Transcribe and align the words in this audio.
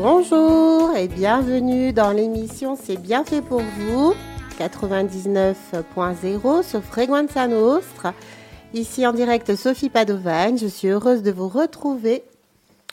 Bonjour 0.00 0.96
et 0.96 1.08
bienvenue 1.08 1.92
dans 1.92 2.12
l'émission 2.12 2.76
C'est 2.76 2.98
bien 2.98 3.24
fait 3.24 3.42
pour 3.42 3.62
vous, 3.62 4.14
99.0 4.56 6.62
sur 6.62 6.84
Freguenza 6.84 7.48
Nostra. 7.48 8.14
Ici 8.74 9.04
en 9.08 9.12
direct 9.12 9.56
Sophie 9.56 9.90
Padovan, 9.90 10.56
je 10.56 10.68
suis 10.68 10.86
heureuse 10.86 11.24
de 11.24 11.32
vous 11.32 11.48
retrouver 11.48 12.22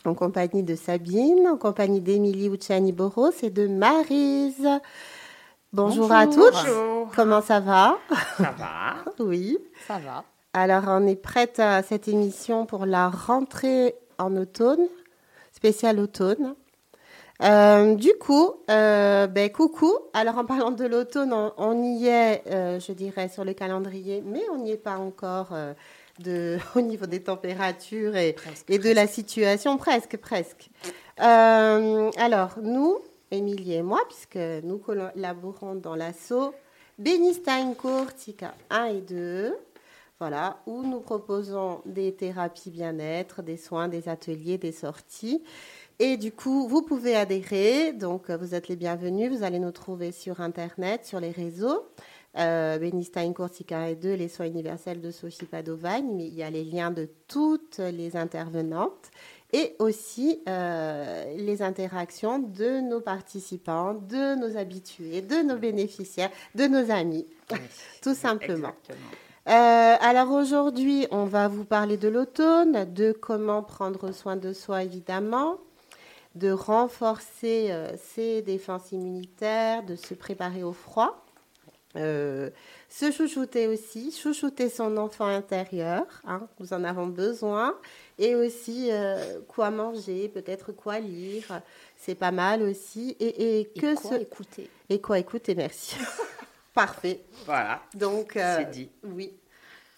en 0.04 0.16
compagnie 0.16 0.64
de 0.64 0.76
Sabine, 0.76 1.48
en 1.48 1.58
compagnie 1.58 2.02
d'Émilie 2.02 2.48
Ucciani 2.48 2.92
Boros 2.92 3.30
et 3.44 3.52
de 3.52 3.68
Marise. 3.68 4.68
Bonjour, 5.74 6.12
à 6.12 6.26
tous. 6.26 6.58
Comment 7.16 7.44
ça 7.44 7.60
va? 7.60 8.00
Ça 8.38 8.52
va. 8.58 8.96
oui. 9.24 9.60
Ça 9.88 10.00
va. 10.00 10.24
Alors, 10.54 10.86
on 10.88 11.06
est 11.06 11.22
prête 11.22 11.60
à 11.60 11.84
cette 11.84 12.08
émission 12.08 12.66
pour 12.66 12.88
la 12.88 13.10
rentrée 13.10 13.94
en 14.18 14.36
automne, 14.36 14.88
spéciale 15.54 16.00
automne. 16.00 16.56
Euh, 17.44 17.96
du 17.96 18.14
coup, 18.20 18.56
euh, 18.70 19.28
ben, 19.28 19.50
coucou. 19.50 19.94
Alors, 20.14 20.38
en 20.38 20.46
parlant 20.46 20.72
de 20.72 20.86
l'automne, 20.86 21.34
on, 21.58 21.84
y 21.84 22.08
est, 22.08 22.44
euh, 22.48 22.80
je 22.80 22.92
dirais, 22.94 23.28
sur 23.28 23.44
le 23.44 23.54
calendrier, 23.54 24.24
mais 24.26 24.42
on 24.52 24.60
n'y 24.60 24.72
est 24.72 24.78
pas 24.78 24.98
encore 24.98 25.54
de, 26.20 26.58
au 26.76 26.82
niveau 26.82 27.06
des 27.06 27.22
températures 27.22 28.16
et, 28.16 28.36
et 28.70 28.80
de 28.80 28.92
la 28.92 29.08
situation, 29.08 29.78
presque, 29.78 30.18
presque. 30.18 30.70
alors, 31.18 32.56
nous, 32.62 33.00
Émilie 33.32 33.74
et 33.74 33.82
moi, 33.82 34.02
puisque 34.08 34.64
nous 34.64 34.78
collaborons 34.78 35.76
dans 35.76 35.96
l'assaut 35.96 36.54
Benistein 36.98 37.76
Tika 38.16 38.54
1 38.70 38.86
et 38.86 39.02
2, 39.02 39.58
voilà, 40.20 40.60
où 40.66 40.82
nous 40.84 41.02
proposons 41.02 41.82
des 41.86 42.14
thérapies 42.14 42.70
bien-être, 42.70 43.42
des 43.42 43.58
soins, 43.58 43.90
des 43.90 44.08
ateliers, 44.08 44.58
des 44.58 44.72
sorties. 44.72 45.44
Et 46.00 46.18
du 46.18 46.32
coup, 46.32 46.68
vous 46.68 46.82
pouvez 46.82 47.16
adhérer. 47.16 47.94
Donc, 47.94 48.30
vous 48.30 48.54
êtes 48.54 48.68
les 48.68 48.76
bienvenus. 48.76 49.32
Vous 49.32 49.44
allez 49.44 49.60
nous 49.60 49.72
trouver 49.72 50.12
sur 50.12 50.42
Internet, 50.42 51.06
sur 51.06 51.20
les 51.20 51.32
réseaux. 51.32 51.86
Euh, 52.38 52.78
Benistein 52.78 53.32
Corsica 53.32 53.90
et 53.90 53.96
2, 53.96 54.14
les 54.16 54.28
soins 54.28 54.48
universels 54.48 55.00
de 55.00 55.12
Sophie 55.12 55.46
Padovagne. 55.46 56.10
Mais 56.14 56.28
il 56.28 56.34
y 56.34 56.44
a 56.44 56.50
les 56.50 56.66
liens 56.66 56.92
de 56.92 57.10
toutes 57.28 57.78
les 57.78 58.18
intervenantes 58.18 59.12
et 59.54 59.74
aussi 59.80 60.42
euh, 60.50 61.34
les 61.38 61.62
interactions 61.62 62.40
de 62.40 62.82
nos 62.82 63.00
participants, 63.00 63.94
de 63.94 64.36
nos 64.36 64.58
habitués, 64.58 65.22
de 65.22 65.44
nos 65.44 65.56
bénéficiaires, 65.56 66.32
de 66.56 66.66
nos 66.66 66.92
amis, 66.92 67.26
tout 68.02 68.16
simplement. 68.16 68.74
Euh, 69.48 69.96
alors 70.02 70.32
aujourd'hui, 70.32 71.08
on 71.12 71.24
va 71.24 71.48
vous 71.48 71.64
parler 71.64 71.96
de 71.96 72.10
l'automne, 72.10 72.92
de 72.92 73.14
comment 73.14 73.64
prendre 73.64 74.12
soin 74.12 74.36
de 74.36 74.52
soi 74.52 74.84
évidemment, 74.84 75.58
de 76.36 76.52
renforcer 76.52 77.68
euh, 77.72 77.92
ses 77.98 78.42
défenses 78.42 78.92
immunitaires, 78.92 79.84
de 79.84 79.96
se 79.96 80.14
préparer 80.14 80.64
au 80.64 80.74
froid. 80.74 81.26
se 81.96 83.12
chouchouter 83.12 83.68
aussi, 83.68 84.12
chouchouter 84.12 84.70
son 84.70 84.98
enfant 84.98 85.28
intérieur, 85.28 86.06
hein, 86.26 86.48
nous 86.60 86.74
en 86.74 86.84
avons 86.84 87.08
besoin, 87.08 87.76
et 88.20 88.36
aussi 88.36 88.90
euh, 88.92 89.40
quoi 89.48 89.72
manger, 89.72 90.30
peut-être 90.30 90.72
quoi 90.72 91.00
lire, 91.00 91.62
c'est 91.98 92.16
pas 92.16 92.32
mal 92.32 92.62
aussi. 92.62 93.16
Et, 93.20 93.60
et 93.60 93.66
que 93.66 93.96
quoi 93.96 94.18
écouter. 94.18 94.70
Et 94.90 95.02
quoi 95.02 95.20
écouter, 95.20 95.56
merci. 95.56 95.96
Parfait. 96.74 97.22
Voilà. 97.46 97.82
Donc, 97.94 98.36
euh, 98.36 98.58
c'est 98.58 98.70
dit. 98.70 98.90
Oui. 99.04 99.34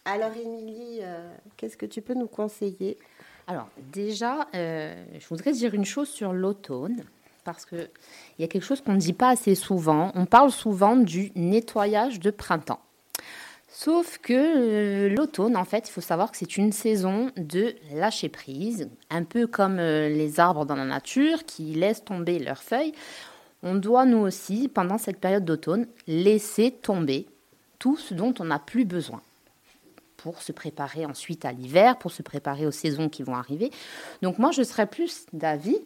Alors, 0.05 0.31
Émilie, 0.37 0.99
euh, 1.01 1.29
qu'est-ce 1.57 1.75
que 1.75 1.85
tu 1.85 2.01
peux 2.01 2.13
nous 2.13 2.27
conseiller? 2.27 2.97
Alors, 3.47 3.69
déjà, 3.93 4.47
je 4.53 5.27
voudrais 5.29 5.53
dire 5.53 5.73
une 5.73 5.85
chose 5.85 6.09
sur 6.09 6.33
l'automne 6.33 7.03
parce 7.47 7.65
qu'il 7.65 7.89
y 8.39 8.43
a 8.43 8.47
quelque 8.47 8.65
chose 8.65 8.81
qu'on 8.81 8.91
ne 8.91 8.99
dit 8.99 9.13
pas 9.13 9.29
assez 9.29 9.55
souvent. 9.55 10.11
On 10.15 10.25
parle 10.25 10.51
souvent 10.51 10.97
du 10.97 11.31
nettoyage 11.35 12.19
de 12.19 12.29
printemps. 12.29 12.81
Sauf 13.69 14.17
que 14.17 14.33
euh, 14.33 15.09
l'automne, 15.15 15.55
en 15.55 15.63
fait, 15.63 15.87
il 15.87 15.91
faut 15.91 16.01
savoir 16.01 16.31
que 16.31 16.37
c'est 16.37 16.57
une 16.57 16.71
saison 16.71 17.31
de 17.37 17.75
lâcher 17.93 18.27
prise, 18.27 18.89
un 19.09 19.23
peu 19.23 19.47
comme 19.47 19.77
euh, 19.79 20.09
les 20.09 20.39
arbres 20.39 20.65
dans 20.65 20.75
la 20.75 20.83
nature 20.83 21.45
qui 21.45 21.73
laissent 21.73 22.03
tomber 22.03 22.39
leurs 22.39 22.63
feuilles. 22.63 22.91
On 23.63 23.75
doit, 23.75 24.05
nous 24.05 24.17
aussi, 24.17 24.67
pendant 24.67 24.97
cette 24.97 25.19
période 25.19 25.45
d'automne, 25.45 25.87
laisser 26.07 26.71
tomber 26.71 27.27
tout 27.79 27.97
ce 27.97 28.13
dont 28.13 28.33
on 28.39 28.45
n'a 28.45 28.59
plus 28.59 28.83
besoin 28.83 29.21
pour 30.17 30.41
se 30.41 30.51
préparer 30.51 31.05
ensuite 31.05 31.45
à 31.45 31.51
l'hiver, 31.51 31.97
pour 31.97 32.11
se 32.11 32.23
préparer 32.23 32.65
aux 32.65 32.71
saisons 32.71 33.07
qui 33.07 33.23
vont 33.23 33.35
arriver. 33.35 33.71
Donc 34.21 34.39
moi, 34.39 34.51
je 34.51 34.63
serais 34.63 34.87
plus 34.87 35.25
d'avis, 35.31 35.79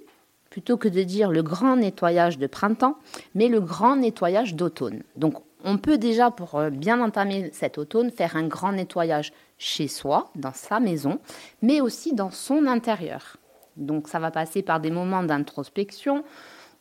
plutôt 0.49 0.77
que 0.77 0.87
de 0.87 1.03
dire 1.03 1.31
le 1.31 1.43
grand 1.43 1.75
nettoyage 1.75 2.37
de 2.37 2.47
printemps, 2.47 2.97
mais 3.35 3.47
le 3.47 3.61
grand 3.61 3.97
nettoyage 3.97 4.55
d'automne. 4.55 5.03
Donc 5.15 5.35
on 5.63 5.77
peut 5.77 5.97
déjà, 5.97 6.31
pour 6.31 6.55
euh, 6.55 6.69
bien 6.69 7.01
entamer 7.01 7.51
cet 7.53 7.77
automne, 7.77 8.11
faire 8.11 8.35
un 8.35 8.47
grand 8.47 8.71
nettoyage 8.71 9.31
chez 9.57 9.87
soi, 9.87 10.31
dans 10.35 10.53
sa 10.53 10.79
maison, 10.79 11.19
mais 11.61 11.81
aussi 11.81 12.13
dans 12.13 12.31
son 12.31 12.65
intérieur. 12.65 13.37
Donc 13.77 14.07
ça 14.07 14.19
va 14.19 14.31
passer 14.31 14.61
par 14.61 14.79
des 14.79 14.91
moments 14.91 15.23
d'introspection 15.23 16.23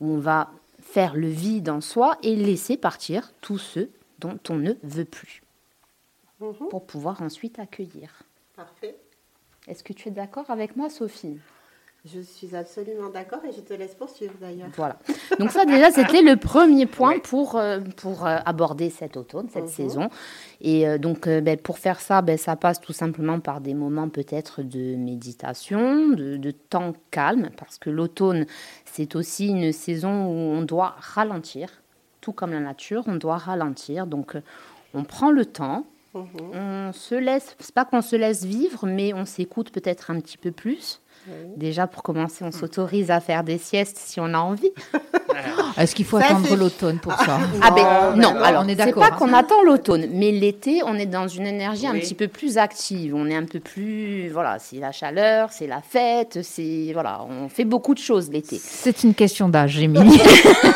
où 0.00 0.14
on 0.14 0.18
va 0.18 0.50
faire 0.80 1.14
le 1.14 1.28
vide 1.28 1.68
en 1.68 1.80
soi 1.80 2.16
et 2.22 2.34
laisser 2.34 2.76
partir 2.76 3.32
tous 3.40 3.58
ceux 3.58 3.90
dont 4.18 4.38
on 4.48 4.56
ne 4.56 4.72
veut 4.82 5.04
plus 5.04 5.42
mhm. 6.40 6.68
pour 6.68 6.86
pouvoir 6.86 7.22
ensuite 7.22 7.58
accueillir. 7.58 8.22
Parfait. 8.56 8.96
Est-ce 9.68 9.84
que 9.84 9.92
tu 9.92 10.08
es 10.08 10.10
d'accord 10.10 10.50
avec 10.50 10.76
moi, 10.76 10.88
Sophie? 10.88 11.38
Je 12.06 12.20
suis 12.20 12.56
absolument 12.56 13.10
d'accord 13.10 13.40
et 13.46 13.52
je 13.52 13.60
te 13.60 13.74
laisse 13.74 13.94
poursuivre 13.94 14.32
d'ailleurs. 14.40 14.70
Voilà. 14.74 14.98
Donc 15.38 15.50
ça 15.50 15.66
déjà 15.66 15.90
c'était 15.90 16.22
le 16.22 16.36
premier 16.36 16.86
point 16.86 17.18
pour, 17.18 17.56
euh, 17.56 17.80
pour 17.98 18.26
euh, 18.26 18.38
aborder 18.46 18.88
cet 18.88 19.18
automne, 19.18 19.48
cette 19.50 19.64
mhm. 19.64 19.68
saison. 19.68 20.08
Et 20.62 20.88
euh, 20.88 20.96
donc 20.96 21.28
ben, 21.28 21.58
pour 21.58 21.78
faire 21.78 22.00
ça, 22.00 22.22
ben, 22.22 22.38
ça 22.38 22.56
passe 22.56 22.80
tout 22.80 22.94
simplement 22.94 23.38
par 23.38 23.60
des 23.60 23.74
moments 23.74 24.08
peut-être 24.08 24.62
de 24.62 24.96
méditation, 24.96 26.08
de, 26.08 26.38
de, 26.38 26.50
temps 26.52 26.94
calme, 27.10 27.50
parce 27.58 27.76
que 27.76 27.90
l'automne 27.90 28.46
c'est 28.86 29.14
aussi 29.14 29.48
une 29.48 29.70
saison 29.70 30.24
où 30.24 30.56
on 30.56 30.62
doit 30.62 30.94
ralentir, 31.00 31.82
tout 32.22 32.32
comme 32.32 32.52
la 32.52 32.60
nature, 32.60 33.02
on 33.08 33.16
doit 33.16 33.36
ralentir. 33.36 34.06
Donc 34.06 34.38
on 34.94 35.04
prend 35.04 35.30
le 35.30 35.44
temps, 35.44 35.84
mhm. 36.14 36.50
on 36.54 36.92
se 36.92 37.14
laisse, 37.14 37.56
c'est 37.58 37.74
pas 37.74 37.84
qu'on 37.84 38.02
se 38.02 38.16
laisse 38.16 38.44
vivre, 38.44 38.86
mais 38.86 39.12
on 39.14 39.24
s'écoute 39.24 39.70
peut-être 39.70 40.10
un 40.10 40.20
petit 40.20 40.38
peu 40.38 40.52
plus. 40.52 41.00
Déjà, 41.56 41.86
pour 41.86 42.02
commencer, 42.02 42.44
on 42.44 42.50
s'autorise 42.50 43.10
à 43.10 43.20
faire 43.20 43.44
des 43.44 43.58
siestes 43.58 43.98
si 43.98 44.20
on 44.20 44.34
a 44.34 44.38
envie. 44.38 44.72
Est-ce 45.76 45.94
qu'il 45.94 46.04
faut 46.04 46.16
attendre 46.16 46.54
l'automne 46.56 46.98
pour 46.98 47.12
ça 47.14 47.38
Ah 47.62 47.70
ben 47.70 48.16
non, 48.16 48.34
alors 48.42 48.62
on 48.64 48.68
est 48.68 48.74
d'accord. 48.74 49.04
C'est 49.04 49.10
pas 49.10 49.16
qu'on 49.16 49.32
attend 49.32 49.62
l'automne, 49.62 50.06
mais 50.12 50.30
l'été, 50.30 50.82
on 50.84 50.94
est 50.96 51.06
dans 51.06 51.28
une 51.28 51.46
énergie 51.46 51.86
un 51.86 51.94
petit 51.94 52.14
peu 52.14 52.28
plus 52.28 52.58
active. 52.58 53.14
On 53.14 53.26
est 53.26 53.36
un 53.36 53.44
peu 53.44 53.60
plus, 53.60 54.28
voilà, 54.30 54.58
c'est 54.58 54.78
la 54.78 54.92
chaleur, 54.92 55.50
c'est 55.52 55.66
la 55.66 55.80
fête, 55.80 56.40
c'est 56.42 56.90
voilà, 56.92 57.20
on 57.28 57.48
fait 57.48 57.64
beaucoup 57.64 57.94
de 57.94 57.98
choses 58.00 58.30
l'été. 58.30 58.60
C'est 58.62 59.02
une 59.04 59.14
question 59.14 59.48
d'âge, 59.48 59.78
Émilie. 59.78 60.20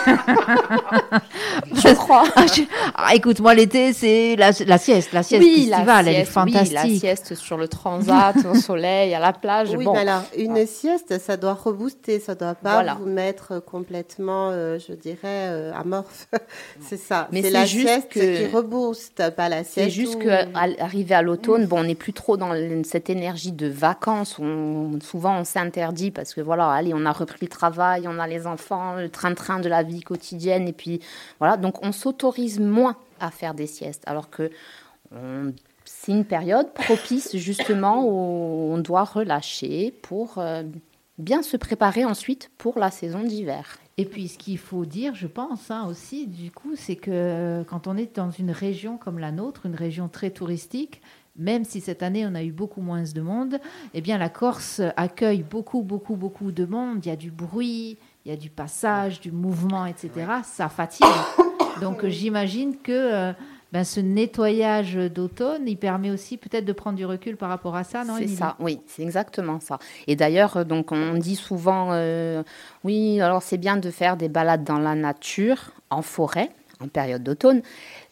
je 1.75 1.95
crois. 1.95 2.25
Ah, 2.37 2.47
ah, 2.95 3.15
écoute, 3.15 3.41
moi 3.41 3.55
l'été, 3.55 3.93
c'est 3.93 4.37
la, 4.37 4.53
sieste, 4.53 5.13
la 5.13 5.23
sieste 5.23 5.43
oui, 5.43 5.69
estivale, 5.71 6.09
elle 6.09 6.17
est 6.17 6.25
fantastique. 6.25 6.79
Oui, 6.85 6.93
la 6.93 6.99
sieste 6.99 7.35
sur 7.35 7.57
le 7.57 7.69
transat, 7.69 8.37
au 8.51 8.55
soleil, 8.55 9.15
à 9.15 9.21
la 9.21 9.33
plage. 9.33 9.71
Oui, 9.77 9.85
bon. 9.85 9.95
alors 9.95 10.23
une 10.37 10.67
sieste, 10.67 11.19
ça 11.19 11.37
doit 11.37 11.55
rebooster, 11.55 12.21
ça 12.21 12.35
doit 12.35 12.55
pas 12.55 12.83
vous 12.95 13.07
mettre 13.07 13.63
complètement 13.65 14.51
euh, 14.51 14.79
je 14.89 14.95
dirais, 14.95 15.19
euh, 15.25 15.73
amorphe. 15.75 16.29
c'est 16.81 16.97
ça. 16.97 17.29
Mais 17.33 17.43
c'est 17.43 17.51
la 17.51 17.67
sieste 17.67 18.11
qui 18.11 18.47
rebooste, 18.47 19.31
pas 19.37 19.49
la 19.49 19.65
sieste. 19.65 19.75
C'est 19.75 19.91
juste 19.91 20.19
qu'arrivé 20.19 21.15
à 21.15 21.23
l'automne, 21.23 21.67
bon, 21.67 21.81
on 21.81 21.85
n'est 21.85 21.95
plus 21.95 22.13
trop 22.13 22.37
dans 22.37 22.53
cette 22.85 23.11
énergie 23.11 23.53
de 23.53 23.67
vacances. 23.67 24.41
Souvent, 25.03 25.39
on 25.39 25.45
s'interdit 25.45 26.11
parce 26.11 26.35
que 26.35 26.41
voilà, 26.41 26.71
allez, 26.71 26.93
on 26.95 27.05
a 27.07 27.13
repris 27.13 27.39
le 27.43 27.49
travail, 27.49 28.07
on 28.09 28.19
a 28.19 28.27
les 28.27 28.47
enfants, 28.47 28.97
le 28.97 29.09
train-train 29.09 29.61
de 29.61 29.69
la 29.69 29.83
vie 29.83 30.01
quotidienne, 30.01 30.69
et 30.69 30.73
puis 30.73 31.01
voilà. 31.39 31.57
Donc, 31.57 31.85
on 31.85 31.93
s'autorise 31.93 32.61
moins 32.61 32.97
à 33.21 33.31
faire 33.31 33.55
des 33.55 33.67
siestes, 33.67 34.03
alors 34.07 34.31
que 34.31 34.51
c'est 35.85 36.13
une 36.13 36.25
période 36.25 36.73
propice 36.73 37.37
justement 37.37 38.05
où 38.05 38.73
on 38.73 38.79
doit 38.79 39.05
relâcher 39.05 39.95
pour 40.03 40.39
euh, 40.39 40.63
bien 41.19 41.43
se 41.43 41.57
préparer 41.57 42.05
ensuite 42.05 42.51
pour 42.59 42.79
la 42.79 42.91
saison 42.91 43.23
d'hiver. 43.23 43.79
Et 43.97 44.05
puis, 44.05 44.29
ce 44.29 44.39
qu'il 44.39 44.59
faut 44.59 44.85
dire, 44.85 45.15
je 45.15 45.29
pense 45.29 45.71
hein, 45.71 45.87
aussi, 45.89 46.27
du 46.27 46.51
coup, 46.51 46.75
c'est 46.75 46.97
que 46.97 47.65
quand 47.69 47.87
on 47.87 47.97
est 47.97 48.17
dans 48.17 48.31
une 48.31 48.51
région 48.51 48.97
comme 48.97 49.19
la 49.19 49.31
nôtre, 49.31 49.67
une 49.67 49.77
région 49.77 50.09
très 50.09 50.31
touristique, 50.31 51.01
même 51.37 51.65
si 51.65 51.81
cette 51.81 52.03
année 52.03 52.27
on 52.27 52.35
a 52.35 52.43
eu 52.43 52.53
beaucoup 52.53 52.81
moins 52.81 53.03
de 53.03 53.21
monde, 53.21 53.59
eh 53.93 54.01
bien 54.01 54.19
la 54.19 54.29
Corse 54.29 54.81
accueille 54.97 55.43
beaucoup, 55.43 55.83
beaucoup, 55.83 56.17
beaucoup 56.17 56.53
de 56.53 56.65
monde. 56.65 57.05
Il 57.05 57.09
y 57.09 57.13
a 57.13 57.17
du 57.17 57.31
bruit, 57.31 57.99
il 58.25 58.31
y 58.31 58.35
a 58.35 58.37
du 58.37 58.51
passage, 58.51 59.21
du 59.21 59.33
mouvement, 59.33 59.87
etc. 59.87 60.11
Ça 60.45 60.69
fatigue. 60.69 61.07
Donc 61.81 62.07
j'imagine 62.07 62.77
que 62.79 62.93
euh, 62.93 63.33
ben, 63.75 63.83
ce 63.83 63.99
nettoyage 63.99 64.95
d'automne, 64.95 65.67
il 65.67 65.77
permet 65.77 66.13
aussi 66.13 66.37
peut-être 66.37 66.65
de 66.65 66.73
prendre 66.73 66.97
du 66.97 67.05
recul 67.05 67.37
par 67.37 67.49
rapport 67.49 67.75
à 67.75 67.83
ça, 67.83 68.05
non 68.05 68.15
C'est 68.17 68.29
ça, 68.29 68.55
oui, 68.61 68.79
c'est 68.87 69.03
exactement 69.03 69.59
ça. 69.59 69.81
Et 70.07 70.15
d'ailleurs, 70.15 70.59
euh, 70.59 70.65
donc 70.65 70.93
on 70.93 71.15
dit 71.15 71.35
souvent, 71.35 71.89
euh, 71.91 72.45
oui, 72.85 73.21
alors 73.21 73.43
c'est 73.43 73.59
bien 73.59 73.77
de 73.77 73.91
faire 73.91 74.17
des 74.17 74.29
balades 74.29 74.63
dans 74.63 74.79
la 74.79 74.95
nature, 74.95 75.73
en 75.91 76.03
forêt, 76.03 76.51
en 76.79 76.87
période 76.87 77.25
d'automne, 77.25 77.63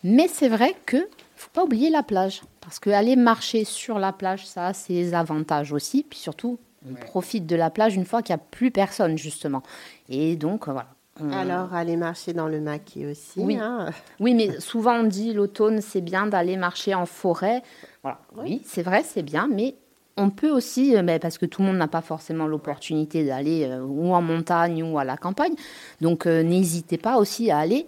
mais 0.03 0.26
c'est 0.26 0.49
vrai 0.49 0.75
que 0.85 0.97
faut 1.37 1.50
pas 1.53 1.62
oublier 1.62 1.91
la 1.91 2.03
plage, 2.03 2.43
parce 2.61 2.81
que 2.81 2.91
aller 2.91 3.15
marcher 3.15 3.65
sur 3.65 4.00
la 4.00 4.12
plage, 4.12 4.44
ça 4.44 4.67
a 4.67 4.73
ses 4.73 5.15
avantages 5.15 5.73
aussi, 5.73 6.05
puis 6.11 6.19
surtout, 6.19 6.58
on 6.91 6.94
profite 6.94 7.47
de 7.47 7.55
la 7.55 7.70
plage 7.70 7.94
une 7.94 8.05
fois 8.05 8.20
qu'il 8.23 8.35
n'y 8.35 8.41
a 8.41 8.44
plus 8.50 8.73
personne 8.73 9.17
justement. 9.17 9.62
Et 10.08 10.35
donc 10.35 10.65
voilà, 10.65 10.88
alors, 11.20 11.75
aller 11.75 11.97
marcher 11.97 12.32
dans 12.32 12.49
le 12.49 12.61
maquis 12.61 13.06
aussi. 13.06 13.41
Oui, 13.41 13.56
hein. 13.56 13.91
oui 14.19 14.35
mais 14.35 14.61
souvent 14.61 15.00
on 15.00 15.05
dit 15.05 15.32
l'automne, 15.35 15.81
c'est 15.81 16.00
bien 16.00 16.26
d'aller 16.26 16.56
marcher 16.56 16.94
en 16.94 17.06
forêt. 17.06 17.62
Voilà. 18.03 18.19
Oui, 18.37 18.62
c'est 18.64 18.82
vrai, 18.82 19.03
c'est 19.05 19.23
bien, 19.23 19.49
mais 19.53 19.75
on 20.17 20.31
peut 20.31 20.50
aussi, 20.50 20.97
euh, 20.97 21.03
mais 21.03 21.19
parce 21.19 21.38
que 21.38 21.47
tout 21.47 21.62
le 21.62 21.69
monde 21.69 21.76
n'a 21.76 21.88
pas 21.88 22.00
forcément 22.00 22.47
l'opportunité 22.47 23.25
d'aller 23.25 23.64
euh, 23.64 23.82
ou 23.82 24.12
en 24.12 24.23
montagne 24.23 24.82
ou 24.82 24.99
à 24.99 25.05
la 25.05 25.17
campagne, 25.17 25.55
donc 26.00 26.26
euh, 26.26 26.43
n'hésitez 26.43 26.99
pas 26.99 27.17
aussi 27.17 27.50
à 27.50 27.58
aller 27.58 27.87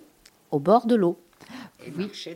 au 0.50 0.59
bord 0.59 0.87
de 0.87 0.94
l'eau 0.94 1.19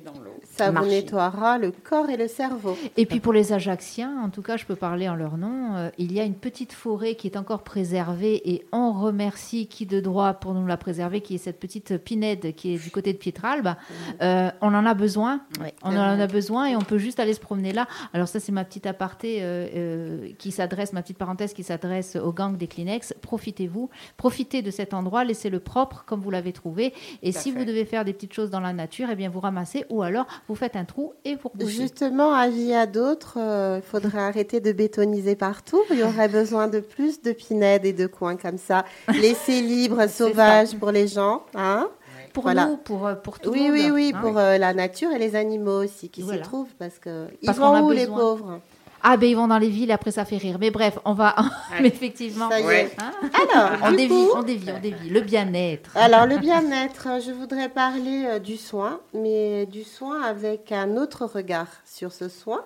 dans 0.04 0.20
l'eau. 0.20 0.38
Ça 0.42 0.70
vous 0.70 0.86
nettoiera 0.86 1.58
le 1.58 1.70
corps 1.70 2.10
et 2.10 2.16
le 2.16 2.28
cerveau. 2.28 2.76
Et 2.96 3.06
puis 3.06 3.20
pour 3.20 3.32
les 3.32 3.52
Ajacciens, 3.52 4.20
en 4.22 4.30
tout 4.30 4.42
cas, 4.42 4.56
je 4.56 4.64
peux 4.64 4.76
parler 4.76 5.08
en 5.08 5.14
leur 5.14 5.36
nom, 5.36 5.76
euh, 5.76 5.90
il 5.98 6.12
y 6.12 6.20
a 6.20 6.24
une 6.24 6.34
petite 6.34 6.72
forêt 6.72 7.14
qui 7.14 7.26
est 7.26 7.36
encore 7.36 7.62
préservée 7.62 8.40
et 8.50 8.66
on 8.72 8.92
remercie 8.92 9.66
qui 9.66 9.86
de 9.86 10.00
droit 10.00 10.34
pour 10.34 10.54
nous 10.54 10.66
la 10.66 10.76
préserver, 10.76 11.20
qui 11.20 11.34
est 11.34 11.38
cette 11.38 11.58
petite 11.58 11.96
pinède 11.98 12.54
qui 12.54 12.74
est 12.74 12.82
du 12.82 12.90
côté 12.90 13.12
de 13.12 13.18
Pietralbe. 13.18 13.74
Euh, 14.22 14.50
on 14.60 14.74
en 14.74 14.86
a 14.86 14.94
besoin. 14.94 15.40
On 15.82 15.90
en 15.90 16.20
a 16.20 16.26
besoin 16.26 16.66
et 16.66 16.76
on 16.76 16.80
peut 16.80 16.98
juste 16.98 17.20
aller 17.20 17.34
se 17.34 17.40
promener 17.40 17.72
là. 17.72 17.86
Alors 18.12 18.28
ça, 18.28 18.40
c'est 18.40 18.52
ma 18.52 18.64
petite 18.64 18.86
aparté 18.86 19.38
euh, 19.40 20.30
qui 20.38 20.50
s'adresse, 20.50 20.92
ma 20.92 21.02
petite 21.02 21.18
parenthèse 21.18 21.52
qui 21.52 21.62
s'adresse 21.62 22.16
au 22.16 22.32
gang 22.32 22.56
des 22.56 22.66
Kleenex. 22.66 23.14
Profitez-vous, 23.20 23.90
profitez 24.16 24.62
de 24.62 24.70
cet 24.70 24.94
endroit, 24.94 25.24
laissez-le 25.24 25.60
propre 25.60 26.04
comme 26.06 26.20
vous 26.20 26.30
l'avez 26.30 26.52
trouvé. 26.52 26.92
Et 27.22 27.32
si 27.32 27.50
vous 27.50 27.64
devez 27.64 27.84
faire 27.84 28.04
des 28.04 28.12
petites 28.12 28.32
choses 28.32 28.50
dans 28.50 28.60
la 28.60 28.72
nature, 28.72 29.08
eh 29.10 29.16
bien 29.16 29.28
vous 29.28 29.37
ramasser 29.40 29.84
ou 29.88 30.02
alors 30.02 30.26
vous 30.48 30.54
faites 30.54 30.76
un 30.76 30.84
trou 30.84 31.12
et 31.24 31.34
vous 31.36 31.48
rebouchez. 31.48 31.82
Justement, 31.82 32.32
avis 32.32 32.74
à 32.74 32.86
d'autres, 32.86 33.34
il 33.36 33.40
euh, 33.40 33.82
faudrait 33.82 34.20
arrêter 34.20 34.60
de 34.60 34.72
bétoniser 34.72 35.36
partout. 35.36 35.80
Il 35.90 35.98
y 35.98 36.02
aurait 36.02 36.28
besoin 36.28 36.68
de 36.68 36.80
plus 36.80 37.22
de 37.22 37.32
pinèdes 37.32 37.84
et 37.84 37.92
de 37.92 38.06
coins 38.06 38.36
comme 38.36 38.58
ça. 38.58 38.84
Laisser 39.20 39.60
libre, 39.62 40.06
sauvage 40.08 40.76
pour 40.76 40.90
les 40.90 41.08
gens. 41.08 41.42
Hein 41.54 41.88
pour 42.32 42.50
nous, 42.54 42.76
pour, 42.76 43.06
euh, 43.06 43.14
pour 43.14 43.40
tout 43.40 43.50
oui, 43.50 43.66
le 43.68 43.72
monde. 43.72 43.72
Oui, 43.74 43.90
oui, 43.90 44.12
hein. 44.14 44.20
pour 44.20 44.38
euh, 44.38 44.58
la 44.58 44.74
nature 44.74 45.10
et 45.12 45.18
les 45.18 45.34
animaux 45.34 45.84
aussi 45.84 46.08
qui 46.08 46.22
s'y 46.22 46.40
trouvent 46.40 46.72
parce 46.78 46.98
que 46.98 47.26
ils 47.42 47.50
vont 47.50 47.86
où 47.86 47.90
les 47.90 48.06
pauvres? 48.06 48.60
Ah 49.02 49.16
ben 49.16 49.28
ils 49.28 49.36
vont 49.36 49.48
dans 49.48 49.58
les 49.58 49.68
villes 49.68 49.90
et 49.90 49.92
après 49.92 50.10
ça 50.10 50.24
fait 50.24 50.36
rire. 50.36 50.56
Mais 50.60 50.70
bref, 50.70 50.98
on 51.04 51.14
va 51.14 51.34
mais 51.80 51.88
effectivement. 51.88 52.48
Ça 52.50 52.60
y 52.60 52.64
est. 52.64 52.96
Hein 52.98 53.12
Alors, 53.52 53.78
on 53.84 53.92
dévie, 53.92 54.26
on 54.34 54.42
dévie, 54.42 54.70
on 54.76 54.80
dévie. 54.80 55.10
Le 55.10 55.20
bien-être. 55.20 55.96
Alors 55.96 56.26
le 56.26 56.38
bien-être, 56.38 57.20
je 57.24 57.30
voudrais 57.32 57.68
parler 57.68 58.24
euh, 58.26 58.38
du 58.38 58.56
soin, 58.56 59.00
mais 59.14 59.66
du 59.66 59.84
soin 59.84 60.22
avec 60.22 60.72
un 60.72 60.96
autre 60.96 61.26
regard 61.26 61.68
sur 61.84 62.12
ce 62.12 62.28
soin, 62.28 62.64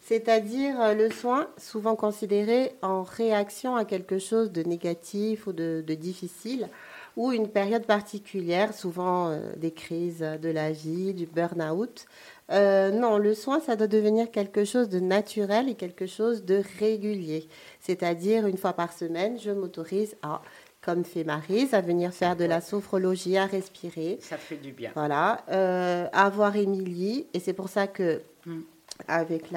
c'est-à-dire 0.00 0.80
euh, 0.80 0.94
le 0.94 1.10
soin 1.10 1.46
souvent 1.58 1.96
considéré 1.96 2.72
en 2.82 3.02
réaction 3.02 3.76
à 3.76 3.84
quelque 3.84 4.18
chose 4.18 4.52
de 4.52 4.62
négatif 4.62 5.46
ou 5.46 5.52
de, 5.52 5.82
difficile 5.88 6.68
ou 7.16 7.32
une 7.32 7.48
période 7.48 7.84
particulière, 7.84 8.74
souvent 8.74 9.28
euh, 9.28 9.52
des 9.56 9.72
crises 9.72 10.24
de 10.40 10.48
la 10.48 10.72
vie, 10.72 11.14
du 11.14 11.26
burn-out. 11.26 12.06
Euh, 12.50 12.90
non, 12.90 13.18
le 13.18 13.34
soin, 13.34 13.60
ça 13.60 13.76
doit 13.76 13.86
devenir 13.86 14.30
quelque 14.30 14.64
chose 14.64 14.88
de 14.88 15.00
naturel 15.00 15.68
et 15.68 15.74
quelque 15.74 16.06
chose 16.06 16.44
de 16.44 16.62
régulier. 16.78 17.48
C'est-à-dire, 17.80 18.46
une 18.46 18.58
fois 18.58 18.72
par 18.74 18.92
semaine, 18.92 19.38
je 19.38 19.50
m'autorise 19.50 20.16
à, 20.22 20.42
comme 20.82 21.04
fait 21.04 21.24
Marise, 21.24 21.72
à 21.72 21.80
venir 21.80 22.12
faire 22.12 22.36
de 22.36 22.44
la 22.44 22.60
sophrologie, 22.60 23.38
à 23.38 23.46
respirer. 23.46 24.18
Ça 24.20 24.36
fait 24.36 24.56
du 24.56 24.72
bien. 24.72 24.90
Voilà. 24.94 25.44
Euh, 25.50 26.08
à 26.12 26.28
voir 26.28 26.56
Émilie. 26.56 27.26
Et 27.32 27.40
c'est 27.40 27.54
pour 27.54 27.68
ça 27.68 27.86
que, 27.86 28.20
mm. 28.44 28.60
avec 29.08 29.50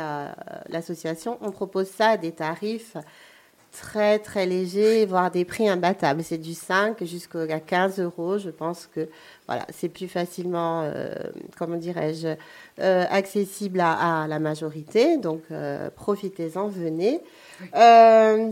l'association, 0.69 1.37
on 1.41 1.51
propose 1.51 1.87
ça 1.87 2.09
à 2.09 2.17
des 2.17 2.31
tarifs 2.31 2.95
très 3.75 4.19
très 4.19 4.45
légers, 4.45 5.05
voire 5.05 5.31
des 5.31 5.45
prix 5.45 5.67
imbattables. 5.67 6.23
C'est 6.23 6.37
du 6.37 6.53
5 6.53 7.03
jusqu'à 7.03 7.59
15 7.59 7.99
euros. 7.99 8.37
Je 8.37 8.49
pense 8.49 8.87
que 8.87 9.07
voilà, 9.47 9.65
c'est 9.71 9.89
plus 9.89 10.07
facilement, 10.07 10.83
euh, 10.83 11.13
comment 11.57 11.77
dirais-je, 11.77 12.35
euh, 12.79 13.05
accessible 13.09 13.79
à, 13.81 14.25
la 14.27 14.39
majorité. 14.39 15.17
Donc, 15.17 15.41
euh, 15.51 15.89
profitez-en, 15.95 16.67
venez. 16.67 17.21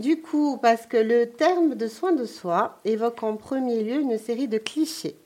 du 0.00 0.20
coup, 0.20 0.58
parce 0.60 0.86
que 0.86 0.96
le 0.96 1.30
terme 1.30 1.74
de 1.74 1.88
soin 1.88 2.12
de 2.12 2.24
soi 2.24 2.78
évoque 2.84 3.22
en 3.22 3.36
premier 3.36 3.82
lieu 3.82 4.00
une 4.00 4.18
série 4.18 4.48
de 4.48 4.58
clichés. 4.58 5.16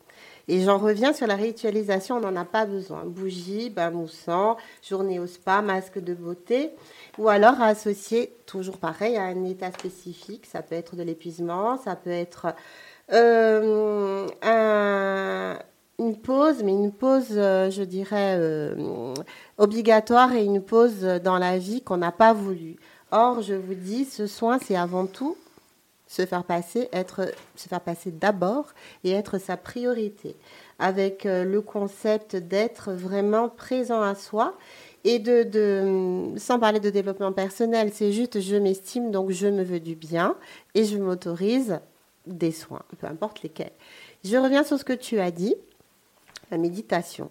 Et 0.49 0.63
j'en 0.63 0.79
reviens 0.79 1.13
sur 1.13 1.27
la 1.27 1.37
ritualisation, 1.37 2.17
on 2.17 2.21
n'en 2.21 2.35
a 2.35 2.47
pas 2.47 2.65
besoin. 2.65 3.05
Bougie, 3.05 3.69
bain 3.69 3.91
moussant, 3.91 4.57
journée 4.83 5.21
au 5.21 5.27
spa, 5.27 5.61
masque 5.61 5.99
de 5.99 6.15
beauté. 6.15 6.71
Ou 7.19 7.29
alors 7.29 7.61
associé, 7.61 8.33
toujours 8.47 8.79
pareil, 8.79 9.19
à 9.19 9.25
un 9.25 9.45
état 9.45 9.71
spécifique. 9.71 10.47
Ça 10.47 10.63
peut 10.63 10.75
être 10.75 10.97
de 10.97 11.03
l'épuisement, 11.03 11.77
ça 11.77 11.97
peut 11.97 12.09
être 12.09 12.55
euh, 13.13 14.27
une 15.99 16.17
pause, 16.17 16.63
mais 16.63 16.73
une 16.73 16.93
pause, 16.93 17.33
euh, 17.33 17.71
je 17.71 17.83
dirais, 17.83 18.37
euh, 18.39 19.13
obligatoire 19.59 20.33
et 20.33 20.45
une 20.45 20.63
pause 20.63 21.03
dans 21.23 21.37
la 21.37 21.59
vie 21.59 21.83
qu'on 21.83 21.99
n'a 21.99 22.13
pas 22.13 22.33
voulu. 22.33 22.77
Or, 23.11 23.43
je 23.43 23.55
vous 23.55 23.75
dis, 23.75 24.07
ce 24.07 24.27
soin, 24.27 24.59
c'est 24.59 24.77
avant 24.77 25.07
tout 25.07 25.37
se 26.09 26.27
faire 26.27 26.43
passer, 26.43 26.89
être, 26.93 27.31
se 27.55 27.69
faire 27.69 27.81
passer 27.81 28.11
d'abord 28.11 28.73
et 29.05 29.13
être 29.13 29.39
sa 29.39 29.57
priorité, 29.57 30.35
avec 30.81 31.25
le 31.25 31.61
concept 31.61 32.35
d'être 32.35 32.93
vraiment 32.93 33.49
présent 33.49 34.03
à 34.03 34.15
soi 34.17 34.55
et 35.05 35.19
de, 35.19 35.43
de, 35.45 36.39
sans 36.39 36.59
parler 36.59 36.81
de 36.81 36.91
développement 36.91 37.33
personnel, 37.33 37.91
c'est 37.93 38.13
juste 38.13 38.41
je 38.41 38.57
m'estime, 38.57 39.11
donc 39.11 39.31
je 39.31 39.47
me 39.47 39.63
veux 39.63 39.81
du 39.81 39.95
bien 39.95 40.35
et 40.75 40.85
je 40.85 40.99
m'autorise 40.99 41.79
des 42.27 42.53
soins, 42.53 42.83
peu 42.99 43.07
importe 43.07 43.43
lesquels. 43.43 43.73
Je 44.25 44.37
reviens 44.37 44.65
sur 44.65 44.79
ce 44.79 44.85
que 44.85 44.93
tu 44.93 45.21
as 45.21 45.31
dit, 45.31 45.55
la 46.51 46.59
méditation. 46.59 47.31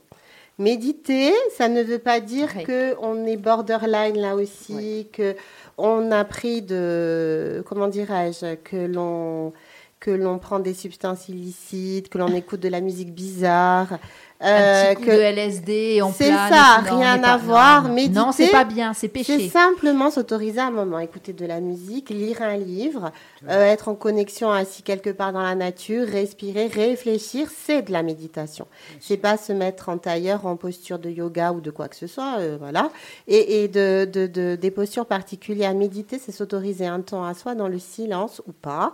Méditer, 0.59 1.33
ça 1.55 1.69
ne 1.69 1.83
veut 1.83 1.99
pas 1.99 2.19
dire 2.19 2.63
que 2.63 2.95
on 2.99 3.27
est 3.27 3.37
borderline 3.37 4.17
là 4.17 4.35
aussi, 4.35 5.07
que 5.13 5.35
on 5.77 6.11
a 6.11 6.25
pris 6.25 6.61
de, 6.61 7.63
comment 7.67 7.87
dirais-je, 7.87 8.55
que 8.55 8.77
l'on 8.87 9.53
que 9.99 10.11
l'on 10.11 10.37
prend 10.37 10.59
des 10.59 10.75
substances 10.75 11.27
illicites, 11.27 12.09
que 12.09 12.19
l'on 12.19 12.33
écoute 12.33 12.59
de 12.59 12.69
la 12.69 12.81
musique 12.81 13.13
bizarre, 13.13 13.97
euh, 14.43 14.93
que 14.93 15.05
de 15.05 15.09
LSD 15.09 16.01
on 16.03 16.11
C'est 16.13 16.29
ça, 16.29 16.81
rien 16.83 17.23
à 17.23 17.37
voir. 17.37 17.89
mais 17.89 18.07
non, 18.07 18.31
c'est 18.31 18.49
pas 18.49 18.65
bien, 18.65 18.93
c'est 18.93 19.07
péché. 19.07 19.39
C'est 19.39 19.49
simplement 19.49 20.11
s'autoriser 20.11 20.59
un 20.59 20.69
moment, 20.69 20.99
écouter 20.99 21.33
de 21.33 21.45
la 21.45 21.59
musique, 21.59 22.11
lire 22.11 22.43
un 22.43 22.57
livre, 22.57 23.11
euh, 23.49 23.65
être 23.65 23.87
en 23.87 23.95
connexion 23.95 24.51
assis 24.51 24.83
quelque 24.83 25.09
part 25.09 25.33
dans 25.33 25.41
la 25.41 25.55
nature, 25.55 26.05
respirer, 26.07 26.67
réfléchir, 26.67 27.49
c'est 27.55 27.81
de 27.81 27.91
la 27.91 28.03
méditation. 28.03 28.67
C'est 28.99 29.17
pas 29.17 29.37
se 29.37 29.53
mettre 29.53 29.89
en 29.89 29.97
tailleur, 29.97 30.45
en 30.45 30.55
posture 30.55 30.99
de 30.99 31.09
yoga 31.09 31.51
ou 31.51 31.59
de 31.59 31.71
quoi 31.71 31.87
que 31.87 31.95
ce 31.95 32.05
soit, 32.07 32.35
euh, 32.39 32.57
voilà. 32.59 32.91
Et, 33.27 33.63
et 33.63 33.67
de, 33.67 34.05
de, 34.05 34.27
de, 34.27 34.55
des 34.55 34.71
postures 34.71 35.07
particulières. 35.07 35.73
Méditer, 35.73 36.19
c'est 36.23 36.31
s'autoriser 36.31 36.85
un 36.85 37.01
temps 37.01 37.25
à 37.25 37.33
soi 37.33 37.55
dans 37.55 37.67
le 37.67 37.79
silence 37.79 38.41
ou 38.47 38.51
pas, 38.51 38.93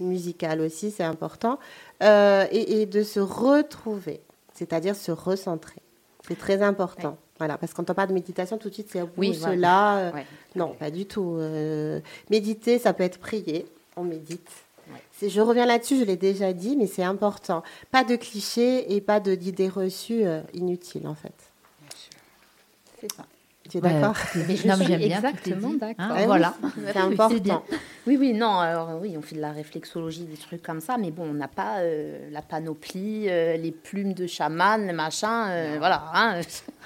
musical 0.00 0.60
aussi, 0.60 0.90
c'est 0.90 1.04
important, 1.04 1.58
euh, 2.02 2.46
et, 2.50 2.82
et 2.82 2.86
de 2.86 3.04
se 3.04 3.20
retrouver 3.20 4.20
c'est-à-dire 4.62 4.94
se 4.94 5.10
recentrer. 5.10 5.82
C'est 6.28 6.38
très 6.38 6.62
important. 6.62 7.18
Voilà, 7.38 7.58
parce 7.58 7.72
que 7.72 7.78
quand 7.78 7.90
on 7.90 7.94
parle 7.94 8.10
de 8.10 8.14
méditation, 8.14 8.56
tout 8.56 8.68
de 8.68 8.74
suite, 8.74 8.90
c'est 8.92 9.02
oui, 9.16 9.34
cela. 9.34 9.96
Euh, 9.96 10.12
non, 10.54 10.74
pas 10.78 10.92
du 10.92 11.06
tout. 11.06 11.36
Euh, 11.38 12.00
méditer, 12.30 12.78
ça 12.78 12.92
peut 12.92 13.02
être 13.02 13.18
prier. 13.18 13.66
On 13.96 14.04
médite. 14.04 14.48
Je 15.20 15.40
reviens 15.40 15.66
là-dessus, 15.66 15.98
je 15.98 16.04
l'ai 16.04 16.16
déjà 16.16 16.52
dit, 16.52 16.76
mais 16.76 16.86
c'est 16.86 17.02
important. 17.02 17.64
Pas 17.90 18.04
de 18.04 18.14
clichés 18.14 18.94
et 18.94 19.00
pas 19.00 19.18
d'idées 19.18 19.68
reçues 19.68 20.24
euh, 20.24 20.42
inutiles, 20.54 21.08
en 21.08 21.14
fait. 21.14 21.34
C'est 23.00 23.12
ça. 23.12 23.24
Tu 23.72 23.78
es 23.78 23.80
d'accord 23.80 24.14
Mais 24.36 24.54
je 24.54 24.70
suis 24.70 24.92
exactement 24.92 25.72
d'accord. 25.72 26.04
Hein, 26.10 26.26
voilà, 26.26 26.54
c'est 26.92 26.96
important. 26.98 27.64
Oui, 28.06 28.18
oui, 28.20 28.34
non, 28.34 28.58
alors 28.58 28.98
oui, 29.00 29.14
on 29.16 29.22
fait 29.22 29.34
de 29.36 29.40
la 29.40 29.52
réflexologie, 29.52 30.24
des 30.24 30.36
trucs 30.36 30.62
comme 30.62 30.82
ça, 30.82 30.98
mais 30.98 31.10
bon, 31.10 31.22
on 31.30 31.32
n'a 31.32 31.48
pas 31.48 31.78
euh, 31.78 32.28
la 32.30 32.42
panoplie, 32.42 33.30
euh, 33.30 33.56
les 33.56 33.70
plumes 33.70 34.12
de 34.12 34.26
chaman, 34.26 34.86
le 34.86 34.92
machin, 34.92 35.48
euh, 35.48 35.76
voilà. 35.78 36.04
Hein. 36.12 36.40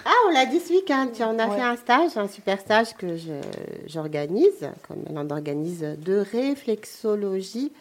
Ah, 0.05 0.12
on 0.28 0.33
l'a 0.33 0.47
dit 0.47 0.61
ce 0.61 0.75
week-end, 0.75 1.09
on 1.23 1.38
a 1.40 1.50
fait 1.50 1.62
un 1.62 1.75
stage, 1.75 2.16
un 2.16 2.28
super 2.28 2.61
stage 2.61 2.95
que 2.95 3.16
j'organise, 3.88 4.71
comme 4.87 4.99
elle 5.11 5.19
en 5.19 5.28
organise, 5.28 5.81
de 5.81 6.19
réflexologie, 6.19 7.73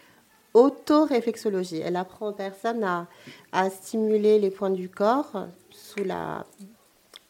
auto-réflexologie. 0.55 1.81
Elle 1.85 1.97
apprend 1.97 2.29
aux 2.29 2.33
personnes 2.33 2.83
à, 2.83 3.05
à 3.51 3.69
stimuler 3.69 4.39
les 4.39 4.49
points 4.49 4.71
du 4.71 4.89
corps 4.89 5.45
sous 5.69 6.03
la 6.03 6.43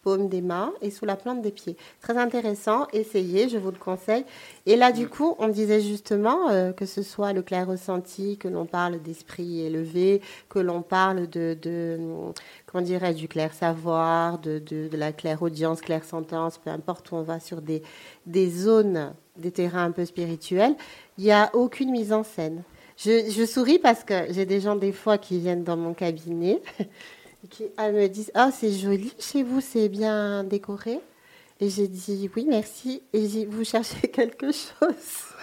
paume 0.05 0.29
des 0.29 0.43
mains 0.43 0.71
et 0.83 0.91
sous 0.91 1.05
la 1.05 1.15
plante 1.15 1.41
des 1.41 1.49
pieds. 1.51 1.75
Très 1.99 2.15
intéressant, 2.15 2.85
essayez, 2.93 3.49
je 3.49 3.57
vous 3.57 3.71
le 3.71 3.77
conseille. 3.77 4.23
Et 4.67 4.75
là, 4.75 4.91
du 4.91 5.09
coup, 5.09 5.35
on 5.39 5.47
disait 5.47 5.81
justement 5.81 6.49
euh, 6.49 6.71
que 6.71 6.85
ce 6.85 7.01
soit 7.01 7.33
le 7.33 7.41
clair 7.41 7.67
ressenti, 7.67 8.37
que 8.37 8.47
l'on 8.47 8.67
parle 8.67 9.01
d'esprit 9.01 9.61
élevé, 9.61 10.21
que 10.47 10.59
l'on 10.59 10.83
parle 10.83 11.27
de, 11.27 11.57
de 11.59 11.97
comment 12.67 12.83
dirais 12.83 13.15
du 13.15 13.27
clair 13.27 13.51
savoir, 13.51 14.37
de, 14.37 14.59
de, 14.59 14.87
de 14.87 14.97
la 14.97 15.11
claire 15.11 15.41
audience, 15.41 15.81
claire 15.81 16.03
sentence, 16.05 16.59
peu 16.59 16.69
importe 16.69 17.11
où 17.11 17.15
on 17.15 17.23
va 17.23 17.39
sur 17.39 17.63
des, 17.63 17.81
des 18.27 18.47
zones, 18.47 19.11
des 19.37 19.51
terrains 19.51 19.85
un 19.85 19.91
peu 19.91 20.05
spirituels, 20.05 20.75
il 21.17 21.23
n'y 21.23 21.31
a 21.31 21.49
aucune 21.55 21.89
mise 21.89 22.13
en 22.13 22.23
scène. 22.23 22.61
Je, 22.97 23.29
je 23.29 23.43
souris 23.43 23.79
parce 23.79 24.03
que 24.03 24.31
j'ai 24.31 24.45
des 24.45 24.61
gens 24.61 24.75
des 24.75 24.93
fois 24.93 25.17
qui 25.17 25.39
viennent 25.39 25.63
dans 25.63 25.77
mon 25.77 25.95
cabinet 25.95 26.61
elles 27.77 27.93
me 27.93 28.07
disent 28.07 28.31
Ah, 28.33 28.51
c'est 28.51 28.71
joli 28.71 29.13
chez 29.19 29.43
vous, 29.43 29.61
c'est 29.61 29.89
bien 29.89 30.43
décoré. 30.43 30.99
Et 31.59 31.69
j'ai 31.69 31.87
dit 31.87 32.29
Oui, 32.35 32.45
merci. 32.47 33.01
Et 33.13 33.21
j'ai 33.21 33.27
dit 33.27 33.45
Vous 33.45 33.63
cherchez 33.63 34.07
quelque 34.13 34.51
chose. 34.51 35.34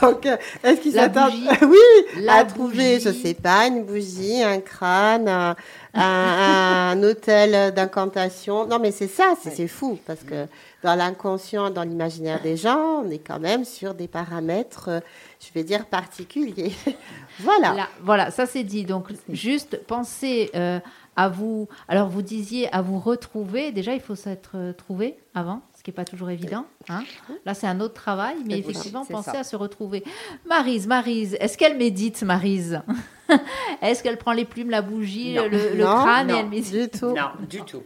Donc, 0.00 0.26
euh, 0.26 0.36
est-ce 0.62 0.80
qu'ils 0.80 0.92
s'attendent. 0.92 1.32
Oui, 1.62 2.22
La 2.22 2.34
à 2.36 2.44
trouver, 2.44 3.00
je 3.00 3.08
bougie. 3.10 3.22
sais 3.22 3.34
pas, 3.34 3.66
une 3.66 3.84
bougie, 3.84 4.42
un 4.42 4.60
crâne, 4.60 5.28
un, 5.28 5.56
un- 5.94 6.90
un 6.92 7.02
hôtel 7.02 7.72
d'incantation. 7.74 8.66
Non, 8.66 8.78
mais 8.78 8.90
c'est 8.92 9.08
ça, 9.08 9.34
c'est 9.40 9.66
fou, 9.68 9.98
parce 10.06 10.20
que 10.20 10.46
dans 10.82 10.94
l'inconscient, 10.94 11.70
dans 11.70 11.82
l'imaginaire 11.82 12.40
des 12.42 12.56
gens, 12.56 13.02
on 13.04 13.10
est 13.10 13.18
quand 13.18 13.40
même 13.40 13.64
sur 13.64 13.94
des 13.94 14.06
paramètres, 14.08 14.88
euh, 14.88 15.00
je 15.40 15.48
vais 15.54 15.64
dire, 15.64 15.86
particuliers. 15.86 16.72
voilà. 17.40 17.72
Là, 17.74 17.88
voilà, 18.02 18.30
ça 18.30 18.46
c'est 18.46 18.64
dit. 18.64 18.84
Donc, 18.84 19.08
juste 19.30 19.80
pensez 19.86 20.50
euh, 20.54 20.78
à 21.16 21.28
vous. 21.28 21.68
Alors, 21.88 22.08
vous 22.08 22.22
disiez 22.22 22.72
à 22.72 22.82
vous 22.82 22.98
retrouver. 23.00 23.72
Déjà, 23.72 23.94
il 23.94 24.00
faut 24.00 24.14
s'être 24.16 24.72
trouvé 24.76 25.16
avant, 25.34 25.62
qui 25.84 25.90
n'est 25.90 25.94
pas 25.94 26.04
toujours 26.06 26.30
évident. 26.30 26.64
hein. 26.88 27.04
Là, 27.44 27.52
c'est 27.54 27.66
un 27.66 27.78
autre 27.80 27.94
travail, 27.94 28.36
mais 28.46 28.58
effectivement, 28.58 29.04
ça. 29.04 29.12
pensez 29.12 29.36
à 29.36 29.44
se 29.44 29.54
retrouver. 29.54 30.02
Marise, 30.46 30.86
Marise, 30.88 31.36
est-ce 31.38 31.56
qu'elle 31.58 31.76
médite, 31.76 32.22
Marise 32.22 32.80
Est-ce 33.82 34.02
qu'elle 34.02 34.16
prend 34.18 34.32
les 34.32 34.44
plumes, 34.46 34.70
la 34.70 34.80
bougie, 34.82 35.34
Non. 35.34 35.44
le, 35.48 35.74
le 35.76 35.84
Non, 35.84 35.96
crâne 36.02 36.30
et 36.30 36.32
non. 36.32 36.38
elle 36.40 36.48
médite 36.48 36.72
Du 36.92 36.98
tout. 36.98 37.08
Non, 37.14 37.28
du 37.48 37.60
tout, 37.62 37.82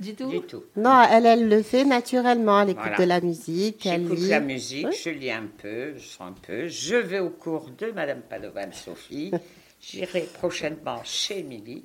du 0.00 0.14
tout 0.14 0.28
du 0.28 0.40
tout. 0.42 0.64
Non, 0.76 1.02
elle, 1.10 1.24
elle 1.26 1.48
le 1.48 1.62
fait 1.62 1.84
naturellement. 1.84 2.60
Elle 2.62 2.70
écoute 2.70 2.82
Voilà. 2.82 2.98
de 2.98 3.04
la 3.04 3.20
musique, 3.20 3.86
elle 3.86 4.02
J'écoute 4.02 4.18
lit. 4.18 4.28
la 4.28 4.40
musique, 4.40 4.86
Oui. 4.90 4.96
je 5.04 5.10
lis 5.10 5.30
un 5.30 5.46
peu, 5.62 5.94
je 5.96 6.04
sens 6.06 6.28
un 6.28 6.34
peu. 6.44 6.66
Je 6.66 6.96
vais 6.96 7.20
au 7.20 7.30
cours 7.30 7.70
de 7.78 7.92
Madame 7.92 8.20
Padovan 8.28 8.72
Sophie. 8.72 9.30
J'irai 9.80 10.22
prochainement 10.38 11.00
chez 11.04 11.40
Émilie 11.40 11.84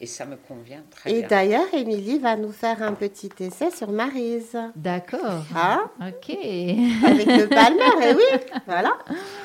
et 0.00 0.06
ça 0.06 0.24
me 0.26 0.36
convient 0.36 0.82
très 0.90 1.10
Et 1.10 1.18
bien. 1.20 1.28
d'ailleurs, 1.28 1.66
Émilie 1.74 2.18
va 2.18 2.36
nous 2.36 2.52
faire 2.52 2.82
un 2.82 2.92
petit 2.92 3.30
essai 3.40 3.70
sur 3.70 3.90
Marise. 3.90 4.56
D'accord. 4.76 5.44
Ah, 5.56 5.90
Ok. 6.00 6.30
avec 6.30 7.26
le 7.26 7.46
palmer, 7.48 8.08
et 8.10 8.14
oui, 8.14 8.40
voilà. 8.66 8.96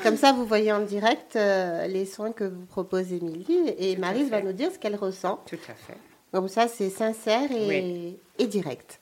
Comme 0.03 0.17
ça, 0.17 0.31
vous 0.31 0.45
voyez 0.45 0.72
en 0.72 0.81
direct 0.81 1.36
euh, 1.36 1.88
les 1.88 2.05
soins 2.05 2.31
que 2.31 2.43
vous 2.43 2.65
propose 2.65 3.12
Émilie 3.13 3.74
et 3.79 3.95
Marise 3.98 4.29
va 4.29 4.41
nous 4.41 4.53
dire 4.53 4.72
ce 4.72 4.77
qu'elle 4.79 4.95
ressent. 4.95 5.41
Tout 5.48 5.55
à 5.69 5.74
fait. 5.74 5.98
Comme 6.31 6.48
ça, 6.48 6.67
c'est 6.67 6.89
sincère 6.89 7.51
et, 7.51 7.67
Oui. 7.67 8.17
et 8.39 8.48
direct. 8.48 9.00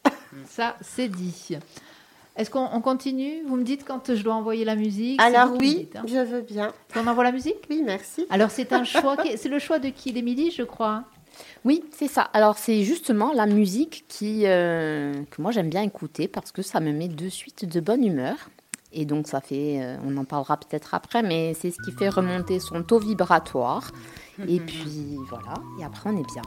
Ça, 0.47 0.75
c'est 0.81 1.07
dit. 1.09 1.57
Est-ce 2.37 2.49
qu'on 2.49 2.67
on 2.71 2.79
continue? 2.79 3.43
Vous 3.45 3.57
me 3.57 3.63
dites 3.63 3.83
quand 3.85 4.15
je 4.15 4.23
dois 4.23 4.33
envoyer 4.35 4.63
la 4.63 4.75
musique 4.77 5.21
Alors 5.21 5.51
oui, 5.59 5.75
dites, 5.75 5.95
hein. 5.97 6.03
je 6.07 6.17
veux 6.17 6.41
bien. 6.41 6.71
On 6.95 7.05
envoie 7.07 7.25
la 7.25 7.33
musique? 7.33 7.57
Oui, 7.69 7.81
merci. 7.85 8.25
Alors, 8.29 8.49
c'est 8.51 8.71
un 8.71 8.85
choix. 8.85 9.17
C'est 9.35 9.49
le 9.49 9.59
choix 9.59 9.79
de 9.79 9.89
qui? 9.89 10.13
D'Émilie, 10.13 10.49
je 10.51 10.63
crois. 10.63 11.03
Oui, 11.65 11.83
c'est 11.91 12.07
ça. 12.07 12.21
Alors 12.33 12.57
c'est 12.57 12.83
justement 12.83 13.33
la 13.33 13.45
musique 13.45 14.05
qui 14.07 14.43
euh, 14.45 15.13
que 15.29 15.41
moi 15.41 15.51
j'aime 15.51 15.69
bien 15.69 15.83
écouter 15.83 16.27
parce 16.27 16.51
que 16.51 16.61
ça 16.61 16.79
me 16.79 16.91
met 16.91 17.07
de 17.07 17.29
suite 17.29 17.65
de 17.65 17.79
bonne 17.79 18.03
humeur. 18.05 18.35
Et 18.93 19.05
donc 19.05 19.27
ça 19.27 19.39
fait, 19.39 19.79
euh, 19.81 19.95
on 20.05 20.17
en 20.17 20.25
parlera 20.25 20.57
peut-être 20.57 20.93
après, 20.93 21.23
mais 21.23 21.53
c'est 21.53 21.71
ce 21.71 21.77
qui 21.85 21.93
fait 21.93 22.09
remonter 22.09 22.59
son 22.59 22.83
taux 22.83 22.99
vibratoire. 22.99 23.91
Et 24.47 24.59
puis 24.59 25.17
voilà, 25.29 25.53
et 25.79 25.83
après 25.83 26.09
on 26.09 26.17
est 26.17 26.33
bien. 26.33 26.41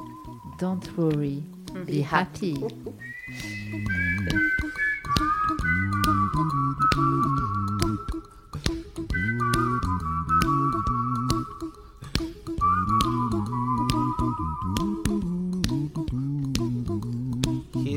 Don't 0.58 0.80
worry, 0.98 1.42
be 1.86 2.04
happy. 2.10 2.54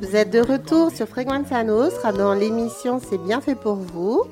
Vous 0.00 0.16
êtes 0.16 0.30
de 0.30 0.40
retour 0.40 0.90
sur 0.90 1.06
Frequenza 1.06 1.62
Nostra 1.62 2.12
dans 2.12 2.32
l'émission 2.32 3.00
C'est 3.00 3.18
bien 3.18 3.40
fait 3.40 3.54
pour 3.54 3.74
vous. 3.74 4.22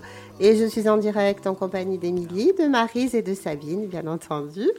Et 0.41 0.57
je 0.57 0.65
suis 0.65 0.89
en 0.89 0.97
direct 0.97 1.47
en 1.47 1.55
compagnie 1.55 1.99
d'Émilie, 1.99 2.53
de 2.59 2.67
Marise 2.67 3.15
et 3.15 3.23
de 3.23 3.35
Sabine, 3.35 3.87
bien 3.87 4.07
entendu. 4.07 4.63
Euh, 4.63 4.71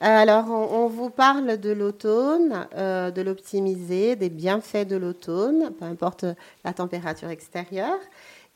Alors, 0.00 0.50
on, 0.50 0.86
vous 0.86 1.10
parle 1.10 1.58
de 1.58 1.70
l'automne, 1.70 2.66
euh, 2.76 3.10
de 3.10 3.22
l'optimiser, 3.22 4.16
des 4.16 4.28
bienfaits 4.28 4.86
de 4.86 4.96
l'automne, 4.96 5.72
peu 5.78 5.84
importe 5.84 6.26
la 6.64 6.72
température 6.72 7.28
extérieure, 7.28 7.98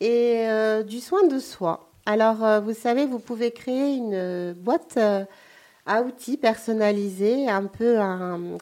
et 0.01 0.45
euh, 0.47 0.83
du 0.83 1.01
soin 1.01 1.27
de 1.27 1.39
soi. 1.39 1.89
Alors, 2.07 2.63
vous 2.63 2.75
savez, 2.75 3.07
vous 3.07 3.19
pouvez 3.19 3.51
créer 3.51 3.97
une 3.97 4.53
boîte 4.53 4.99
à 5.87 6.03
outils 6.03 6.37
personnalisée, 6.37 7.49
un 7.49 7.65
peu 7.65 7.99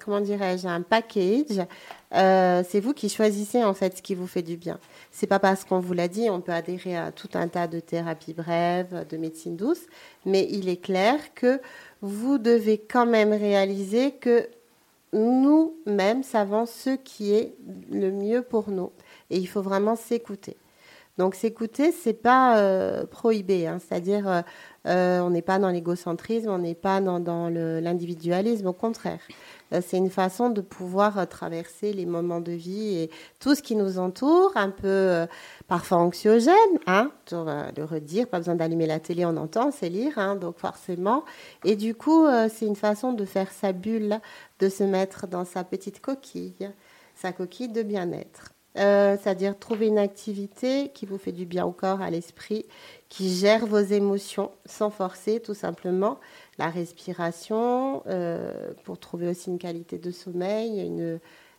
comment 0.05 0.21
dirais-je, 0.21 0.67
un 0.67 0.83
package. 0.83 1.67
Euh, 2.15 2.63
c'est 2.69 2.81
vous 2.81 2.93
qui 2.93 3.09
choisissez 3.09 3.65
en 3.65 3.75
fait 3.75 3.97
ce 3.97 4.03
qui 4.03 4.15
vous 4.15 4.27
fait 4.27 4.43
du 4.43 4.57
bien. 4.57 4.79
C'est 5.11 5.27
pas 5.27 5.39
parce 5.39 5.65
qu'on 5.65 5.81
vous 5.81 5.95
l'a 5.95 6.09
dit, 6.09 6.29
on 6.29 6.41
peut 6.41 6.53
adhérer 6.53 6.97
à 6.97 7.13
tout 7.13 7.31
un 7.35 7.49
tas 7.49 7.67
de 7.67 7.81
thérapies 7.81 8.35
brèves, 8.35 9.07
de 9.09 9.17
médecine 9.17 9.57
douce, 9.57 9.87
mais 10.27 10.47
il 10.51 10.69
est 10.69 10.83
clair 10.83 11.35
que 11.35 11.61
vous 12.03 12.39
devez 12.39 12.79
quand 12.79 13.07
même 13.07 13.33
réaliser 13.33 14.13
que 14.13 14.49
nous-mêmes 15.13 16.23
savons 16.23 16.67
ce 16.67 16.91
qui 16.97 17.35
est 17.35 17.55
le 17.91 18.11
mieux 18.11 18.43
pour 18.43 18.71
nous. 18.71 18.93
Et 19.31 19.39
il 19.39 19.47
faut 19.47 19.63
vraiment 19.63 19.97
s'écouter. 19.97 20.57
Donc 21.19 21.35
s'écouter, 21.35 21.93
c'est 21.93 22.15
pas 22.15 22.57
euh, 22.57 23.05
prohibé, 23.05 23.67
hein. 23.67 23.79
c'est-à-dire 23.79 24.27
euh, 24.27 24.41
euh, 24.87 25.21
on 25.21 25.29
n'est 25.29 25.43
pas 25.43 25.59
dans 25.59 25.69
l'égocentrisme, 25.69 26.49
on 26.49 26.59
n'est 26.59 26.75
pas 26.75 27.03
dans, 27.03 27.51
l'individualisme, 27.51 28.69
au 28.69 28.73
contraire. 28.73 29.21
C'est 29.83 29.99
une 29.99 30.11
façon 30.11 30.51
de 30.51 30.61
pouvoir 30.61 31.27
traverser 31.29 31.93
les 31.93 32.05
moments 32.05 32.41
de 32.41 32.53
vie 32.53 32.99
et 32.99 33.11
tout 33.41 33.55
ce 33.55 33.63
qui 33.63 33.75
nous 33.77 33.99
entoure, 33.99 34.53
un 34.55 34.69
peu 34.71 35.27
parfois 35.67 35.99
anxiogène, 35.99 36.55
hein, 36.87 37.11
le 37.31 37.85
redire, 37.85 38.27
pas 38.27 38.39
besoin 38.39 38.55
d'allumer 38.55 38.87
la 38.87 39.01
télé, 39.01 39.25
on 39.25 39.37
entend, 39.39 39.71
c'est 39.71 39.89
lire, 39.89 40.19
hein, 40.19 40.37
donc 40.37 40.59
forcément. 40.59 41.25
Et 41.65 41.77
du 41.77 41.95
coup, 41.95 42.27
c'est 42.51 42.67
une 42.67 42.77
façon 42.77 43.15
de 43.15 43.25
faire 43.25 43.51
sa 43.51 43.73
bulle, 43.73 44.21
de 44.59 44.69
se 44.69 44.85
mettre 44.85 45.27
dans 45.27 45.47
sa 45.47 45.65
petite 45.65 46.01
coquille, 46.01 46.71
sa 47.15 47.33
coquille 47.33 47.69
de 47.69 47.83
bien-être. 47.83 48.53
Euh, 48.79 49.19
c'est-à-dire 49.21 49.59
trouver 49.59 49.89
une 49.89 49.99
activité 49.99 50.91
qui 50.95 51.05
vous 51.05 51.19
fait 51.19 51.33
du 51.33 51.45
bien 51.45 51.67
au 51.67 51.73
corps, 51.73 52.01
à 52.01 52.11
l'esprit, 52.11 52.65
qui 53.11 53.35
gère 53.35 53.67
vos 53.67 53.79
émotions 53.79 54.51
sans 54.65 54.91
forcer, 54.91 55.41
tout 55.41 55.55
simplement. 55.55 56.19
La 56.59 56.71
respiration, 56.71 58.03
euh, 58.07 58.73
pour 58.85 58.99
trouver 58.99 59.29
aussi 59.29 59.51
une 59.51 59.59
qualité 59.59 59.99
de 59.99 60.11
sommeil, 60.11 60.91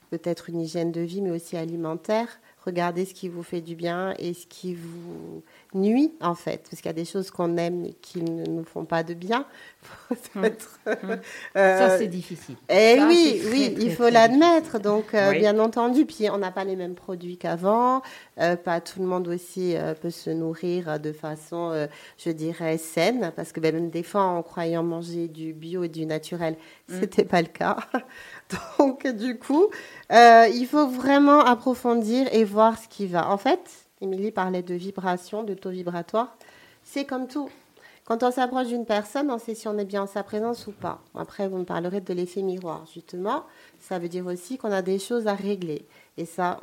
peut-être 0.10 0.50
une 0.50 0.62
hygiène 0.62 0.92
de 0.92 1.02
vie, 1.02 1.22
mais 1.22 1.32
aussi 1.32 1.58
alimentaire. 1.58 2.40
Regardez 2.66 3.06
ce 3.06 3.14
qui 3.14 3.28
vous 3.30 3.44
fait 3.44 3.62
du 3.62 3.76
bien 3.76 4.14
et 4.20 4.34
ce 4.34 4.48
qui 4.48 4.74
vous 4.74 5.44
nuit, 5.74 6.14
en 6.22 6.34
fait. 6.36 6.62
Parce 6.70 6.82
qu'il 6.82 6.86
y 6.86 6.90
a 6.90 6.94
des 6.94 7.04
choses 7.06 7.30
qu'on 7.30 7.58
aime 7.58 7.86
et 7.86 7.94
qui 8.02 8.22
ne 8.22 8.46
nous 8.46 8.64
font 8.64 8.86
pas 8.86 9.04
de 9.04 9.14
bien. 9.14 9.46
Faut 9.82 10.44
être, 10.44 10.80
Ça, 10.86 11.20
euh, 11.58 11.98
c'est 11.98 12.08
difficile. 12.08 12.56
eh 12.70 12.96
Ça, 12.98 13.08
oui, 13.08 13.40
très, 13.42 13.50
oui, 13.52 13.74
très, 13.74 13.84
il 13.84 13.92
faut 13.94 14.10
l'admettre. 14.10 14.80
Donc, 14.80 15.14
euh, 15.14 15.32
Oui. 15.32 15.40
bien 15.40 15.60
entendu, 15.60 16.06
puis 16.06 16.30
on 16.30 16.38
n'a 16.38 16.52
pas 16.52 16.64
les 16.64 16.76
mêmes 16.78 16.96
produits 16.96 17.38
qu'avant. 17.38 18.02
Euh, 18.40 18.56
pas 18.56 18.80
tout 18.80 19.00
le 19.02 19.08
monde 19.08 19.28
aussi 19.28 19.76
euh, 19.76 19.94
peut 19.94 20.10
se 20.10 20.30
nourrir 20.30 21.00
de 21.00 21.12
façon, 21.12 21.72
euh, 21.72 21.88
je 22.18 22.30
dirais, 22.30 22.78
saine, 22.78 23.32
parce 23.36 23.52
que 23.52 23.60
ben, 23.60 23.74
même 23.76 23.90
des 23.90 24.04
fois, 24.04 24.22
en 24.24 24.42
croyant 24.42 24.84
manger 24.84 25.28
du 25.28 25.54
bio 25.54 25.84
et 25.84 25.90
du 25.90 26.06
naturel, 26.06 26.56
Mm. 26.90 27.00
c'était 27.00 27.24
pas 27.24 27.42
le 27.42 27.48
cas. 27.48 27.78
Donc, 28.80 29.08
du 29.08 29.38
coup, 29.38 29.68
euh, 30.12 30.48
il 30.54 30.66
faut 30.68 30.88
vraiment 30.88 31.40
approfondir 31.40 32.28
et 32.34 32.44
voir 32.44 32.78
ce 32.78 32.88
qui 32.88 33.08
va. 33.08 33.30
En 33.30 33.38
fait, 33.38 33.70
Émilie 34.02 34.32
parlait 34.32 34.64
de 34.64 34.76
vibration, 34.76 35.44
de 35.44 35.54
taux 35.54 35.70
vibratoire. 35.70 36.36
C'est 36.84 37.06
comme 37.06 37.28
tout. 37.28 37.50
Quand 38.06 38.22
on 38.22 38.32
s'approche 38.32 38.68
d'une 38.68 38.86
personne, 38.86 39.32
on 39.32 39.38
sait 39.38 39.56
si 39.56 39.68
on 39.70 39.78
est 39.78 39.86
bien 39.86 40.04
en 40.04 40.08
sa 40.08 40.24
présence 40.24 40.68
ou 40.68 40.72
pas. 40.72 41.02
Après, 41.16 41.48
vous 41.48 41.58
me 41.58 41.64
parlerez 41.64 42.02
de 42.02 42.14
l'effet 42.14 42.42
miroir. 42.42 42.86
Justement, 42.94 43.46
ça 43.80 43.98
veut 43.98 44.10
dire 44.10 44.26
aussi 44.26 44.58
qu'on 44.58 44.74
a 44.74 44.82
des 44.82 45.00
choses 45.00 45.28
à 45.28 45.36
régler. 45.36 45.88
Et 46.18 46.26
ça, 46.26 46.60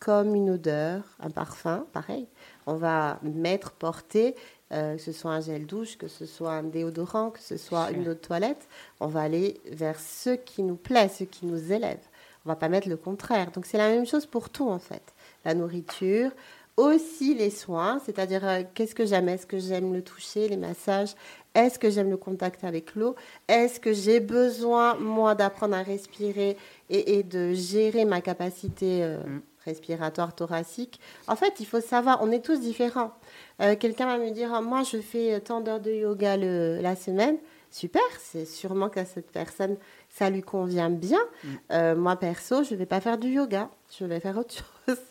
comme 0.00 0.34
une 0.34 0.50
odeur, 0.50 1.04
un 1.20 1.30
parfum, 1.30 1.86
pareil, 1.92 2.26
on 2.66 2.74
va 2.74 3.20
mettre, 3.22 3.70
porter, 3.72 4.34
euh, 4.72 4.96
que 4.96 5.02
ce 5.02 5.12
soit 5.12 5.32
un 5.32 5.40
gel 5.40 5.66
douche, 5.66 5.98
que 5.98 6.08
ce 6.08 6.26
soit 6.26 6.52
un 6.52 6.62
déodorant, 6.62 7.30
que 7.30 7.40
ce 7.40 7.56
soit 7.56 7.90
une 7.90 8.02
eau 8.08 8.14
de 8.14 8.14
toilette, 8.14 8.68
on 9.00 9.06
va 9.06 9.22
aller 9.22 9.60
vers 9.70 9.98
ce 9.98 10.30
qui 10.30 10.62
nous 10.62 10.76
plaît, 10.76 11.08
ce 11.08 11.24
qui 11.24 11.46
nous 11.46 11.72
élève. 11.72 12.00
On 12.44 12.48
va 12.48 12.56
pas 12.56 12.68
mettre 12.68 12.88
le 12.88 12.96
contraire. 12.96 13.50
Donc 13.50 13.66
c'est 13.66 13.78
la 13.78 13.88
même 13.88 14.06
chose 14.06 14.26
pour 14.26 14.48
tout 14.48 14.68
en 14.68 14.78
fait. 14.78 15.02
La 15.44 15.54
nourriture, 15.54 16.30
aussi 16.76 17.34
les 17.34 17.50
soins, 17.50 18.00
c'est-à-dire 18.04 18.46
euh, 18.46 18.62
qu'est-ce 18.74 18.94
que 18.94 19.04
j'aime? 19.04 19.28
Est-ce 19.28 19.46
que 19.46 19.58
j'aime 19.58 19.92
le 19.92 20.02
toucher, 20.02 20.48
les 20.48 20.56
massages? 20.56 21.14
Est-ce 21.54 21.78
que 21.78 21.90
j'aime 21.90 22.10
le 22.10 22.16
contact 22.16 22.64
avec 22.64 22.94
l'eau? 22.94 23.16
Est-ce 23.48 23.80
que 23.80 23.92
j'ai 23.92 24.20
besoin, 24.20 24.94
moi, 24.94 25.34
d'apprendre 25.34 25.76
à 25.76 25.82
respirer 25.82 26.56
et, 26.88 27.18
et 27.18 27.22
de 27.22 27.52
gérer 27.52 28.04
ma 28.04 28.20
capacité 28.20 29.02
euh, 29.02 29.18
respiratoire 29.64 30.34
thoracique? 30.34 31.00
En 31.26 31.36
fait, 31.36 31.60
il 31.60 31.66
faut 31.66 31.80
savoir, 31.80 32.22
on 32.22 32.30
est 32.30 32.44
tous 32.44 32.60
différents. 32.60 33.12
Euh, 33.60 33.76
Quelqu'un 33.76 34.06
va 34.06 34.18
me 34.18 34.30
dire, 34.30 34.52
Ah, 34.54 34.60
moi, 34.60 34.82
je 34.82 34.98
fais 34.98 35.40
tant 35.40 35.60
d'heures 35.60 35.80
de 35.80 35.90
yoga 35.92 36.36
le- 36.36 36.78
la 36.80 36.96
semaine. 36.96 37.36
Super, 37.72 38.02
c'est 38.18 38.46
sûrement 38.46 38.88
qu'à 38.88 39.04
cette 39.04 39.30
personne, 39.30 39.76
ça 40.08 40.28
lui 40.28 40.42
convient 40.42 40.90
bien. 40.90 41.20
Euh, 41.70 41.94
moi, 41.94 42.16
perso, 42.16 42.64
je 42.64 42.74
ne 42.74 42.78
vais 42.80 42.86
pas 42.86 43.00
faire 43.00 43.16
du 43.16 43.28
yoga. 43.28 43.70
Je 43.96 44.04
vais 44.04 44.18
faire 44.20 44.36
autre 44.38 44.54
chose. 44.54 44.96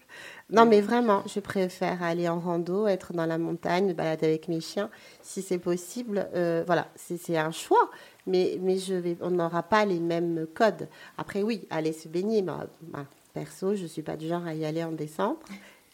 Non, 0.51 0.65
mais 0.65 0.81
vraiment, 0.81 1.21
je 1.27 1.39
préfère 1.39 2.01
aller 2.01 2.27
en 2.27 2.39
rando, 2.39 2.87
être 2.87 3.13
dans 3.13 3.27
la 3.27 3.37
montagne, 3.37 3.85
me 3.85 3.93
balader 3.93 4.25
avec 4.25 4.47
mes 4.47 4.59
chiens, 4.61 4.89
si 5.21 5.43
c'est 5.43 5.59
possible. 5.59 6.27
Euh, 6.33 6.63
voilà, 6.65 6.87
c'est 6.95 7.17
c'est 7.17 7.37
un 7.37 7.51
choix, 7.51 7.91
mais, 8.25 8.57
mais 8.59 8.79
je 8.79 8.95
vais, 8.95 9.15
on 9.21 9.29
n'aura 9.29 9.61
pas 9.61 9.85
les 9.85 9.99
mêmes 9.99 10.47
codes. 10.55 10.87
Après, 11.19 11.43
oui, 11.43 11.67
aller 11.69 11.93
se 11.93 12.07
baigner. 12.07 12.41
Bah, 12.41 12.65
bah, 12.81 13.05
perso, 13.31 13.75
je 13.75 13.83
ne 13.83 13.87
suis 13.87 14.01
pas 14.01 14.17
du 14.17 14.27
genre 14.27 14.43
à 14.47 14.55
y 14.55 14.65
aller 14.65 14.83
en 14.83 14.91
décembre. 14.91 15.37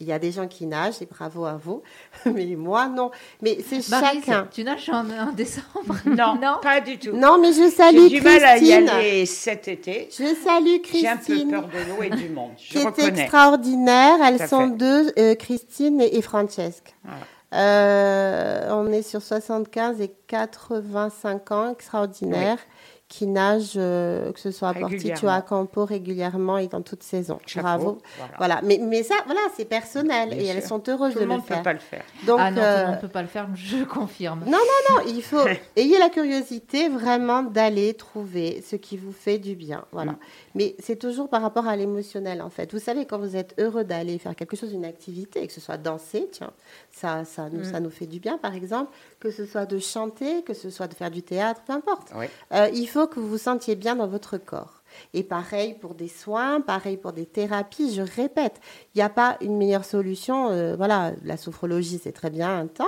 Il 0.01 0.07
y 0.07 0.11
a 0.11 0.19
des 0.19 0.31
gens 0.33 0.47
qui 0.47 0.65
nagent, 0.65 1.01
et 1.01 1.05
bravo 1.05 1.45
à 1.45 1.53
vous. 1.55 1.81
Mais 2.25 2.45
moi, 2.57 2.87
non. 2.87 3.11
Mais 3.41 3.57
c'est 3.65 3.81
chacun. 3.81 4.47
tu 4.51 4.63
nages 4.65 4.89
en, 4.89 5.05
en 5.09 5.31
décembre? 5.31 5.95
Non, 6.05 6.35
non? 6.35 6.57
pas 6.61 6.81
du 6.81 6.97
tout. 6.99 7.15
Non, 7.15 7.39
mais 7.39 7.53
je 7.53 7.69
salue 7.69 8.07
J'ai 8.09 8.19
du 8.19 8.21
mal 8.21 8.43
à 8.43 8.57
y 8.57 8.59
Christine. 8.59 8.89
aller 8.89 9.25
cet 9.25 9.67
été. 9.69 10.09
Je 10.11 10.35
salue 10.35 10.81
J'ai 10.91 11.07
un 11.07 11.15
peu 11.17 11.23
Christine. 11.23 11.49
peur 11.51 11.67
de 11.67 11.89
l'eau 11.89 12.03
et 12.03 12.09
du 12.09 12.29
monde. 12.29 12.51
Je 12.57 12.71
qui 12.71 12.77
est 12.79 12.83
reconnais. 12.85 13.21
extraordinaire. 13.21 14.15
Elles 14.23 14.47
sont 14.47 14.69
fait. 14.71 14.75
deux, 14.75 15.13
euh, 15.17 15.35
Christine 15.35 16.01
et, 16.01 16.17
et 16.17 16.21
Francesca. 16.21 16.91
Voilà. 17.03 17.19
Euh, 17.53 18.69
on 18.71 18.91
est 18.91 19.01
sur 19.01 19.21
75 19.21 20.01
et 20.01 20.11
85 20.27 21.51
ans, 21.51 21.71
extraordinaire, 21.71 22.57
qui 23.07 23.27
nagent, 23.27 23.73
euh, 23.77 24.31
que 24.31 24.39
ce 24.39 24.49
soit 24.49 24.69
à 24.69 24.73
Portici 24.73 25.05
ou 25.05 25.09
Régulièrement. 25.09 25.31
à 25.37 25.41
Campo, 25.43 25.85
régulièrement 25.85 26.57
et 26.57 26.67
dans 26.67 26.81
toute 26.81 27.03
saison. 27.03 27.37
Chapeau, 27.45 27.61
Bravo. 27.63 27.97
voilà. 28.17 28.33
Voilà. 28.39 28.61
Mais, 28.63 28.79
mais 28.81 29.03
ça, 29.03 29.13
voilà, 29.27 29.41
c'est 29.55 29.65
personnel 29.65 30.29
Bien 30.29 30.39
et 30.39 30.45
elles 30.47 30.63
sont 30.63 30.81
heureuses 30.89 31.13
Tout 31.13 31.19
de 31.19 31.23
le 31.25 31.29
le 31.29 31.35
monde 31.35 31.43
ne 31.43 31.47
peut 31.47 31.53
faire. 31.53 31.63
pas 31.63 31.73
le 31.73 31.79
faire. 31.79 32.03
Donc, 32.25 32.39
ah 32.41 32.49
non, 32.49 32.57
tout 32.57 32.63
euh, 32.63 32.79
le 32.81 32.85
monde 32.87 32.95
ne 32.95 33.01
peut 33.01 33.07
pas 33.07 33.21
le 33.21 33.27
faire, 33.27 33.47
je 33.55 33.83
confirme. 33.83 34.39
non, 34.47 34.57
non, 34.89 35.01
il 35.07 35.21
faut 35.21 35.45
ayez 35.75 35.99
la 35.99 36.09
curiosité 36.09 36.89
vraiment 36.89 37.43
d'aller 37.43 37.93
trouver 37.93 38.63
ce 38.67 38.75
qui 38.75 38.97
vous 38.97 39.11
fait 39.11 39.37
du 39.37 39.53
bien. 39.55 39.85
Voilà. 39.91 40.13
Mm. 40.13 40.17
Mais 40.55 40.75
c'est 40.79 40.95
toujours 40.97 41.29
par 41.29 41.43
rapport 41.43 41.67
à 41.67 41.75
l'émotionnel 41.75 42.41
en 42.41 42.49
fait. 42.49 42.73
Vous 42.73 42.79
savez 42.79 43.05
quand 43.05 43.19
vous 43.19 43.35
êtes 43.35 43.53
heureux 43.59 43.83
d'aller 43.83 44.17
faire 44.17 44.35
quelque 44.35 44.55
chose, 44.57 44.73
une 44.73 44.85
activité, 44.85 45.45
que 45.45 45.53
ce 45.53 45.61
soit 45.61 45.77
danser, 45.77 46.27
tiens, 46.31 46.51
ça, 46.91 47.23
ça 47.23 47.49
nous, 47.51 47.59
Mm. 47.59 47.71
ça 47.71 47.79
nous 47.79 47.91
fait 47.91 48.07
du 48.07 48.19
bien 48.19 48.37
par 48.39 48.55
exemple, 48.55 48.91
que 49.25 49.31
ce 49.31 49.47
soit 49.47 49.65
de 49.65 49.79
chanter, 49.79 50.43
que 50.43 50.53
ce 50.53 50.69
soit 50.69 50.87
de 50.87 50.93
faire 50.93 51.09
du 51.09 51.23
théâtre, 51.23 51.61
peu 51.65 51.73
importe. 51.73 52.09
Oui. 52.15 52.27
Euh, 52.53 52.69
il 52.75 52.85
faut 52.85 53.07
que 53.07 53.19
vous 53.19 53.27
vous 53.27 53.39
sentiez 53.39 53.75
bien 53.75 53.95
dans 53.95 54.07
votre 54.07 54.37
corps. 54.37 54.83
Et 55.15 55.23
pareil 55.23 55.73
pour 55.73 55.95
des 55.95 56.07
soins, 56.07 56.61
pareil 56.61 56.95
pour 56.95 57.11
des 57.11 57.25
thérapies. 57.25 57.91
Je 57.91 58.03
répète, 58.03 58.61
il 58.93 58.99
n'y 58.99 59.01
a 59.01 59.09
pas 59.09 59.37
une 59.41 59.57
meilleure 59.57 59.83
solution. 59.83 60.51
Euh, 60.51 60.75
voilà, 60.75 61.13
la 61.23 61.37
sophrologie, 61.37 61.99
c'est 62.01 62.11
très 62.11 62.29
bien 62.29 62.55
un 62.55 62.67
temps. 62.67 62.85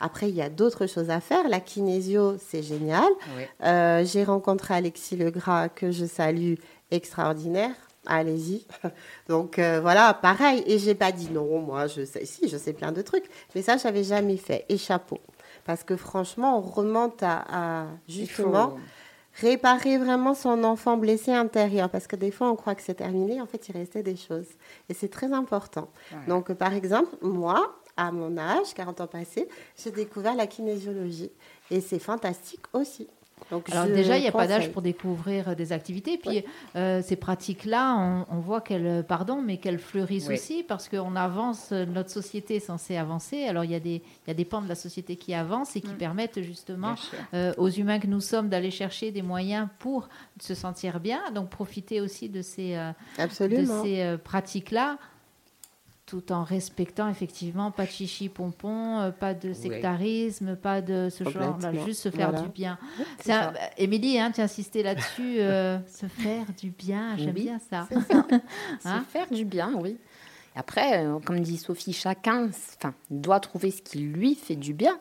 Après, 0.00 0.28
il 0.28 0.34
y 0.34 0.42
a 0.42 0.50
d'autres 0.50 0.88
choses 0.88 1.08
à 1.08 1.20
faire. 1.20 1.48
La 1.48 1.60
kinésio, 1.60 2.36
c'est 2.44 2.64
génial. 2.64 3.08
Oui. 3.36 3.44
Euh, 3.64 4.04
J'ai 4.04 4.24
rencontré 4.24 4.74
Alexis 4.74 5.16
Legras, 5.16 5.68
que 5.68 5.92
je 5.92 6.04
salue, 6.04 6.54
extraordinaire. 6.90 7.70
Allez-y. 8.06 8.66
Donc 9.28 9.58
euh, 9.58 9.80
voilà, 9.80 10.14
pareil. 10.14 10.64
Et 10.66 10.78
j'ai 10.78 10.94
pas 10.94 11.12
dit 11.12 11.28
non, 11.30 11.60
moi, 11.60 11.86
je 11.86 12.04
sais, 12.04 12.24
si, 12.24 12.48
je 12.48 12.56
sais 12.56 12.72
plein 12.72 12.92
de 12.92 13.02
trucs. 13.02 13.24
Mais 13.54 13.62
ça, 13.62 13.76
j'avais 13.76 14.04
jamais 14.04 14.36
fait. 14.36 14.64
Et 14.68 14.78
chapeau. 14.78 15.20
Parce 15.66 15.82
que 15.84 15.96
franchement, 15.96 16.58
on 16.58 16.60
remonte 16.62 17.22
à, 17.22 17.44
à 17.82 17.86
Il 18.08 18.28
faut- 18.30 18.42
justement 18.44 18.76
réparer 19.34 19.98
vraiment 19.98 20.32
son 20.34 20.64
enfant 20.64 20.96
blessé 20.96 21.32
intérieur. 21.32 21.90
Parce 21.90 22.06
que 22.06 22.16
des 22.16 22.30
fois, 22.30 22.50
on 22.50 22.56
croit 22.56 22.74
que 22.74 22.82
c'est 22.82 22.94
terminé. 22.94 23.40
En 23.40 23.46
fait, 23.46 23.68
il 23.68 23.72
restait 23.76 24.02
des 24.02 24.16
choses. 24.16 24.46
Et 24.88 24.94
c'est 24.94 25.08
très 25.08 25.32
important. 25.32 25.90
Voilà. 26.10 26.26
Donc, 26.26 26.52
par 26.54 26.72
exemple, 26.72 27.10
moi, 27.20 27.76
à 27.98 28.12
mon 28.12 28.38
âge, 28.38 28.72
40 28.74 29.00
ans 29.02 29.06
passés, 29.06 29.48
j'ai 29.76 29.90
découvert 29.90 30.34
la 30.36 30.46
kinésiologie. 30.46 31.32
Et 31.70 31.80
c'est 31.80 31.98
fantastique 31.98 32.62
aussi. 32.72 33.08
Donc, 33.50 33.70
Alors 33.70 33.86
déjà, 33.86 34.16
il 34.16 34.22
n'y 34.22 34.28
a 34.28 34.32
pas 34.32 34.46
d'âge 34.48 34.72
pour 34.72 34.82
découvrir 34.82 35.50
euh, 35.50 35.54
des 35.54 35.70
activités. 35.72 36.16
Puis 36.18 36.42
euh, 36.74 37.00
ces 37.02 37.16
pratiques-là, 37.16 37.94
on, 37.96 38.24
on 38.34 38.38
voit 38.40 38.60
qu'elles, 38.60 39.04
pardon, 39.06 39.40
mais 39.40 39.58
qu'elles 39.58 39.78
fleurissent 39.78 40.28
Oui. 40.28 40.34
aussi 40.34 40.62
parce 40.64 40.88
qu'on 40.88 41.14
avance. 41.14 41.70
euh, 41.70 41.84
Notre 41.86 42.10
société 42.10 42.56
est 42.56 42.60
censée 42.60 42.96
avancer. 42.96 43.44
Alors 43.44 43.62
il 43.64 43.70
y 43.70 43.74
a 43.74 43.80
des, 43.80 44.02
il 44.24 44.28
y 44.28 44.30
a 44.30 44.34
des 44.34 44.44
pans 44.44 44.62
de 44.62 44.68
la 44.68 44.74
société 44.74 45.16
qui 45.16 45.32
avancent 45.34 45.76
et 45.76 45.80
qui 45.80 45.92
permettent 45.94 46.40
justement 46.42 46.94
euh, 47.34 47.52
aux 47.58 47.68
humains 47.68 47.98
que 48.00 48.06
nous 48.08 48.20
sommes 48.22 48.48
d'aller 48.48 48.70
chercher 48.72 49.12
des 49.12 49.22
moyens 49.22 49.68
pour 49.78 50.08
se 50.40 50.54
sentir 50.54 50.98
bien. 50.98 51.20
Donc 51.32 51.48
profiter 51.50 52.00
aussi 52.00 52.28
de 52.28 52.42
ces, 52.42 52.74
euh, 52.74 52.90
de 53.18 53.64
ces 53.82 54.00
euh, 54.02 54.16
pratiques-là 54.18 54.98
tout 56.06 56.30
en 56.30 56.44
respectant 56.44 57.08
effectivement 57.08 57.72
pas 57.72 57.84
de 57.84 57.90
chichi 57.90 58.28
pompon, 58.28 59.00
euh, 59.00 59.10
pas 59.10 59.34
de 59.34 59.52
sectarisme, 59.52 60.54
pas 60.54 60.80
de 60.80 61.08
ce 61.10 61.24
genre-là, 61.24 61.48
Complètement. 61.54 61.84
juste 61.84 62.00
se 62.02 62.10
faire 62.10 62.30
Voilà. 62.30 62.44
du 62.46 62.48
bien. 62.52 62.78
Un- 63.28 63.52
Émilie, 63.76 64.16
hein, 64.20 64.30
tu 64.32 64.40
as 64.40 64.44
insisté 64.44 64.84
là-dessus, 64.84 65.40
euh, 65.40 65.78
se 65.88 66.06
faire 66.06 66.44
du 66.60 66.70
bien, 66.70 67.16
j'aime 67.16 67.34
Oui, 67.34 67.42
bien 67.42 67.58
ça. 67.58 67.88
C'est 67.90 67.96
Hein 68.84 69.04
faire 69.08 69.26
du 69.30 69.44
bien, 69.44 69.72
oui. 69.80 69.98
Après, 70.56 71.04
euh, 71.04 71.18
comme 71.18 71.40
dit 71.40 71.58
Sophie, 71.58 71.92
chacun 71.92 72.48
enfin, 72.48 72.94
doit 73.10 73.40
trouver 73.40 73.70
ce 73.70 73.82
qui 73.82 73.98
lui 73.98 74.34
fait 74.34 74.56
du 74.56 74.72
bien. 74.72 74.98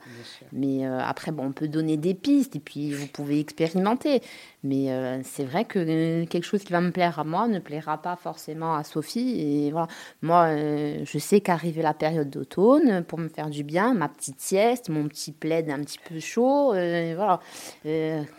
Mais 0.52 0.86
euh, 0.86 1.00
après, 1.00 1.32
bon, 1.32 1.46
on 1.46 1.52
peut 1.54 1.70
donner 1.70 1.96
des 1.96 2.14
pistes 2.14 2.56
et 2.56 2.60
puis 2.60 2.92
vous 2.92 3.08
pouvez 3.08 3.40
expérimenter. 3.40 4.22
Mais 4.64 4.92
euh, 4.92 5.22
c'est 5.24 5.46
vrai 5.46 5.64
que 5.64 5.80
euh, 5.80 6.26
quelque 6.26 6.44
chose 6.44 6.64
qui 6.64 6.74
va 6.74 6.82
me 6.82 6.92
plaire 6.92 7.20
à 7.20 7.24
moi 7.24 7.48
ne 7.48 7.60
plaira 7.60 8.02
pas 8.02 8.18
forcément 8.18 8.76
à 8.76 8.84
Sophie. 8.84 9.40
Et 9.40 9.72
voilà, 9.72 9.88
moi, 10.22 10.56
je 10.56 11.18
sais 11.20 11.40
qu'arriver 11.40 11.82
la 11.82 11.94
période 11.94 12.30
d'automne, 12.30 13.04
pour 13.06 13.20
me 13.20 13.30
faire 13.30 13.50
du 13.50 13.64
bien, 13.64 13.94
ma 13.94 14.10
petite 14.10 14.42
sieste, 14.42 14.90
mon 14.90 15.08
petit 15.08 15.32
plaid 15.32 15.70
un 15.70 15.80
petit 15.80 16.00
peu 16.00 16.20
chaud, 16.20 16.72
voilà. 16.72 17.40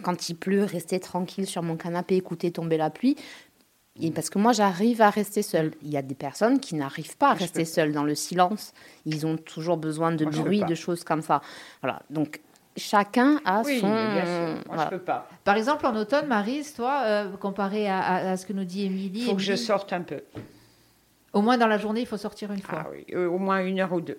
Quand 0.03 0.29
il 0.29 0.35
pleut, 0.35 0.65
rester 0.65 1.01
tranquille 1.01 1.47
sur 1.47 1.63
mon 1.63 1.77
canapé, 1.77 2.17
écouter 2.17 2.51
tomber 2.51 2.77
la 2.77 2.91
pluie. 2.91 3.17
Et 4.01 4.11
parce 4.11 4.29
que 4.31 4.39
moi, 4.39 4.53
j'arrive 4.53 5.01
à 5.01 5.11
rester 5.11 5.43
seule. 5.43 5.73
Il 5.83 5.89
y 5.91 5.97
a 5.97 6.03
des 6.03 6.15
personnes 6.15 6.61
qui 6.61 6.75
n'arrivent 6.75 7.17
pas 7.17 7.31
à 7.31 7.35
je 7.35 7.41
rester 7.41 7.61
peux. 7.61 7.65
seules 7.65 7.93
dans 7.93 8.05
le 8.05 8.15
silence. 8.15 8.73
Ils 9.07 9.27
ont 9.27 9.37
toujours 9.37 9.77
besoin 9.79 10.13
de 10.13 10.25
Moi, 10.25 10.33
bruit, 10.43 10.63
de 10.65 10.75
choses 10.75 11.03
comme 11.05 11.23
ça. 11.23 11.41
Voilà. 11.83 12.03
Donc, 12.11 12.41
chacun 12.77 13.41
a 13.47 13.63
Oui, 13.63 13.81
son. 13.81 13.89
bien 13.89 14.25
sûr. 14.25 14.55
Moi, 14.55 14.63
voilà. 14.67 14.85
je 14.85 14.97
peux 14.97 15.03
pas. 15.03 15.29
Par 15.45 15.57
exemple, 15.57 15.87
en 15.87 15.97
automne, 15.97 16.27
Marise, 16.27 16.75
toi, 16.75 17.03
euh, 17.07 17.37
comparé 17.39 17.89
à, 17.89 18.01
à- 18.01 18.31
à 18.33 18.37
ce 18.37 18.45
que 18.45 18.53
nous 18.53 18.65
dit 18.65 18.85
Émilie, 18.85 19.21
Il 19.21 19.25
faut 19.25 19.37
que 19.37 19.41
je 19.43 19.57
sorte 19.57 19.93
un 19.95 20.03
peu. 20.03 20.21
au 21.33 21.41
moins 21.41 21.57
dans 21.57 21.67
la 21.69 21.79
journée, 21.79 22.01
il 22.01 22.07
faut 22.07 22.19
sortir 22.19 22.53
une 22.53 22.61
fois. 22.61 22.83
Ah 22.85 22.89
oui, 22.91 23.07
euh, 23.15 23.27
au 23.29 23.39
moins 23.39 23.65
une 23.65 23.81
heure 23.81 23.93
ou 23.93 24.01
deux. 24.03 24.19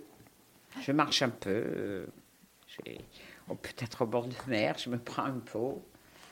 Je 0.82 0.92
marche 0.92 1.22
un 1.22 1.30
peu. 1.30 1.50
euh, 1.50 2.06
oh, 3.50 3.56
Peut-être 3.56 4.04
au 4.04 4.06
bord 4.08 4.26
de 4.28 4.36
mer, 4.48 4.76
je 4.78 4.90
me 4.90 4.98
prends 4.98 5.26
un 5.26 5.40
pot. 5.52 5.84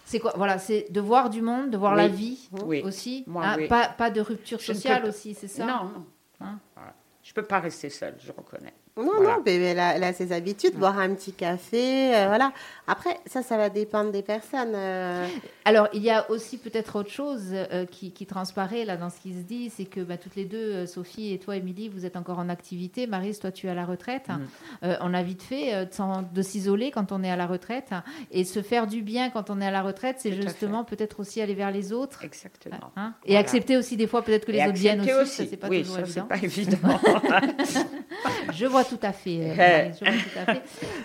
C'est 0.05 0.19
quoi 0.19 0.33
Voilà, 0.37 0.59
c'est 0.59 0.85
de 0.91 1.01
voir 1.01 1.29
du 1.29 1.41
monde, 1.41 1.71
de 1.71 1.77
voir 1.77 1.93
Oui. 1.93 1.97
la 1.97 2.07
vie 2.07 2.49
Oui. 2.63 2.81
aussi. 2.83 3.23
Moi, 3.27 3.43
Hein, 3.45 3.55
oui. 3.57 3.67
Pas, 3.67 3.89
pas 3.89 4.11
de 4.11 4.21
rupture 4.21 4.59
ne 4.59 4.63
sociale 4.63 5.05
aussi, 5.05 5.33
c'est 5.33 5.47
ça 5.47 5.65
Non, 5.65 5.83
non. 5.85 6.05
Hein. 6.41 6.59
Je 7.23 7.33
peux 7.33 7.43
pas 7.43 7.59
rester 7.59 7.89
seule, 7.89 8.15
je 8.19 8.31
reconnais. 8.31 8.73
Non, 8.97 9.11
Voilà. 9.17 9.35
non, 9.37 9.43
mais 9.45 9.55
elle 9.57 9.79
a, 9.79 9.95
elle 9.97 10.03
a 10.05 10.13
ses 10.13 10.31
habitudes, 10.31 10.75
boire 10.75 10.97
un 10.99 11.13
petit 11.15 11.33
café, 11.33 12.15
euh, 12.15 12.27
voilà. 12.27 12.53
Après, 12.87 13.17
ça, 13.25 13.41
ça 13.43 13.57
va 13.57 13.69
dépendre 13.69 14.11
des 14.13 14.21
personnes. 14.21 14.71
euh. 14.73 15.27
Alors, 15.65 15.89
il 15.91 16.01
y 16.01 16.09
a 16.11 16.31
aussi 16.31 16.57
peut-être 16.57 16.95
autre 16.97 17.09
chose 17.09 17.41
euh, 17.51 17.85
qui, 17.85 18.11
qui 18.13 18.25
transparaît 18.25 18.85
là 18.85 18.95
dans 18.95 19.09
ce 19.09 19.19
qui 19.19 19.33
se 19.33 19.39
dit, 19.39 19.69
c'est 19.75 19.83
que 19.83 19.99
bah, 19.99 20.15
toutes 20.15 20.37
les 20.37 20.45
deux, 20.45 20.85
Sophie 20.85 21.33
et 21.33 21.39
toi, 21.39 21.57
Émilie, 21.57 21.89
vous 21.89 22.05
êtes 22.05 22.15
encore 22.15 22.39
en 22.39 22.47
activité. 22.47 23.05
Marise, 23.05 23.39
toi, 23.39 23.51
tu 23.51 23.67
es 23.67 23.69
à 23.69 23.73
la 23.73 23.83
retraite. 23.85 24.29
Mm. 24.29 24.39
Euh, 24.83 24.95
on 25.01 25.13
a 25.13 25.23
vite 25.23 25.43
fait 25.43 25.73
euh, 25.73 25.85
de 26.33 26.41
s'isoler 26.41 26.91
quand 26.91 27.11
on 27.11 27.21
est 27.21 27.29
à 27.31 27.35
la 27.35 27.47
retraite 27.47 27.89
et 28.31 28.45
se 28.45 28.61
faire 28.61 28.87
du 28.87 29.01
bien 29.01 29.29
quand 29.29 29.49
on 29.49 29.59
est 29.59 29.67
à 29.67 29.71
la 29.71 29.81
retraite, 29.81 30.17
c'est 30.19 30.31
justement 30.31 30.85
peut-être 30.85 31.19
aussi 31.19 31.41
aller 31.41 31.53
vers 31.55 31.71
les 31.71 31.91
autres. 31.91 32.23
Exactement. 32.23 32.91
hein, 32.95 33.13
et 33.25 33.29
Voilà. 33.31 33.39
accepter 33.41 33.75
aussi 33.75 33.97
des 33.97 34.07
fois 34.07 34.21
peut-être 34.21 34.45
que 34.45 34.53
les 34.53 34.59
Et 34.59 34.63
autres 34.63 34.73
viennent 34.73 35.01
aussi, 35.01 35.11
accepter 35.11 35.43
ça 35.43 35.49
c'est 35.49 35.57
pas 35.57 35.67
oui, 35.67 35.81
toujours 35.81 35.95
ça, 35.95 36.01
évident. 36.03 36.27
c'est 36.31 36.39
pas 36.39 36.45
évident. 36.45 36.99
Je 38.53 38.65
vois 38.67 38.84
tout 38.87 38.99
à 39.01 39.11
fait. 39.13 39.39
euh, 39.41 39.53
Eh. 39.53 39.57
Maryse, 39.57 39.97
je 39.99 40.05
vois 40.05 40.13
tout 40.13 40.39
à 40.51 40.53
fait. 40.55 40.61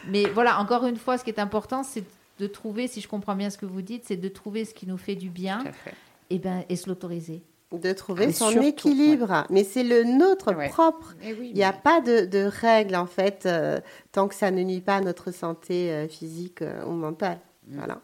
Mais 0.08 0.24
voilà, 0.26 0.60
encore 0.60 0.86
une 0.86 0.96
fois, 0.96 1.18
ce 1.18 1.24
qui 1.24 1.30
est 1.30 1.38
important, 1.40 1.82
c'est 1.82 2.04
de 2.38 2.46
trouver, 2.46 2.86
si 2.88 3.00
je 3.00 3.08
comprends 3.08 3.34
bien 3.36 3.50
ce 3.50 3.58
que 3.58 3.66
vous 3.66 3.82
dites, 3.82 4.04
c'est 4.06 4.16
de 4.16 4.28
trouver 4.28 4.64
ce 4.64 4.72
qui 4.74 4.86
nous 4.86 4.96
fait 4.96 5.14
du 5.16 5.28
bien 5.28 5.60
fait. 5.84 5.92
et, 6.30 6.38
ben, 6.38 6.64
et 6.68 6.76
se 6.76 6.88
l'autoriser. 6.88 7.42
de 7.72 7.92
trouver 7.92 8.26
Mais 8.26 8.32
son 8.32 8.50
surtout, 8.50 8.66
équilibre. 8.66 9.44
Mais 9.50 9.62
c'est 9.62 9.84
le 9.84 10.02
nôtre 10.04 10.52
Ouais. 10.54 10.68
propre. 10.70 11.14
Eh 11.22 11.34
oui, 11.34 11.50
Il 11.50 11.54
n'y 11.56 11.62
a 11.62 11.70
mais- 11.72 11.78
pas 11.84 12.00
de, 12.00 12.24
de 12.26 12.42
règles, 12.44 12.96
en 12.96 13.06
fait, 13.06 13.44
euh, 13.46 13.78
tant 14.10 14.26
que 14.26 14.34
ça 14.34 14.50
ne 14.50 14.62
nuit 14.64 14.80
pas 14.80 14.96
à 14.96 15.00
notre 15.00 15.30
santé 15.30 15.92
euh, 15.92 16.08
physique 16.08 16.62
euh, 16.62 16.84
ou 16.84 16.90
mentale. 16.92 17.38
Mm. 17.68 17.76
Voilà. 17.76 18.00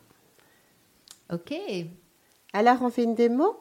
Ok. 1.32 1.52
Alors, 2.52 2.76
on 2.82 2.90
fait 2.90 3.02
une 3.04 3.14
démo? 3.16 3.56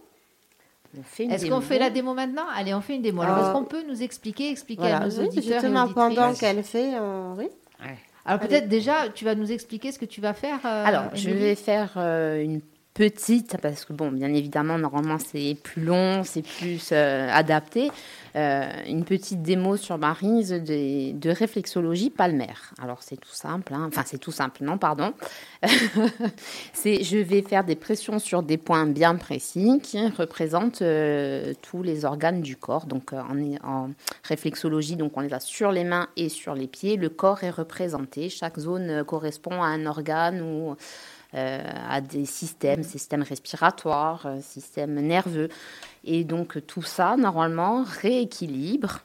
Est-ce 1.19 1.47
qu'on 1.47 1.62
fait 1.62 1.79
la 1.79 1.89
démo 1.89 2.13
maintenant? 2.13 2.45
Allez, 2.55 2.73
on 2.73 2.81
fait 2.81 2.95
une 2.95 3.01
démo. 3.01 3.21
Alors, 3.21 3.38
Euh, 3.38 3.41
est-ce 3.43 3.51
qu'on 3.53 3.63
peut 3.65 3.84
nous 3.88 4.01
expliquer, 4.03 4.49
expliquer 4.49 4.81
Voilà. 4.81 4.97
à 4.97 5.05
nos 5.05 5.12
Oui, 5.19 5.27
auditeurs 5.27 5.60
justement, 5.62 5.88
et 5.88 5.93
pendant 5.93 6.34
qu'elle 6.34 6.63
fait, 6.63 6.93
euh, 6.95 7.34
oui. 7.38 7.47
Ouais. 7.81 7.95
Alors, 8.25 8.39
peut-être 8.39 8.67
déjà, 8.67 9.10
tu 9.13 9.23
vas 9.25 9.36
nous 9.36 9.51
expliquer 9.51 9.91
ce 9.91 9.99
que 9.99 10.05
tu 10.05 10.19
vas 10.21 10.34
faire. 10.34 10.60
euh, 10.65 10.86
Alors, 10.86 11.03
je 11.13 11.29
vais 11.29 11.53
faire 11.55 11.93
euh, 11.97 12.41
une 12.43 12.60
petite, 12.95 13.58
parce 13.62 13.84
que, 13.84 13.91
bon, 13.91 14.10
bien 14.10 14.34
évidemment, 14.34 14.79
normalement, 14.79 15.17
c'est 15.19 15.58
plus 15.62 15.84
long, 15.84 16.23
c'est 16.23 16.41
plus 16.41 16.89
euh, 16.93 17.29
adapté. 17.29 17.91
euh, 18.38 18.69
une 18.88 19.03
petite 19.03 19.41
démo 19.41 19.75
sur 19.75 19.97
Marise 19.97 20.51
de, 20.51 21.29
réflexologie 21.29 22.10
palmaire. 22.10 22.73
Alors, 22.81 23.03
c'est 23.03 23.17
tout 23.17 23.34
simple, 23.34 23.73
hein. 23.73 23.86
enfin, 23.89 24.03
c'est 24.05 24.17
tout 24.17 24.31
simple, 24.31 24.63
non, 24.63 24.77
pardon. 24.77 25.13
c'est, 26.73 27.03
je 27.03 27.17
vais 27.17 27.41
faire 27.41 27.65
des 27.65 27.75
pressions 27.75 28.17
sur 28.17 28.43
des 28.43 28.58
points 28.58 28.86
bien 28.86 29.15
précis 29.15 29.79
qui 29.84 30.08
représentent 30.08 30.81
euh, 30.81 31.53
tous 31.62 31.84
les 31.84 32.05
organes 32.05 32.41
du 32.41 32.55
corps. 32.55 32.86
Donc, 32.86 33.12
en, 33.12 33.36
en 33.63 33.89
réflexologie, 34.23 34.95
donc, 34.95 35.17
on 35.17 35.19
les 35.19 35.34
a 35.34 35.41
sur 35.41 35.73
les 35.73 35.84
mains 35.84 36.08
et 36.15 36.29
sur 36.29 36.55
les 36.55 36.67
pieds. 36.67 36.95
Le 36.95 37.10
corps 37.10 37.43
est 37.43 37.49
représenté. 37.49 38.29
Chaque 38.29 38.58
zone 38.58 39.03
correspond 39.03 39.62
à 39.62 39.67
un 39.67 39.86
organe 39.86 40.41
ou 40.41 40.77
à 41.35 42.01
des 42.01 42.25
systèmes, 42.25 42.83
système 42.83 43.21
respiratoire, 43.21 44.25
euh, 44.25 44.39
système 44.41 44.99
nerveux. 44.99 45.49
Et 46.03 46.23
donc 46.23 46.65
tout 46.65 46.81
ça, 46.81 47.17
normalement, 47.17 47.83
rééquilibre. 47.83 49.01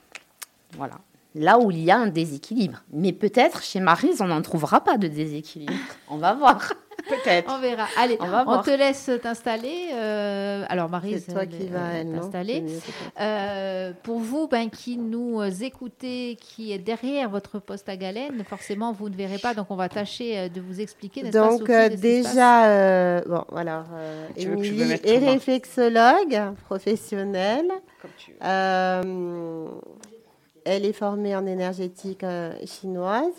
Voilà. 0.77 0.99
Là 1.35 1.59
où 1.59 1.71
il 1.71 1.81
y 1.81 1.91
a 1.91 1.99
un 1.99 2.09
déséquilibre. 2.09 2.83
Mais 2.93 3.13
peut-être 3.13 3.63
chez 3.63 3.81
Marise, 3.81 4.21
on 4.21 4.27
n'en 4.27 4.43
trouvera 4.43 4.83
pas 4.83 4.99
de 4.99 5.09
déséquilibre. 5.09 5.73
On 6.09 6.19
va 6.19 6.35
voir. 6.35 6.73
Peut-être. 7.09 7.53
On 7.53 7.61
verra. 7.61 7.87
Allez, 7.99 8.17
On 8.21 8.27
va 8.27 8.63
te 8.65 8.71
laisse 8.71 9.11
t'installer. 9.23 9.89
euh, 9.93 10.65
alors, 10.69 10.89
Marise, 10.89 11.25
C'est 11.27 11.33
toi 11.33 11.47
qui 11.47 11.67
vas, 11.67 12.05
toi. 12.05 12.31
Euh, 13.21 13.93
pour 14.03 14.19
vous, 14.19 14.49
ben, 14.49 14.71
qui 14.71 14.97
nous 14.97 15.43
écoutez, 15.63 16.37
qui 16.41 16.73
est 16.73 16.79
derrière 16.79 17.29
votre 17.29 17.59
poste 17.59 17.89
à 17.89 17.97
galène, 17.97 18.45
forcément, 18.45 18.93
vous 18.93 19.09
ne 19.09 19.17
verrez 19.17 19.39
pas, 19.39 19.55
donc 19.55 19.67
on 19.71 19.77
va 19.77 19.89
tâcher 19.89 20.39
euh, 20.39 20.49
de 20.49 20.61
vous 20.61 20.81
expliquer. 20.81 21.23
pas, 21.23 21.31
Donc 21.31 21.67
Sophie, 21.69 21.97
déjà, 21.97 22.67
euh, 22.67 23.21
bon, 23.27 23.45
alors, 23.57 23.85
euh, 23.95 24.27
Émilie 24.37 24.93
est 25.05 25.19
réflexologue 25.19 26.55
professionnelle. 26.65 27.69
Comme 28.01 28.11
tu 28.19 28.33
veux. 28.33 28.37
Euh, 28.45 29.67
elle 30.65 30.85
est 30.85 30.93
formée 30.93 31.35
en 31.35 31.47
énergétique 31.47 32.25
euh, 32.25 32.53
chinoise. 32.67 33.33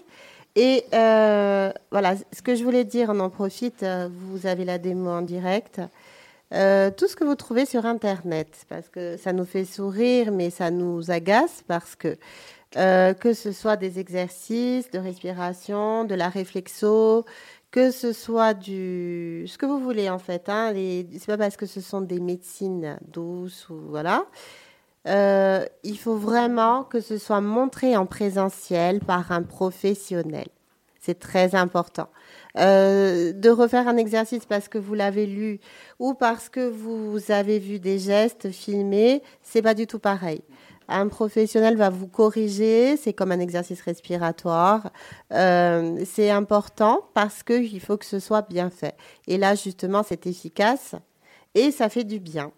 Et 0.55 0.83
euh, 0.93 1.71
voilà, 1.91 2.15
ce 2.33 2.41
que 2.41 2.55
je 2.55 2.63
voulais 2.63 2.83
dire, 2.83 3.09
on 3.09 3.19
en 3.19 3.29
profite, 3.29 3.83
euh, 3.83 4.09
vous 4.11 4.47
avez 4.47 4.65
la 4.65 4.77
démo 4.77 5.09
en 5.09 5.21
direct. 5.21 5.81
Euh, 6.53 6.91
tout 6.91 7.07
ce 7.07 7.15
que 7.15 7.23
vous 7.23 7.35
trouvez 7.35 7.65
sur 7.65 7.85
Internet, 7.85 8.65
parce 8.67 8.89
que 8.89 9.15
ça 9.15 9.31
nous 9.31 9.45
fait 9.45 9.63
sourire, 9.63 10.31
mais 10.33 10.49
ça 10.49 10.69
nous 10.69 11.09
agace, 11.09 11.63
parce 11.67 11.95
que 11.95 12.17
que 12.73 13.33
ce 13.33 13.51
soit 13.51 13.75
des 13.75 13.99
exercices 13.99 14.89
de 14.91 14.99
respiration, 14.99 16.05
de 16.05 16.15
la 16.15 16.29
réflexo, 16.29 17.25
que 17.69 17.91
ce 17.91 18.13
soit 18.13 18.53
du 18.53 19.45
ce 19.47 19.57
que 19.57 19.65
vous 19.65 19.79
voulez 19.79 20.09
en 20.09 20.19
fait. 20.19 20.47
Hein, 20.47 20.71
les, 20.71 21.05
c'est 21.19 21.27
pas 21.27 21.37
parce 21.37 21.57
que 21.57 21.65
ce 21.65 21.81
sont 21.81 22.01
des 22.01 22.21
médecines 22.21 22.97
douces 23.07 23.69
ou 23.69 23.77
voilà. 23.89 24.25
Euh, 25.07 25.65
il 25.83 25.97
faut 25.97 26.15
vraiment 26.15 26.83
que 26.83 26.99
ce 26.99 27.17
soit 27.17 27.41
montré 27.41 27.97
en 27.97 28.05
présentiel 28.05 28.99
par 28.99 29.31
un 29.31 29.41
professionnel. 29.41 30.47
C'est 30.99 31.19
très 31.19 31.55
important. 31.55 32.09
Euh, 32.59 33.33
de 33.33 33.49
refaire 33.49 33.87
un 33.87 33.97
exercice 33.97 34.45
parce 34.45 34.67
que 34.67 34.77
vous 34.77 34.93
l'avez 34.93 35.25
lu 35.25 35.59
ou 35.97 36.13
parce 36.13 36.47
que 36.47 36.69
vous 36.69 37.31
avez 37.31 37.57
vu 37.57 37.79
des 37.79 37.97
gestes 37.97 38.51
filmés, 38.51 39.23
c'est 39.41 39.63
pas 39.63 39.73
du 39.73 39.87
tout 39.87 39.97
pareil. 39.97 40.43
Un 40.87 41.07
professionnel 41.07 41.75
va 41.77 41.89
vous 41.89 42.07
corriger, 42.07 42.97
c'est 42.97 43.13
comme 43.13 43.31
un 43.31 43.39
exercice 43.39 43.81
respiratoire. 43.81 44.91
Euh, 45.33 46.03
c'est 46.05 46.29
important 46.29 46.99
parce 47.15 47.41
qu'il 47.41 47.79
faut 47.79 47.97
que 47.97 48.05
ce 48.05 48.19
soit 48.19 48.47
bien 48.47 48.69
fait. 48.69 48.95
Et 49.27 49.37
là, 49.37 49.55
justement, 49.55 50.03
c'est 50.03 50.27
efficace 50.27 50.93
et 51.55 51.71
ça 51.71 51.89
fait 51.89 52.03
du 52.03 52.19
bien. 52.19 52.51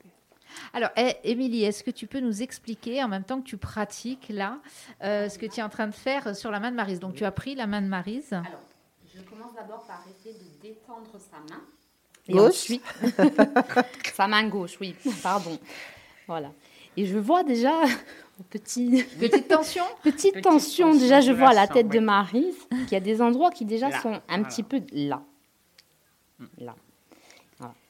Alors, 0.73 0.89
eh, 0.97 1.15
Émilie, 1.23 1.63
est-ce 1.63 1.83
que 1.83 1.91
tu 1.91 2.07
peux 2.07 2.19
nous 2.19 2.41
expliquer, 2.41 3.03
en 3.03 3.07
même 3.07 3.23
temps 3.23 3.39
que 3.41 3.47
tu 3.47 3.57
pratiques 3.57 4.27
là, 4.29 4.59
euh, 5.03 5.29
ce 5.29 5.37
que 5.37 5.45
tu 5.45 5.59
es 5.59 5.63
en 5.63 5.69
train 5.69 5.87
de 5.87 5.93
faire 5.93 6.35
sur 6.35 6.51
la 6.51 6.59
main 6.59 6.71
de 6.71 6.75
Marise? 6.75 6.99
Donc, 6.99 7.15
tu 7.15 7.25
as 7.25 7.31
pris 7.31 7.55
la 7.55 7.67
main 7.67 7.81
de 7.81 7.87
Marise. 7.87 8.33
Alors, 8.33 8.61
je 9.15 9.21
commence 9.21 9.53
d'abord 9.55 9.83
par 9.85 10.03
essayer 10.09 10.35
de 10.35 10.61
détendre 10.61 11.11
sa 11.19 11.37
main. 11.53 11.61
Et 12.27 12.33
Gauche 12.33 12.51
ensuite, 12.51 12.83
sa 14.13 14.27
main 14.27 14.47
gauche, 14.47 14.77
oui, 14.79 14.95
pardon. 15.21 15.59
Voilà. 16.27 16.51
Et 16.95 17.05
je 17.05 17.17
vois 17.17 17.43
déjà, 17.43 17.73
petit, 18.49 19.03
Petite 19.19 19.47
tension? 19.49 19.83
Petite, 20.03 20.31
Petite 20.33 20.43
tension, 20.43 20.87
tension, 20.91 20.99
déjà 21.01 21.19
je 21.21 21.31
vois 21.33 21.53
la 21.53 21.67
tête 21.67 21.89
de. 21.89 21.99
Marise, 21.99 22.55
qu'il 22.69 22.93
y 22.93 22.95
a 22.95 23.01
des 23.01 23.21
endroits 23.21 23.51
qui 23.51 23.65
déjà 23.65 23.89
Là, 23.89 23.99
sont 24.01 24.13
un 24.13 24.21
voilà. 24.29 24.43
petit 24.45 24.63
peu 24.63 24.81
là. 24.93 25.21
Là. 26.57 26.75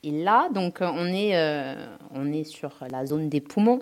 Et 0.04 0.12
là, 0.12 0.50
donc, 0.54 0.82
euh, 0.82 0.90
on 0.94 1.06
est, 1.08 1.38
euh, 1.38 1.76
on 2.14 2.32
est 2.32 2.44
sur 2.44 2.72
la 2.92 3.06
zone 3.06 3.30
des 3.30 3.40
poumons. 3.40 3.80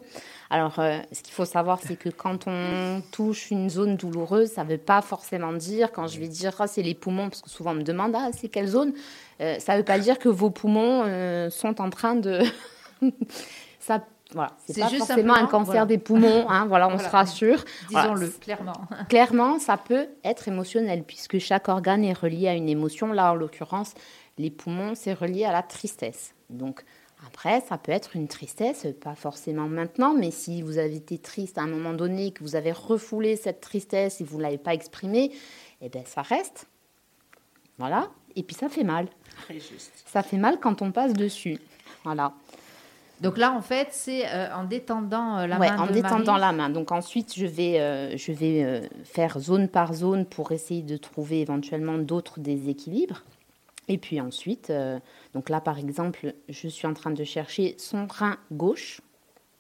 Alors, 0.50 0.80
euh, 0.80 1.00
ce 1.12 1.22
qu'il 1.24 1.34
faut 1.34 1.46
savoir, 1.46 1.80
c'est 1.82 1.96
que 1.96 2.10
quand 2.10 2.46
on 2.48 3.02
touche 3.12 3.50
une 3.52 3.70
zone 3.70 3.96
douloureuse, 3.96 4.50
ça 4.52 4.64
ne 4.64 4.70
veut 4.70 4.78
pas 4.78 5.02
forcément 5.02 5.54
dire, 5.54 5.92
quand 5.92 6.08
je 6.08 6.20
vais 6.20 6.28
dire, 6.28 6.54
ah, 6.60 6.68
c'est 6.68 6.84
les 6.84 6.94
poumons, 6.94 7.30
parce 7.30 7.42
que 7.42 7.50
souvent 7.50 7.72
on 7.72 7.76
me 7.76 7.84
demande, 7.84 8.14
ah, 8.16 8.30
c'est 8.34 8.50
quelle 8.50 8.68
zone 8.68 8.94
Euh, 9.42 9.56
Ça 9.60 9.74
ne 9.74 9.80
veut 9.80 9.84
pas 9.86 9.98
dire 9.98 10.20
que 10.20 10.30
vos 10.30 10.52
poumons 10.52 11.04
sont 11.50 11.82
en 11.82 11.90
train 11.90 12.16
de... 12.16 12.40
ça, 13.80 14.02
voilà, 14.34 14.52
c'est 14.66 14.80
pas 14.80 14.88
juste 14.88 15.06
forcément 15.08 15.34
un 15.36 15.46
cancer 15.46 15.74
voilà. 15.74 15.86
des 15.86 15.98
poumons, 15.98 16.50
hein, 16.50 16.66
voilà, 16.68 16.88
on 16.88 16.92
Voilà. 16.92 17.10
se 17.10 17.12
rassure. 17.12 17.66
Voilà, 17.90 18.10
Disons-le 18.10 18.30
clairement. 18.40 18.74
Clairement, 19.10 19.60
ça 19.60 19.78
peut 19.78 20.08
être 20.24 20.48
émotionnel 20.48 21.04
puisque 21.04 21.38
chaque 21.40 21.68
organe 21.68 22.04
est 22.06 22.14
relié 22.14 22.48
à 22.48 22.54
une 22.54 22.70
émotion. 22.70 23.12
Là, 23.12 23.32
en 23.32 23.36
l'occurrence, 23.36 23.94
les 24.38 24.50
poumons, 24.50 24.94
c'est 24.96 25.13
relié 25.13 25.46
à 25.46 25.52
la 25.52 25.63
tristesse. 25.63 26.34
Donc, 26.50 26.84
après, 27.28 27.62
ça 27.62 27.78
peut 27.78 27.91
être 27.91 28.15
une 28.15 28.28
tristesse, 28.28 28.88
pas 29.02 29.13
forcément 29.15 29.67
maintenant, 29.67 30.13
mais 30.15 30.32
si 30.32 30.62
vous 30.63 30.78
avez 30.80 30.96
été 30.96 31.17
triste 31.20 31.58
à 31.58 31.62
un 31.62 31.67
moment 31.67 31.94
donné, 31.94 32.32
que 32.32 32.44
vous 32.44 32.56
avez 32.56 32.72
refoulé 32.72 33.36
cette 33.36 33.62
tristesse 33.62 34.22
et 34.22 34.24
vous 34.24 34.38
ne 34.38 34.44
l'avez 34.44 34.58
pas 34.58 34.74
exprimée, 34.74 35.32
eh 35.82 35.89
bien, 35.89 36.02
ça 36.06 36.24
reste. 36.24 36.67
Voilà. 37.78 38.10
Et 38.36 38.44
puis, 38.44 38.56
ça 38.56 38.70
fait 38.70 38.84
mal. 38.84 39.08
Très 39.44 39.56
juste. 39.56 39.91
Ça 40.06 40.24
fait 40.24 40.38
mal 40.38 40.60
quand 40.60 40.82
on 40.82 40.91
passe 40.91 41.13
dessus. 41.13 41.60
Voilà. 42.04 42.34
Donc 43.20 43.38
là, 43.38 43.52
en 43.54 43.62
fait, 43.62 43.89
c'est 43.91 44.28
euh, 44.28 44.52
en 44.56 44.63
détendant 44.63 45.38
euh, 45.38 45.46
la 45.48 45.60
Ouais, 45.60 45.70
main 45.70 45.78
en 45.84 45.86
de 45.88 45.91
détendant 45.94 46.32
Marie. 46.34 46.41
la 46.41 46.52
main. 46.54 46.70
Donc 46.72 46.91
ensuite, 46.91 47.36
je 47.38 47.46
vais, 47.46 47.80
euh, 47.80 48.17
je 48.17 48.32
vais 48.32 48.63
euh, 48.63 48.82
faire 49.04 49.39
zone 49.39 49.67
par 49.67 49.94
zone 49.94 50.26
pour 50.26 50.52
essayer 50.52 50.82
de 50.82 50.98
trouver 50.98 51.41
éventuellement 51.41 52.00
d'autres 52.00 52.39
déséquilibres. 52.39 53.24
Et 53.88 53.98
puis 53.98 54.22
ensuite, 54.22 54.70
euh, 54.70 55.00
donc 55.34 55.50
là 55.50 55.60
par 55.62 55.78
exemple, 55.80 56.34
je 56.50 56.67
suis 56.67 56.88
en 56.88 56.94
train 56.94 57.12
de 57.12 57.24
chercher 57.24 57.76
son 57.78 58.08
rein 58.08 58.38
gauche, 58.52 59.02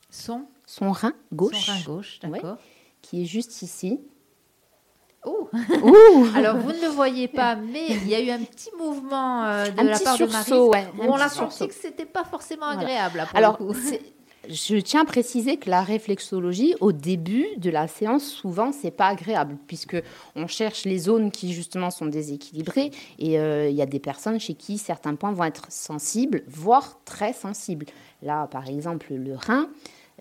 Son, 0.09 0.45
son 0.65 0.91
rein 0.91 1.13
gauche, 1.33 1.65
son 1.65 1.71
rein 1.71 1.81
gauche, 1.85 2.19
Ouais. 2.23 2.29
d'accord. 2.29 2.57
qui 3.01 3.21
est 3.23 3.25
juste 3.25 3.61
ici. 3.61 3.99
Oh. 5.25 5.49
Ouh 5.83 6.27
Alors, 6.35 6.57
vous 6.57 6.71
ne 6.71 6.81
le 6.81 6.87
voyez 6.87 7.27
pas, 7.27 7.55
mais 7.55 7.87
il 7.89 8.07
y 8.07 8.15
a 8.15 8.19
eu 8.21 8.29
un 8.31 8.43
petit 8.43 8.69
mouvement 8.77 9.43
euh, 9.45 9.69
de 9.69 9.79
Un 9.79 9.83
la 9.83 9.99
part 9.99 10.17
de 10.17 10.25
Marie. 10.25 10.43
sursaut, 10.45 10.69
ouais, 10.71 10.87
on 10.99 11.13
petit 11.13 11.21
a 11.21 11.29
sursaut. 11.29 11.49
senti 11.51 11.67
que 11.67 11.73
c'était 11.75 12.05
pas 12.05 12.23
forcément 12.23 12.65
Voilà. 12.67 12.79
agréable. 12.81 13.17
là, 13.17 13.25
pour 13.27 13.37
Alors, 13.37 13.57
le 13.59 13.67
coup. 13.67 13.73
Je 14.49 14.77
tiens 14.77 15.01
à 15.01 15.05
préciser 15.05 15.57
que 15.57 15.69
la 15.69 15.83
réflexologie, 15.83 16.75
au 16.79 16.91
début 16.91 17.47
de 17.57 17.69
la 17.69 17.87
séance, 17.87 18.25
souvent, 18.25 18.71
c'est 18.71 18.91
pas 18.91 19.07
agréable, 19.07 19.57
puisque 19.67 20.01
on 20.35 20.47
cherche 20.47 20.85
les 20.85 20.97
zones 20.97 21.31
qui 21.31 21.53
justement 21.53 21.91
sont 21.91 22.07
déséquilibrées, 22.07 22.91
et 23.19 23.39
euh, 23.39 23.69
il 23.69 23.75
y 23.75 23.81
a 23.81 23.85
des 23.85 23.99
personnes 23.99 24.39
chez 24.39 24.55
qui 24.55 24.77
certains 24.77 25.15
points 25.15 25.31
vont 25.31 25.43
être 25.43 25.71
sensibles, 25.71 26.43
voire 26.47 26.99
très 27.05 27.33
sensibles. 27.33 27.85
Là, 28.21 28.47
par 28.47 28.67
exemple, 28.67 29.13
le 29.13 29.35
rein. 29.35 29.69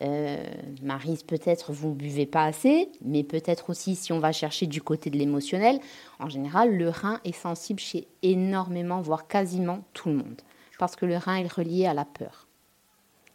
Euh, 0.03 0.43
Marise, 0.83 1.23
peut-être 1.23 1.73
vous 1.73 1.93
buvez 1.93 2.25
pas 2.25 2.45
assez, 2.45 2.89
mais 3.03 3.23
peut-être 3.23 3.69
aussi 3.69 3.97
si 3.97 4.13
on 4.13 4.19
va 4.19 4.33
chercher 4.33 4.67
du 4.67 4.81
côté 4.81 5.11
de 5.11 5.19
l'émotionnel, 5.19 5.79
en 6.19 6.29
général, 6.29 6.75
le 6.75 6.89
rein 6.89 7.21
est 7.25 7.33
sensible 7.33 7.81
chez 7.81 8.09
énormément, 8.23 9.03
voire 9.03 9.27
quasiment 9.27 9.85
tout 9.93 10.09
le 10.09 10.17
monde, 10.17 10.41
parce 10.79 10.97
que 10.97 11.05
le 11.05 11.19
rein 11.19 11.37
est 11.37 11.53
relié 11.53 11.85
à 11.85 11.93
la 11.93 12.07
peur. 12.07 12.47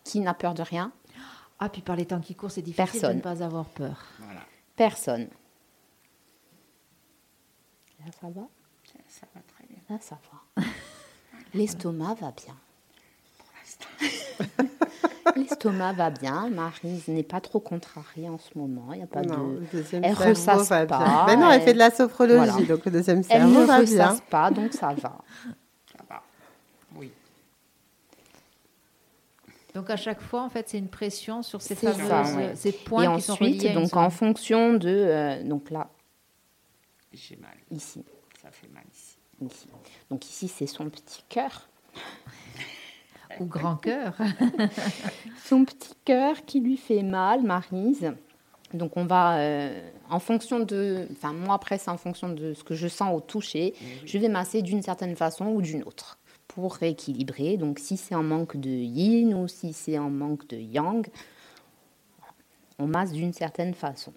Qui 0.06 0.22
n'a 0.22 0.34
peur 0.34 0.54
de 0.54 0.62
rien 0.62 0.92
Ah, 1.60 1.68
puis 1.68 1.82
par 1.82 1.96
les 1.98 2.06
temps 2.06 2.22
qui 2.22 2.34
courent, 2.36 2.52
c'est 2.52 2.62
difficile 2.62 2.86
Personne. 2.92 3.12
de 3.12 3.18
ne 3.18 3.22
pas 3.22 3.44
avoir 3.44 3.66
peur. 3.66 4.02
Voilà. 4.20 4.40
Personne. 4.78 5.28
Là, 8.00 8.06
ça 8.22 8.28
va? 8.30 8.42
Ça, 8.86 9.00
ça 9.10 9.26
va 9.36 9.42
très 9.54 9.66
bien. 9.68 9.78
Là, 9.90 9.98
ça 10.00 10.18
va. 10.32 10.64
L'estomac 11.54 12.14
va 12.16 12.32
bien. 12.32 12.56
L'estomac 15.36 15.94
va 15.94 16.10
bien. 16.12 16.50
Marise 16.50 17.08
n'est 17.08 17.24
pas 17.24 17.42
trop 17.42 17.60
contrariée 17.60 18.30
en 18.30 18.38
ce 18.38 18.56
moment. 18.58 18.94
Il 18.94 18.98
n'y 18.98 19.04
a 19.04 19.08
pas 19.08 19.22
Non, 19.24 19.48
de... 19.54 19.60
le 19.60 19.66
deuxième 19.72 20.04
Elle 20.04 20.16
cerveau 20.16 20.30
ressasse 20.30 20.70
va 20.70 20.86
pas, 20.86 20.98
bien. 21.04 21.26
Ben 21.26 21.40
non, 21.40 21.50
elle 21.52 21.60
elle- 21.62 21.66
fait 21.66 21.74
de 21.74 21.80
la 21.80 21.90
sophrologie, 21.92 22.50
Voilà. 22.52 22.66
donc 22.68 22.86
le 22.86 22.92
deuxième 22.92 23.18
Elle 23.20 23.24
cerveau 23.26 23.62
ne 23.62 23.66
va 23.66 23.82
bien. 23.82 24.08
ressasse 24.10 24.22
pas, 24.30 24.52
donc. 24.52 24.72
Ça 24.74 24.94
va. 24.94 25.18
Oui. 26.96 27.12
Donc 29.76 29.90
à 29.90 29.98
chaque 29.98 30.22
fois, 30.22 30.42
en 30.42 30.50
fait, 30.50 30.70
c'est 30.70 30.78
une 30.80 30.88
pression 30.88 31.44
sur 31.44 31.62
ces 31.62 31.76
fameuses, 31.76 32.08
ça, 32.08 32.24
ouais. 32.36 32.56
ces 32.56 32.72
points 32.72 33.14
Et 33.14 33.16
qui 33.18 33.22
sont 33.22 33.36
reliés 33.36 33.56
ensuite, 33.58 33.64
une 33.70 33.74
donc 33.84 33.96
en 33.98 34.10
fonction 34.10 34.74
de... 34.74 34.88
euh, 34.90 35.44
donc 35.44 35.70
là, 35.70 35.90
J'ai 37.14 37.36
mal. 37.36 37.52
ici, 37.70 38.04
Ça 38.42 38.50
fait 38.52 38.70
mal 38.74 38.84
ici. 38.92 39.18
ici. 39.42 39.68
Donc 40.10 40.26
ici, 40.26 40.48
c'est 40.48 40.66
son 40.66 40.90
petit 40.90 41.24
cœur. 41.28 41.68
ou 43.40 43.46
grand 43.46 43.76
cœur. 43.76 44.16
son 45.46 45.66
petit 45.66 45.94
cœur 46.06 46.46
qui 46.46 46.62
lui 46.62 46.78
fait 46.78 47.04
mal, 47.04 47.44
Marise. 47.44 48.14
Donc 48.74 48.96
on 48.96 49.06
va, 49.06 49.38
euh, 49.40 49.90
en 50.10 50.20
fonction 50.20 50.60
de, 50.60 51.08
enfin 51.12 51.34
moi 51.34 51.56
après 51.56 51.78
c'est 51.78 51.92
en 51.92 51.98
fonction 51.98 52.30
de 52.30 52.54
ce 52.54 52.64
que 52.64 52.76
je 52.76 52.88
sens 52.88 53.16
au 53.16 53.22
toucher, 53.22 53.74
je 54.06 54.18
vais 54.18 54.28
masser 54.28 54.62
d'une 54.62 54.82
certaine 54.82 55.16
façon 55.16 55.48
ou 55.48 55.62
d'une 55.62 55.84
autre 55.84 56.18
pour 56.56 56.74
rééquilibrer. 56.76 57.58
Donc 57.58 57.80
si 57.80 57.98
c'est 57.98 58.16
en 58.16 58.24
manque 58.24 58.58
de 58.58 58.70
yin 58.70 59.34
ou 59.36 59.48
si 59.48 59.74
c'est 59.74 60.00
en 60.00 60.10
manque 60.10 60.48
de 60.48 60.58
yang, 60.58 61.06
on 62.80 62.88
masse 62.88 63.12
d'une 63.12 63.34
certaine 63.34 63.74
façon. 63.74 64.14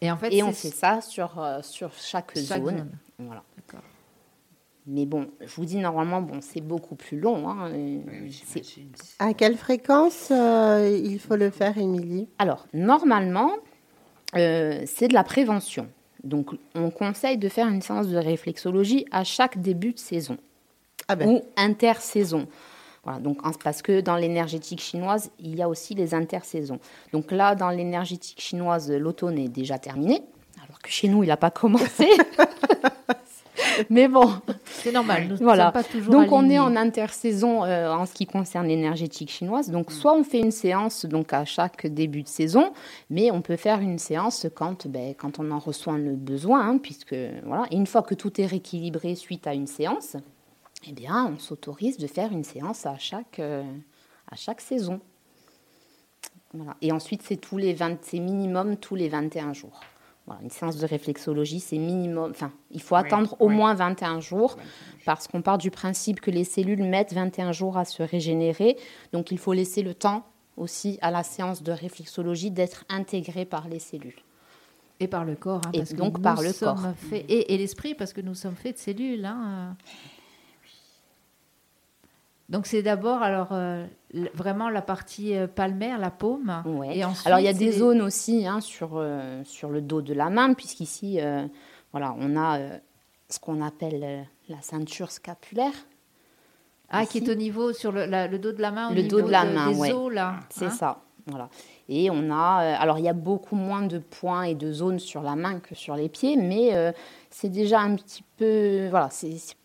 Et 0.00 0.10
en 0.10 0.16
fait, 0.16 0.32
Et 0.34 0.42
on 0.42 0.50
fait 0.52 0.70
ça 0.70 1.00
sur, 1.00 1.38
euh, 1.38 1.60
sur 1.62 1.92
chaque, 1.92 2.32
Chaque 2.36 2.60
zone. 2.62 2.78
zone. 2.78 2.90
Voilà. 3.20 3.44
D'accord. 3.56 3.84
Mais 4.86 5.06
bon, 5.06 5.28
je 5.40 5.54
vous 5.54 5.64
dis 5.64 5.76
normalement, 5.76 6.20
bon, 6.20 6.40
c'est 6.40 6.60
beaucoup 6.60 6.96
plus 6.96 7.20
long. 7.20 7.48
hein, 7.48 7.70
euh, 7.70 8.00
Oui. 8.10 8.42
À 9.20 9.32
quelle 9.32 9.56
fréquence 9.56 10.32
euh, 10.32 11.00
il 11.04 11.20
faut 11.20 11.36
le 11.36 11.50
faire, 11.50 11.78
Émilie? 11.78 12.26
Alors, 12.40 12.66
normalement, 12.74 13.52
euh, 14.34 14.82
c'est 14.86 15.06
de 15.06 15.14
la 15.14 15.22
prévention. 15.22 15.86
Donc, 16.24 16.50
on 16.74 16.90
conseille 16.90 17.38
de 17.38 17.48
faire 17.48 17.68
une 17.68 17.80
séance 17.82 18.08
de 18.08 18.16
réflexologie 18.16 19.06
à 19.12 19.22
chaque 19.22 19.60
début 19.60 19.92
de 19.92 19.98
saison 20.00 20.36
Ah 21.08 21.16
ben, 21.16 21.28
ou 21.28 21.42
intersaison. 21.56 22.46
Voilà, 23.04 23.18
donc, 23.18 23.44
en- 23.44 23.52
parce 23.52 23.82
que 23.82 24.00
dans 24.00 24.16
l'énergétique 24.16 24.80
chinoise, 24.80 25.30
il 25.40 25.56
y 25.56 25.62
a 25.62 25.68
aussi 25.68 25.94
les 25.94 26.14
intersaisons. 26.14 26.78
Donc 27.12 27.32
là, 27.32 27.54
dans 27.54 27.70
l'énergétique 27.70 28.40
chinoise, 28.40 28.90
l'automne 28.90 29.38
est 29.38 29.48
déjà 29.48 29.78
terminé, 29.78 30.22
alors 30.64 30.78
que 30.80 30.88
chez 30.90 31.08
nous, 31.08 31.24
il 31.24 31.26
n'a 31.26 31.36
pas 31.36 31.50
commencé. 31.50 32.08
Mais 33.90 34.08
bon, 34.08 34.30
c'est 34.64 34.92
normal. 34.92 35.28
Nous 35.28 35.34
ne 35.36 35.42
voilà. 35.42 35.64
sommes 35.64 35.72
pas 35.72 35.84
toujours 35.84 36.12
Donc 36.12 36.32
on 36.32 36.48
est 36.50 36.58
en 36.58 36.76
intersaison 36.76 37.64
euh, 37.64 37.90
en 37.90 38.06
ce 38.06 38.12
qui 38.12 38.26
concerne 38.26 38.66
l'énergétique 38.66 39.30
chinoise. 39.30 39.70
Donc 39.70 39.92
soit 39.92 40.14
on 40.14 40.24
fait 40.24 40.40
une 40.40 40.50
séance 40.50 41.06
donc 41.06 41.32
à 41.32 41.44
chaque 41.44 41.86
début 41.86 42.22
de 42.22 42.28
saison, 42.28 42.72
mais 43.10 43.30
on 43.30 43.40
peut 43.40 43.56
faire 43.56 43.80
une 43.80 43.98
séance 43.98 44.46
quand 44.54 44.86
ben, 44.88 45.14
quand 45.14 45.38
on 45.38 45.50
en 45.50 45.58
reçoit 45.58 45.96
le 45.98 46.12
besoin, 46.14 46.66
hein, 46.66 46.78
puisque 46.78 47.14
voilà. 47.44 47.64
Et 47.70 47.76
une 47.76 47.86
fois 47.86 48.02
que 48.02 48.14
tout 48.14 48.40
est 48.40 48.46
rééquilibré 48.46 49.14
suite 49.14 49.46
à 49.46 49.54
une 49.54 49.66
séance, 49.66 50.16
eh 50.88 50.92
bien 50.92 51.26
on 51.26 51.38
s'autorise 51.38 51.98
de 51.98 52.06
faire 52.06 52.32
une 52.32 52.44
séance 52.44 52.86
à 52.86 52.98
chaque 52.98 53.38
euh, 53.38 53.62
à 54.30 54.36
chaque 54.36 54.60
saison. 54.60 55.00
Voilà. 56.54 56.76
Et 56.82 56.92
ensuite 56.92 57.22
c'est 57.22 57.36
tous 57.36 57.56
les 57.58 57.72
20, 57.72 57.98
c'est 58.02 58.18
minimum 58.18 58.76
tous 58.76 58.94
les 58.94 59.08
21 59.08 59.52
jours. 59.52 59.80
Voilà, 60.26 60.40
une 60.42 60.50
séance 60.50 60.76
de 60.76 60.86
réflexologie, 60.86 61.58
c'est 61.58 61.78
minimum. 61.78 62.30
Enfin, 62.30 62.52
il 62.70 62.80
faut 62.80 62.94
Oui, 62.94 63.00
attendre 63.00 63.34
au 63.40 63.48
oui. 63.48 63.56
moins 63.56 63.74
21 63.74 64.20
jours 64.20 64.56
parce 65.04 65.26
qu'on 65.26 65.42
part 65.42 65.58
du 65.58 65.72
principe 65.72 66.20
que 66.20 66.30
les 66.30 66.44
cellules 66.44 66.84
mettent 66.84 67.12
21 67.12 67.50
jours 67.50 67.76
à 67.76 67.84
se 67.84 68.04
régénérer. 68.04 68.76
Donc, 69.12 69.32
il 69.32 69.38
faut 69.38 69.52
laisser 69.52 69.82
le 69.82 69.94
temps 69.94 70.24
aussi 70.56 70.96
à 71.02 71.10
la 71.10 71.24
séance 71.24 71.64
de 71.64 71.72
réflexologie 71.72 72.52
d'être 72.52 72.84
intégrée 72.88 73.44
par 73.44 73.68
les 73.68 73.80
cellules. 73.80 74.14
Et 75.00 75.08
par 75.08 75.24
le 75.24 75.34
corps. 75.34 75.62
hein, 75.66 75.70
Et 75.72 75.78
parce 75.78 75.90
que 75.90 75.96
donc 75.96 76.18
nous 76.18 76.22
par 76.22 76.40
le 76.40 76.52
sommes 76.52 76.76
corps. 76.80 76.92
faits- 77.10 77.24
et, 77.28 77.54
et 77.54 77.58
l'esprit, 77.58 77.96
parce 77.96 78.12
que 78.12 78.20
nous 78.20 78.36
sommes 78.36 78.54
faits 78.54 78.76
de 78.76 78.80
cellules. 78.80 79.24
hein. 79.24 79.76
Donc 82.52 82.66
c'est 82.66 82.82
d'abord 82.82 83.22
alors 83.22 83.48
euh, 83.52 83.84
vraiment 84.34 84.68
la 84.68 84.82
partie 84.82 85.34
euh, 85.34 85.46
palmaire, 85.46 85.98
la 85.98 86.10
paume. 86.10 86.62
Ouais. 86.66 86.98
Et 86.98 87.04
ensuite, 87.04 87.26
Alors, 87.26 87.40
il 87.40 87.44
y 87.44 87.48
a 87.48 87.54
des 87.54 87.72
zones 87.72 88.02
aussi 88.02 88.46
hein, 88.46 88.60
sur, 88.60 88.90
euh, 88.94 89.42
sur 89.44 89.70
le 89.70 89.80
dos 89.80 90.02
de 90.02 90.12
la 90.12 90.28
main, 90.28 90.52
puisqu'ici, 90.52 91.18
euh, 91.20 91.46
voilà, 91.92 92.14
on 92.18 92.36
a 92.36 92.58
ce 93.30 93.40
qu'on 93.40 93.62
appelle 93.62 94.26
la 94.50 94.60
ceinture 94.60 95.10
scapulaire. 95.10 95.72
Ah, 96.94 97.06
qui 97.06 97.18
est 97.18 97.28
au 97.30 97.34
niveau 97.34 97.72
sur 97.72 97.90
le, 97.90 98.04
la- 98.04 98.28
le 98.28 98.38
dos 98.38 98.52
de 98.52 98.60
la 98.60 98.70
main, 98.70 98.90
au 98.90 98.94
Le 98.94 99.00
niveau 99.00 99.22
dos 99.22 99.26
de 99.28 99.32
la 99.32 99.44
main, 99.46 99.72
des 99.72 99.78
ouais. 99.78 99.92
os 99.94 100.12
là. 100.12 100.40
C'est 100.50 100.66
hein. 100.66 100.70
ça. 100.70 100.98
Et 101.88 102.10
on 102.10 102.30
a, 102.30 102.62
euh, 102.62 102.76
alors 102.78 102.98
il 102.98 103.04
y 103.04 103.08
a 103.08 103.12
beaucoup 103.12 103.56
moins 103.56 103.82
de 103.82 103.98
points 103.98 104.44
et 104.44 104.54
de 104.54 104.72
zones 104.72 104.98
sur 104.98 105.22
la 105.22 105.36
main 105.36 105.60
que 105.60 105.74
sur 105.74 105.96
les 105.96 106.08
pieds, 106.08 106.36
mais 106.36 106.74
euh, 106.74 106.92
c'est 107.30 107.48
déjà 107.48 107.80
un 107.80 107.96
petit 107.96 108.24
peu, 108.36 108.88
voilà, 108.88 109.08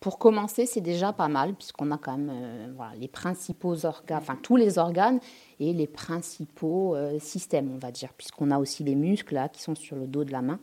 pour 0.00 0.18
commencer, 0.18 0.66
c'est 0.66 0.80
déjà 0.80 1.12
pas 1.12 1.28
mal 1.28 1.54
puisqu'on 1.54 1.90
a 1.90 1.98
quand 1.98 2.16
même, 2.16 2.32
euh, 2.32 2.84
les 2.98 3.08
principaux 3.08 3.84
organes, 3.84 4.18
enfin 4.18 4.38
tous 4.42 4.56
les 4.56 4.78
organes 4.78 5.20
et 5.60 5.72
les 5.72 5.86
principaux 5.86 6.96
systèmes, 7.18 7.70
on 7.74 7.78
va 7.78 7.90
dire, 7.90 8.12
puisqu'on 8.16 8.50
a 8.50 8.58
aussi 8.58 8.84
les 8.84 8.94
muscles 8.94 9.34
là 9.34 9.48
qui 9.48 9.62
sont 9.62 9.74
sur 9.74 9.96
le 9.96 10.06
dos 10.06 10.24
de 10.24 10.32
la 10.32 10.42
main, 10.42 10.60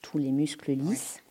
tous 0.00 0.18
les 0.18 0.32
muscles 0.32 0.72
lisses. 0.72 1.21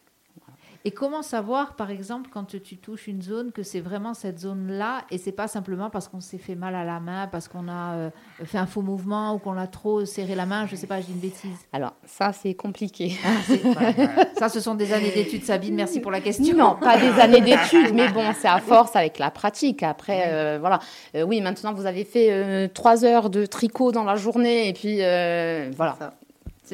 Et 0.84 0.92
comment 0.92 1.22
savoir, 1.22 1.76
par 1.76 1.92
exemple, 1.92 2.30
quand 2.34 2.46
tu 2.46 2.78
touches 2.78 3.08
une 3.08 3.22
zone, 3.22 3.52
que 3.52 3.62
c'est 3.62 3.82
vraiment 3.82 4.16
cette 4.16 4.40
zone-là 4.40 5.04
et 5.12 5.20
c'est 5.20 5.32
pas 5.32 5.48
simplement 5.48 5.92
parce 5.92 6.08
qu'on 6.08 6.22
s'est 6.22 6.40
fait 6.40 6.56
mal 6.56 6.74
à 6.74 6.84
la 6.84 7.00
main, 7.00 7.28
parce 7.28 7.48
qu'on 7.48 7.68
a 7.68 7.94
euh, 7.94 8.10
fait 8.46 8.58
un 8.58 8.66
faux 8.66 8.82
mouvement 8.82 9.36
ou 9.36 9.38
qu'on 9.38 9.58
a 9.58 9.68
trop 9.68 10.06
serré 10.06 10.34
la 10.34 10.48
main, 10.48 10.66
je 10.66 10.76
sais 10.76 10.88
pas, 10.88 11.00
je 11.00 11.06
dis 11.06 11.12
une 11.12 11.20
bêtise. 11.20 11.58
Alors, 11.72 11.94
ça, 12.06 12.34
c'est 12.34 12.56
compliqué. 12.56 13.16
Ça, 14.38 14.50
ce 14.50 14.60
sont 14.60 14.74
des 14.74 14.92
années 14.92 15.12
d'études, 15.12 15.44
Sabine, 15.44 15.76
merci 15.76 16.00
pour 16.00 16.10
la 16.10 16.20
question. 16.20 16.58
Non, 16.58 16.76
pas 16.82 16.98
des 16.98 17.20
années 17.22 17.42
d'études, 17.42 17.94
mais 17.94 18.10
bon, 18.10 18.24
c'est 18.34 18.48
à 18.48 18.58
force 18.58 18.96
avec 18.96 19.20
la 19.20 19.30
pratique. 19.30 19.84
Après, 19.84 20.24
euh, 20.30 20.58
voilà. 20.60 20.80
Euh, 21.16 21.22
oui, 21.22 21.42
maintenant, 21.42 21.74
vous 21.74 21.86
avez 21.86 22.04
fait 22.04 22.70
trois 22.74 23.06
heures 23.06 23.30
de 23.30 23.46
tricot 23.46 23.92
dans 23.92 24.04
la 24.04 24.16
journée, 24.16 24.68
et 24.68 24.74
puis 24.74 24.98
voilà. 25.76 25.96
Ça. 26.00 26.14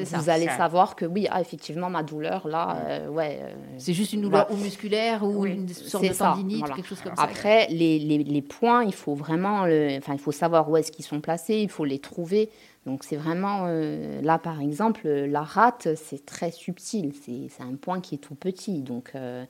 Vous 0.04 0.30
allez 0.30 0.46
savoir 0.48 0.96
que 0.96 1.04
oui, 1.04 1.26
ah, 1.30 1.40
effectivement, 1.40 1.90
ma 1.90 2.02
douleur, 2.02 2.46
là, 2.48 2.76
euh, 2.86 3.08
ouais. 3.08 3.40
euh, 3.42 3.54
C'est 3.78 3.94
juste 3.94 4.12
une 4.12 4.22
douleur 4.22 4.50
ou 4.50 4.56
musculaire 4.56 5.22
ou 5.24 5.42
Oui. 5.42 5.52
une 5.54 5.68
sorte 5.68 6.04
de 6.04 6.12
tendinite, 6.12 6.58
voilà. 6.58 6.74
quelque 6.74 6.86
chose 6.88 7.00
comme 7.00 7.16
ça. 7.16 7.22
Après, 7.22 7.66
les, 7.68 7.98
les, 7.98 8.18
les 8.24 8.42
points, 8.42 8.84
il 8.84 8.94
faut 8.94 9.14
vraiment, 9.14 9.60
enfin, 9.62 10.12
il 10.14 10.18
faut 10.18 10.32
savoir 10.32 10.68
où 10.70 10.76
est-ce 10.76 10.92
qu'ils 10.92 11.04
sont 11.04 11.20
placés, 11.20 11.56
il 11.58 11.68
faut 11.68 11.84
les 11.84 11.98
trouver. 11.98 12.50
Donc, 12.86 13.04
c'est 13.04 13.16
vraiment, 13.16 13.64
euh, 13.66 14.22
là, 14.22 14.38
par 14.38 14.60
exemple, 14.60 15.02
euh, 15.06 15.26
la 15.26 15.42
rate, 15.42 15.88
c'est 15.96 16.24
très 16.24 16.50
subtil. 16.50 17.12
C'est 17.22 17.48
c'est 17.50 17.62
un 17.62 17.74
point 17.74 18.00
qui 18.00 18.14
est 18.14 18.18
tout 18.18 18.34
petit. 18.34 18.80
Donc, 18.80 19.10
euh, 19.14 19.44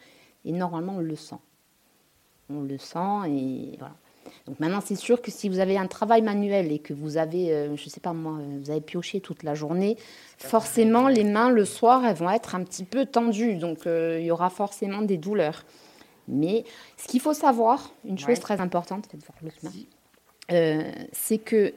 et 0.44 0.52
normalement, 0.52 0.94
on 0.96 1.00
le 1.00 1.14
sent. 1.14 1.36
On 2.50 2.62
le 2.62 2.78
sent 2.78 3.28
et 3.28 3.76
voilà. 3.78 3.94
Donc 4.46 4.60
maintenant, 4.60 4.80
c'est 4.84 4.96
sûr 4.96 5.20
que 5.22 5.30
si 5.30 5.48
vous 5.48 5.58
avez 5.58 5.76
un 5.78 5.86
travail 5.86 6.22
manuel 6.22 6.72
et 6.72 6.78
que 6.78 6.92
vous 6.94 7.16
avez, 7.16 7.52
euh, 7.52 7.76
je 7.76 7.88
sais 7.88 8.00
pas 8.00 8.12
moi, 8.12 8.38
euh, 8.38 8.58
vous 8.62 8.70
avez 8.70 8.80
pioché 8.80 9.20
toute 9.20 9.42
la 9.42 9.54
journée, 9.54 9.96
forcément, 10.38 11.08
les 11.08 11.24
mains 11.24 11.50
le 11.50 11.64
soir, 11.64 12.04
elles 12.04 12.16
vont 12.16 12.30
être 12.30 12.54
un 12.54 12.62
petit 12.64 12.84
peu 12.84 13.06
tendues. 13.06 13.56
Donc, 13.56 13.86
euh, 13.86 14.18
il 14.20 14.26
y 14.26 14.30
aura 14.30 14.50
forcément 14.50 15.02
des 15.02 15.16
douleurs. 15.16 15.64
Mais 16.28 16.64
ce 16.96 17.08
qu'il 17.08 17.20
faut 17.20 17.32
savoir, 17.34 17.92
une 18.04 18.18
chose 18.18 18.28
Ouais. 18.28 18.36
très 18.36 18.60
importante, 18.60 19.06
faites 19.10 19.24
voir 19.24 19.38
l'autre 19.42 19.56
main, 19.62 19.70
euh, 20.52 20.82
c'est 21.12 21.38
que 21.38 21.72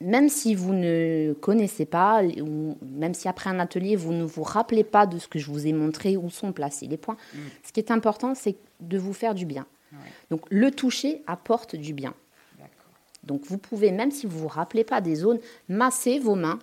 même 0.00 0.28
si 0.28 0.54
vous 0.54 0.74
ne 0.74 1.32
connaissez 1.40 1.86
pas, 1.86 2.22
ou 2.22 2.76
même 2.82 3.14
si 3.14 3.28
après 3.28 3.50
un 3.50 3.58
atelier, 3.58 3.96
vous 3.96 4.12
ne 4.12 4.24
vous 4.24 4.42
rappelez 4.42 4.84
pas 4.84 5.06
de 5.06 5.18
ce 5.18 5.26
que 5.26 5.38
je 5.38 5.50
vous 5.50 5.66
ai 5.66 5.72
montré, 5.72 6.16
où 6.16 6.28
sont 6.28 6.52
placés 6.52 6.86
les 6.86 6.98
points, 6.98 7.16
ce 7.64 7.72
qui 7.72 7.80
est 7.80 7.90
important, 7.90 8.34
c'est 8.34 8.56
de 8.80 8.98
vous 8.98 9.14
faire 9.14 9.34
du 9.34 9.46
bien. 9.46 9.66
Ouais. 9.92 9.98
Donc 10.30 10.42
le 10.50 10.70
toucher 10.70 11.22
apporte 11.26 11.76
du 11.76 11.92
bien. 11.92 12.14
Donc 13.24 13.42
vous 13.46 13.58
pouvez, 13.58 13.90
même 13.90 14.12
si 14.12 14.26
vous 14.26 14.36
ne 14.36 14.42
vous 14.42 14.48
rappelez 14.48 14.84
pas 14.84 15.00
des 15.00 15.16
zones, 15.16 15.40
masser 15.68 16.18
vos 16.18 16.36
mains 16.36 16.60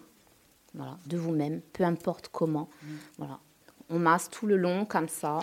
voilà, 0.74 0.98
de 1.06 1.18
vous-même, 1.18 1.62
peu 1.74 1.84
importe 1.84 2.30
comment. 2.32 2.70
Voilà. 3.18 3.40
On 3.90 4.00
masse 4.00 4.30
tout 4.30 4.48
le 4.48 4.58
long 4.58 4.86
comme 4.86 5.10
ça. 5.10 5.40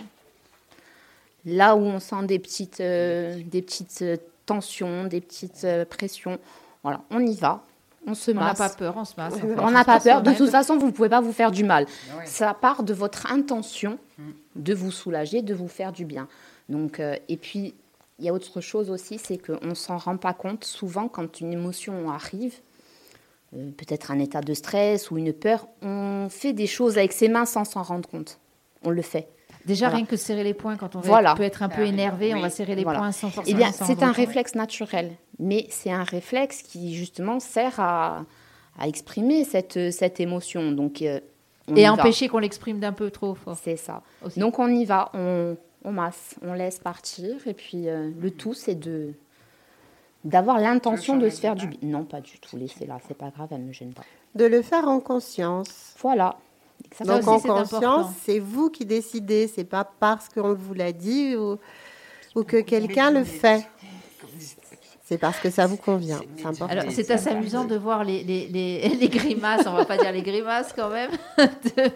Là 1.44 1.76
où 1.76 1.80
on 1.80 2.00
sent 2.00 2.24
des 2.24 2.38
petites, 2.38 2.80
euh, 2.80 3.40
des 3.44 3.62
petites 3.62 4.02
euh, 4.02 4.16
tensions, 4.44 5.04
des 5.04 5.20
petites 5.20 5.64
euh, 5.64 5.84
pressions, 5.84 6.38
voilà, 6.82 7.02
on 7.10 7.20
y 7.20 7.34
va, 7.34 7.64
on 8.06 8.14
se 8.14 8.30
On 8.30 8.34
n'a 8.34 8.40
masse. 8.40 8.58
pas 8.58 8.68
peur, 8.70 8.94
on 8.96 9.04
se 9.04 9.14
masse. 9.16 9.34
On 9.58 9.70
n'a 9.70 9.84
pas 9.84 10.00
peur. 10.00 10.22
De 10.22 10.32
toute 10.32 10.50
façon, 10.50 10.76
vous 10.76 10.86
ne 10.86 10.92
pouvez 10.92 11.08
pas 11.08 11.20
vous 11.20 11.32
faire 11.32 11.50
du 11.50 11.64
mal. 11.64 11.86
Ouais. 12.16 12.26
Ça 12.26 12.52
part 12.54 12.82
de 12.82 12.92
votre 12.92 13.30
intention 13.30 13.98
de 14.56 14.74
vous 14.74 14.90
soulager, 14.90 15.42
de 15.42 15.54
vous 15.54 15.68
faire 15.68 15.92
du 15.92 16.04
bien. 16.04 16.28
Donc, 16.70 16.98
euh, 17.00 17.16
et 17.28 17.36
puis, 17.36 17.74
il 18.18 18.24
y 18.24 18.28
a 18.28 18.32
autre 18.32 18.60
chose 18.60 18.90
aussi, 18.90 19.18
c'est 19.18 19.36
qu'on 19.38 19.66
ne 19.66 19.74
s'en 19.74 19.98
rend 19.98 20.16
pas 20.16 20.32
compte. 20.32 20.64
Souvent, 20.64 21.08
quand 21.08 21.40
une 21.40 21.52
émotion 21.52 22.10
arrive, 22.10 22.54
euh, 23.56 23.70
peut-être 23.76 24.10
un 24.10 24.18
état 24.18 24.40
de 24.40 24.54
stress 24.54 25.10
ou 25.10 25.18
une 25.18 25.32
peur, 25.32 25.66
on 25.82 26.28
fait 26.30 26.52
des 26.52 26.66
choses 26.66 26.96
avec 26.96 27.12
ses 27.12 27.28
mains 27.28 27.44
sans 27.46 27.64
s'en 27.64 27.82
rendre 27.82 28.08
compte. 28.08 28.38
On 28.84 28.90
le 28.90 29.02
fait. 29.02 29.28
Déjà, 29.66 29.86
Voilà. 29.86 29.96
rien 29.98 30.06
que 30.06 30.16
serrer 30.16 30.44
les 30.44 30.54
poings 30.54 30.76
quand 30.76 30.96
on 30.96 31.00
Voilà. 31.00 31.34
peut 31.34 31.42
être 31.42 31.62
un 31.62 31.68
peu 31.68 31.82
Ah, 31.82 31.86
énervé, 31.86 32.34
on 32.34 32.40
va 32.40 32.48
serrer 32.48 32.74
les 32.74 32.82
Voilà. 32.84 33.00
poings 33.00 33.12
sans 33.12 33.28
Eh 33.28 33.32
forcément 33.32 33.58
bien, 33.58 33.72
s'en 33.72 33.84
c'est 33.86 34.02
un 34.02 34.12
réflexe 34.12 34.54
naturel, 34.54 35.12
mais 35.38 35.66
c'est 35.68 35.90
un 35.90 36.04
réflexe 36.04 36.62
qui 36.62 36.94
justement 36.94 37.40
sert 37.40 37.78
à, 37.78 38.24
à 38.78 38.88
exprimer 38.88 39.44
cette, 39.44 39.90
cette 39.92 40.18
émotion. 40.20 40.72
Donc, 40.72 41.02
euh, 41.02 41.20
Et 41.76 41.86
empêcher 41.88 42.28
qu'on 42.28 42.38
l'exprime 42.38 42.80
d'un 42.80 42.92
peu 42.92 43.10
trop 43.10 43.34
fort. 43.34 43.56
C'est 43.62 43.76
ça. 43.76 44.02
Aussi. 44.24 44.40
Donc 44.40 44.58
on 44.58 44.68
y 44.68 44.84
va, 44.86 45.10
on, 45.14 45.56
on 45.84 45.92
masse, 45.92 46.36
on 46.42 46.52
laisse 46.52 46.78
partir, 46.78 47.46
et 47.46 47.54
puis 47.54 47.88
euh, 47.88 48.10
le 48.20 48.30
tout 48.30 48.54
c'est 48.54 48.74
de 48.74 49.12
d'avoir 50.24 50.58
l'intention 50.58 51.16
de 51.16 51.28
se 51.30 51.40
faire 51.40 51.56
du 51.56 51.66
bien. 51.66 51.78
Non, 51.82 52.04
pas 52.04 52.20
du 52.20 52.38
tout. 52.38 52.56
Laissez-la, 52.56 52.98
c'est 53.08 53.16
pas 53.16 53.30
grave, 53.30 53.48
elle 53.52 53.62
me 53.62 53.72
gêne 53.72 53.94
pas. 53.94 54.02
De 54.34 54.44
le 54.44 54.60
faire 54.60 54.86
en 54.86 55.00
conscience. 55.00 55.94
Voilà. 56.00 56.36
Exactement. 56.84 57.18
Donc 57.18 57.36
aussi, 57.36 57.50
en 57.50 57.58
conscience, 57.58 58.06
c'est 58.22 58.38
vous 58.38 58.68
qui 58.70 58.84
décidez, 58.84 59.48
c'est 59.48 59.64
pas 59.64 59.84
parce 59.84 60.28
qu'on 60.28 60.54
vous 60.54 60.74
l'a 60.74 60.92
dit 60.92 61.36
ou, 61.36 61.58
ou 62.34 62.44
que 62.44 62.60
quelqu'un 62.60 63.10
le 63.10 63.24
fait. 63.24 63.66
C'est 65.10 65.18
parce 65.18 65.40
que 65.40 65.50
ça 65.50 65.66
vous 65.66 65.76
convient. 65.76 66.20
C'est 66.90 67.10
assez 67.10 67.30
amusant 67.30 67.64
de 67.64 67.74
voir 67.74 68.04
les, 68.04 68.22
les, 68.22 68.46
les, 68.46 68.88
les 69.00 69.08
grimaces, 69.08 69.66
on 69.66 69.72
va 69.72 69.84
pas 69.84 69.96
dire 69.98 70.12
les 70.12 70.22
grimaces 70.22 70.72
quand 70.72 70.88
même, 70.88 71.10
de, 71.38 71.90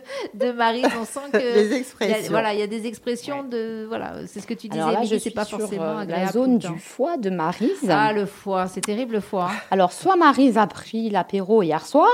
de 0.47 0.51
Marie. 0.51 0.83
On 1.01 1.05
sent 1.05 1.21
que. 1.33 1.39
Les 1.39 1.65
il 1.67 1.71
y 1.71 1.75
a- 1.75 1.77
expressions. 1.79 2.31
voilà, 2.31 2.55
il 2.55 2.59
y 2.59 2.63
a 2.63 2.67
des 2.67 2.89
expressions 2.89 3.45
de. 3.45 3.85
Voilà, 3.89 4.27
c'est 4.27 4.41
ce 4.41 4.47
que 4.49 4.55
tu 4.55 4.67
disais, 4.69 4.83
Alors 4.83 4.95
là, 4.95 5.03
je 5.05 5.11
c'est 5.11 5.19
suis 5.21 5.31
pas 5.31 5.45
sur 5.45 5.61
forcément 5.61 5.85
euh, 5.85 5.99
agréable. 5.99 6.25
la 6.27 6.33
zone 6.33 6.59
du 6.59 6.77
foie 6.81 7.17
de 7.17 7.31
Marise. 7.31 7.89
Ah, 7.89 8.13
le 8.13 8.27
foie, 8.27 8.67
c'est 8.67 8.81
terrible 8.81 9.13
le 9.13 9.21
foie. 9.21 9.49
hein. 9.53 9.57
Alors, 9.71 9.93
soit 9.93 10.17
Marise 10.17 10.59
a 10.59 10.67
pris 10.67 11.09
l'apéro 11.09 11.63
hier 11.63 11.87
soir, 11.87 12.11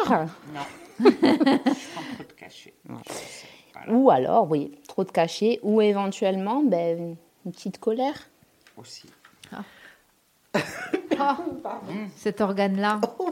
Non. 0.55 1.11
trop 1.11 1.11
de 2.29 2.33
cachet. 2.39 2.75
Voilà. 2.85 3.03
ou 3.99 4.11
alors, 4.11 4.51
oui, 4.51 4.73
trop 4.87 5.05
de 5.05 5.11
cachets, 5.11 5.61
ou 5.63 5.81
éventuellement, 5.81 6.63
ben, 6.63 7.17
une 7.47 7.53
petite 7.53 7.79
colère. 7.79 8.29
Aussi. 8.77 9.07
Ah, 9.51 9.63
cet 12.17 12.41
organe-là, 12.41 13.01
Oh, 13.19 13.31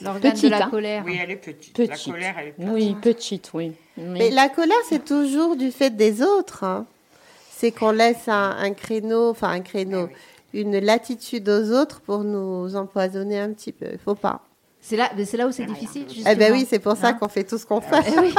l'organe 0.00 0.34
de 0.38 0.48
la 0.48 0.64
hein. 0.66 0.70
colère. 0.70 1.02
Oui, 1.06 1.18
elle 1.22 1.30
est 1.30 1.36
petite. 1.36 1.74
Petite. 1.74 2.06
La 2.06 2.12
colère, 2.12 2.34
elle 2.38 2.48
est 2.48 2.52
petite. 2.52 2.70
Oui, 2.72 2.96
petite, 3.00 3.50
oui. 3.54 3.72
Mais- 3.96 4.04
Mais 4.18 4.30
la 4.30 4.48
colère, 4.48 4.76
c'est 4.88 5.04
toujours 5.04 5.56
du 5.56 5.70
fait 5.70 5.90
des 5.90 6.22
autres. 6.22 6.64
hein. 6.64 6.86
C'est 7.50 7.72
qu'on 7.72 7.90
laisse 7.90 8.26
un, 8.28 8.56
un 8.58 8.72
créneau, 8.72 9.28
enfin 9.30 9.50
un 9.50 9.60
créneau, 9.60 10.08
une 10.54 10.78
latitude 10.78 11.48
aux 11.48 11.70
autres 11.72 12.00
pour 12.00 12.24
nous 12.24 12.74
empoisonner 12.74 13.38
un 13.38 13.52
petit 13.52 13.72
peu. 13.72 13.86
Il 13.92 13.98
faut 13.98 14.14
pas. 14.14 14.40
C'est 14.80 14.96
là, 14.96 15.10
c'est 15.26 15.36
là 15.36 15.46
où 15.46 15.52
c'est 15.52 15.66
difficile, 15.66 16.04
justement. 16.08 16.30
Eh 16.32 16.36
ben 16.36 16.52
oui, 16.54 16.66
c'est 16.68 16.78
pour 16.78 16.96
ça 16.96 17.08
Hein 17.08 17.12
qu'on 17.12 17.28
fait 17.28 17.44
tout 17.44 17.58
ce 17.58 17.66
qu'on 17.66 17.82
fait. 17.82 18.02
Eh 18.08 18.18
oui, 18.18 18.34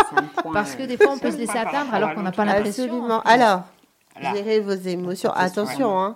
parce 0.52 0.74
que 0.76 0.82
euh, 0.84 0.88
des 0.88 0.98
fois, 0.98 1.12
on 1.14 1.20
peut 1.20 1.30
se 1.30 1.38
laisser 1.38 1.56
atteindre 1.58 1.94
alors 1.94 2.16
qu'on 2.16 2.24
n'a 2.24 2.32
pas 2.32 2.46
l'impression. 2.46 2.86
Absolument. 2.86 3.22
Alors, 3.22 3.62
gérez 4.20 4.60
vos 4.60 4.72
émotions. 4.72 5.30
Attention. 5.32 5.64
Attention, 5.64 6.00
hein. 6.00 6.16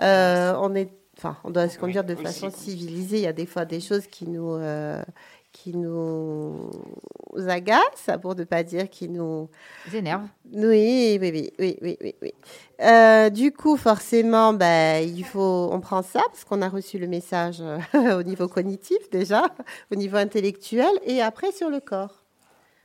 Euh, 0.00 0.54
on 0.60 0.74
est, 0.74 0.88
enfin, 1.18 1.36
on 1.44 1.50
doit 1.50 1.68
se 1.68 1.78
conduire 1.78 2.04
de 2.04 2.14
Oui, 2.14 2.22
façon 2.22 2.46
aussi. 2.48 2.70
civilisée. 2.72 3.16
Il 3.18 3.22
y 3.22 3.26
a 3.26 3.32
des 3.32 3.46
fois 3.46 3.64
des 3.64 3.80
choses 3.80 4.06
qui 4.06 4.26
nous, 4.28 4.52
euh, 4.52 5.02
qui 5.52 5.74
nous 5.76 6.70
agacent, 7.48 8.10
pour 8.22 8.34
ne 8.34 8.44
pas 8.44 8.62
dire 8.62 8.88
qui 8.88 9.08
nous, 9.08 9.48
Ça 9.90 9.98
énerve. 9.98 10.22
oui, 10.52 11.18
oui, 11.20 11.30
oui, 11.32 11.50
oui, 11.58 11.78
oui, 11.82 11.96
oui. 12.00 12.14
oui. 12.22 12.32
Euh, 12.80 13.28
du 13.30 13.52
coup, 13.52 13.76
forcément, 13.76 14.52
ben, 14.52 15.02
il 15.08 15.24
faut, 15.24 15.68
on 15.72 15.80
prend 15.80 16.02
ça 16.02 16.20
parce 16.26 16.44
qu'on 16.44 16.62
a 16.62 16.68
reçu 16.68 16.98
le 16.98 17.06
message 17.08 17.60
au 17.94 18.22
niveau 18.22 18.46
cognitif 18.48 19.10
déjà, 19.10 19.42
au 19.90 19.96
niveau 19.96 20.16
intellectuel, 20.16 20.90
et 21.04 21.20
après 21.22 21.50
sur 21.52 21.70
le 21.70 21.80
corps. 21.80 22.17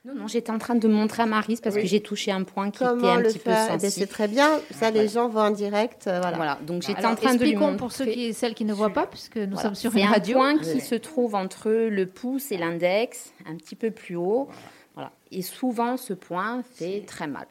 Non, 0.05 0.15
non, 0.15 0.27
j'étais 0.27 0.51
en 0.51 0.57
train 0.57 0.75
de 0.75 0.87
montrer 0.87 1.23
à 1.23 1.25
Marise 1.25 1.61
parce 1.61 1.75
que 1.75 1.85
j'ai 1.85 2.01
touché 2.01 2.31
un 2.31 2.43
point 2.43 2.71
qui 2.71 2.83
était 2.83 2.85
un 3.07 3.21
petit 3.21 3.39
peu 3.39 3.51
faire 3.51 3.67
Eh 3.69 3.71
ben, 3.73 3.79
C'est 3.79 3.89
sensible. 3.89 4.07
très 4.07 4.27
bien. 4.27 4.59
Ça, 4.71 4.91
les 4.91 5.07
gens 5.07 5.29
voient 5.29 5.45
en 5.45 5.51
direct. 5.51 6.07
euh, 6.07 6.19
voilà. 6.19 6.35
Voilà, 6.35 6.59
donc 6.65 6.81
j'étais 6.81 7.05
en 7.05 7.15
train 7.15 7.33
de 7.35 7.39
lui 7.39 7.51
expliquons 7.51 7.59
montrer. 7.67 7.77
pour 7.77 7.91
ceux 7.93 8.05
qui, 8.07 8.33
celles 8.33 8.53
qui 8.53 8.65
ne 8.65 8.73
voient 8.73 8.89
pas, 8.89 9.07
puisque 9.07 9.37
nous 9.37 9.51
Voilà. 9.53 9.61
sommes 9.61 9.75
sur 9.75 9.95
une 9.95 10.03
un 10.05 10.11
radio. 10.11 10.37
point 10.37 10.57
qui 10.57 10.81
se 10.81 10.95
trouve 10.95 11.35
entre 11.35 11.69
le 11.71 12.05
pouce 12.05 12.51
et 12.51 12.57
l'index, 12.57 13.31
un 13.45 13.55
petit 13.55 13.75
peu 13.75 13.91
plus 13.91 14.17
haut. 14.17 14.49
Voilà. 14.95 15.11
Et 15.31 15.41
souvent, 15.41 15.95
ce 15.95 16.13
point 16.13 16.63
fait 16.75 17.03
très 17.07 17.27
mal. 17.27 17.45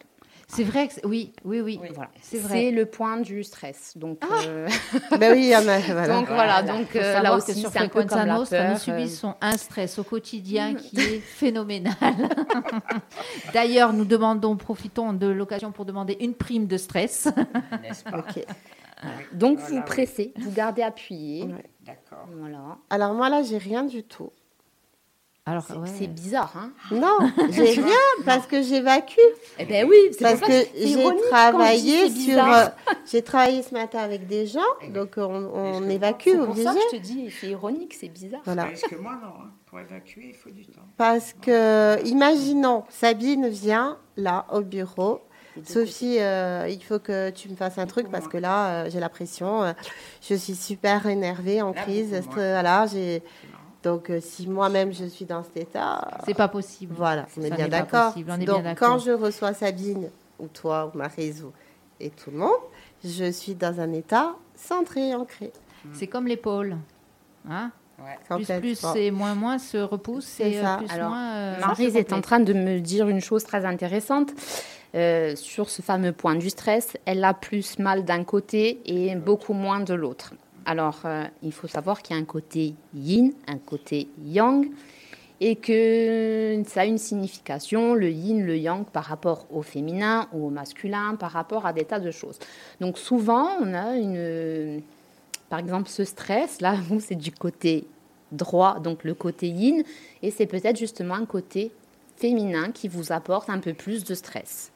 C'est 0.55 0.65
vrai 0.65 0.89
que 0.89 0.95
c'est- 0.95 1.07
oui, 1.07 1.33
oui, 1.45 1.61
oui. 1.61 1.81
Voilà. 1.95 2.11
C'est 2.21 2.39
vrai. 2.39 2.49
Ah 2.53 2.57
C'est 2.61 2.71
le 2.73 2.87
point 2.87 3.17
du 3.19 3.43
stress. 3.43 3.97
Donc, 3.97 4.21
euh, 4.47 4.69
ben 5.19 5.33
oui, 5.33 5.45
il 5.45 5.49
y 5.49 5.57
en 5.57 5.67
a. 5.67 5.79
Voilà. 5.79 6.09
donc 6.09 6.29
voilà. 6.29 6.63
Donc 6.63 6.89
Faut 6.93 6.99
euh, 6.99 7.21
là 7.21 7.35
aussi, 7.37 7.55
c'est 7.55 7.67
un 7.67 7.71
peu 7.89 8.01
Frequenza 8.01 8.17
comme 8.19 8.27
la 8.29 8.35
Nostra, 8.35 8.59
nous 8.59 8.65
peur. 8.65 8.75
euh, 8.77 8.79
subissons 8.79 9.35
un 9.41 9.57
stress 9.57 9.99
au 9.99 10.05
quotidien 10.05 10.75
qui 10.75 10.99
est 11.01 11.21
phénoménal. 11.21 11.95
D'ailleurs, 13.53 13.93
nous 13.93 14.05
demandons, 14.05 14.57
profitons 14.57 15.13
de 15.13 15.27
l'occasion 15.27 15.73
pour 15.73 15.85
demander 15.85 16.17
une 16.21 16.35
prime 16.35 16.67
de 16.67 16.77
stress. 16.77 17.29
N'est-ce 17.83 18.05
pas? 18.05 18.19
Ok. 18.19 18.45
Donc 19.33 19.59
Voilà, 19.59 19.71
vous 19.71 19.77
oui. 19.79 19.83
pressez, 19.85 20.33
vous 20.39 20.53
gardez 20.53 20.83
appuyé. 20.83 21.45
Ouais. 21.45 21.65
D'accord. 21.85 22.29
Voilà. 22.39 22.79
Alors 22.91 23.15
moi 23.15 23.29
là, 23.29 23.43
j'ai 23.43 23.59
rien 23.59 23.83
du 23.83 24.05
tout. 24.05 24.31
Alors, 25.45 25.65
C'est 25.67 25.75
ouais. 25.75 25.89
c'est 25.99 26.07
bizarre, 26.07 26.53
hein 26.57 26.71
Non, 26.93 27.19
j'ai 27.51 27.73
rien 27.81 27.97
parce 28.25 28.47
que 28.47 28.63
j'évacue. 28.63 29.19
Eh 29.59 29.65
ben 29.65 29.89
oui, 29.89 29.97
c'est 30.13 30.23
Parce 30.23 30.41
que 30.41 30.53
j'ai 30.77 31.05
travaillé 31.31 32.09
sur. 32.11 32.39
euh, 32.47 32.67
j'ai 33.11 33.23
travaillé 33.23 33.63
ce 33.65 33.75
matin 33.75 33.99
avec 33.99 34.29
des 34.29 34.47
gens, 34.47 34.61
donc 34.91 35.15
on, 35.17 35.89
évacue 35.89 36.29
C'est 36.31 36.37
pour 36.47 36.57
ça 36.57 36.73
que 36.75 36.79
je 36.93 36.97
te 36.97 37.03
dis, 37.03 37.29
c'est 37.41 37.49
ironique, 37.49 37.93
c'est 37.99 38.09
bizarre. 38.09 38.41
Voilà. 38.45 38.67
Parce 38.67 38.83
que 38.83 38.95
moi, 38.95 39.19
non. 39.21 39.29
hein. 39.29 39.51
Pour 39.67 39.81
évacuer, 39.81 40.27
il 40.29 40.35
faut 40.35 40.51
du 40.51 40.67
temps. 40.67 40.83
Parce 40.97 41.33
que, 41.33 41.99
imaginons, 42.07 42.85
Sabine 42.91 43.49
vient 43.49 43.99
là 44.17 44.47
au 44.53 44.61
bureau 44.61 45.23
Sophie, 45.65 46.17
euh, 46.21 46.67
il 46.71 46.83
faut 46.83 46.99
que 46.99 47.29
tu 47.31 47.49
me 47.51 47.57
fasses 47.57 47.77
un 47.79 47.87
truc 47.87 48.11
parce 48.11 48.27
que 48.29 48.39
là, 48.39 48.69
euh, 48.85 48.91
j'ai 48.91 49.01
la 49.01 49.09
pression. 49.11 49.63
euh, 49.65 49.73
je 50.27 50.35
suis 50.35 50.55
super 50.55 51.07
énervée, 51.07 51.61
en 51.61 51.73
Là, 51.73 51.83
crise. 51.83 52.23
voilà, 52.33 52.87
j'ai. 52.87 53.23
Donc, 53.83 54.11
euh, 54.11 54.21
si 54.21 54.47
moi-même 54.49 54.93
je 54.93 55.05
suis 55.05 55.25
dans 55.25 55.43
cet 55.43 55.57
état, 55.57 56.09
C'est 56.25 56.35
pas 56.35 56.49
possible. 56.49 56.95
voilà, 56.97 57.27
on 57.37 57.43
est 57.43 57.49
Ça 57.49 57.57
bien 57.57 57.69
d'accord. 57.69 58.15
Donc, 58.15 58.79
quand 58.79 58.99
je 58.99 59.11
reçois 59.11 59.53
Sabine, 59.55 60.09
ou 60.39 60.47
toi, 60.47 60.91
ou 60.93 60.97
Maryse, 60.99 61.43
ou- 61.43 61.53
et 62.01 62.11
tout 62.11 62.31
le 62.31 62.39
monde, 62.39 62.51
je 63.05 63.31
suis 63.31 63.55
dans 63.55 63.81
un 63.81 63.93
état 63.93 64.35
centré, 64.55 65.15
ancré. 65.15 65.53
C'est 65.93 66.07
comme 66.07 66.27
l'épaule. 66.29 66.77
Hein 67.51 67.71
Ouais. 67.99 68.19
plus 68.37 68.47
plus 68.61 68.79
c'est 68.95 69.11
moins 69.13 69.35
moins 69.37 69.59
se 69.59 69.77
repousse 69.77 70.25
C'est 70.27 70.51
et 70.53 70.59
euh, 70.59 70.63
ça. 70.63 70.77
plus 70.79 70.91
Alors, 70.91 71.11
moins. 71.11 71.35
euh, 71.35 71.61
Maryse 71.61 71.93
se 71.93 71.99
est 71.99 72.13
en 72.13 72.21
train 72.21 72.41
de 72.41 72.53
me 72.53 72.81
dire 72.81 73.09
une 73.09 73.21
chose 73.21 73.45
très 73.45 73.65
intéressante 73.65 74.31
euh, 74.97 75.37
sur 75.37 75.71
ce 75.71 75.83
fameux 75.83 76.13
point 76.13 76.35
du 76.35 76.51
stress. 76.51 76.97
Elle 77.05 77.23
a 77.23 77.33
plus 77.35 77.79
mal 77.79 78.05
d'un 78.05 78.25
côté 78.25 78.81
et 78.87 79.15
beaucoup 79.15 79.53
moins 79.53 79.81
de 79.81 79.95
l'autre. 79.95 80.35
Alors, 80.65 81.01
euh, 81.05 81.25
il 81.43 81.53
faut 81.53 81.67
savoir 81.67 82.03
qu'il 82.03 82.17
y 82.17 82.19
a 82.19 82.23
un 82.23 82.27
côté 82.27 82.75
yin, 82.95 83.33
un 83.49 83.59
côté 83.59 84.09
yang, 84.25 84.71
et 85.41 85.57
que 85.57 86.63
ça 86.67 86.83
a 86.83 86.85
une 86.85 86.99
signification, 86.99 87.95
le 87.95 88.11
yin, 88.11 88.45
le 88.45 88.57
yang, 88.57 88.85
par 88.85 89.05
rapport 89.05 89.47
au 89.51 89.63
féminin 89.63 90.29
ou 90.33 90.47
au 90.47 90.51
masculin, 90.51 91.17
par 91.17 91.33
rapport 91.33 91.67
à 91.67 91.73
des 91.73 91.85
tas 91.85 91.99
de 91.99 92.11
choses. 92.11 92.39
Donc, 92.81 92.99
souvent, 92.99 93.49
on 93.61 93.75
a 93.75 93.97
une. 93.97 94.83
Par 95.49 95.59
exemple, 95.59 95.89
ce 95.89 96.05
stress, 96.05 96.61
là, 96.61 96.77
c'est 97.01 97.17
du 97.17 97.33
côté 97.33 97.87
droit, 98.31 98.79
donc 98.81 99.05
le 99.05 99.15
côté 99.15 99.49
yin, 99.49 99.83
et 100.23 100.31
c'est 100.31 100.47
peut-être 100.47 100.79
justement 100.79 101.15
un 101.15 101.27
côté 101.27 101.73
féminin 102.17 102.71
qui 102.71 102.89
vous 102.89 103.13
apporte 103.13 103.51
un 103.51 103.59
peu 103.59 103.75
plus 103.75 104.05
de 104.05 104.15
stress. 104.15 104.73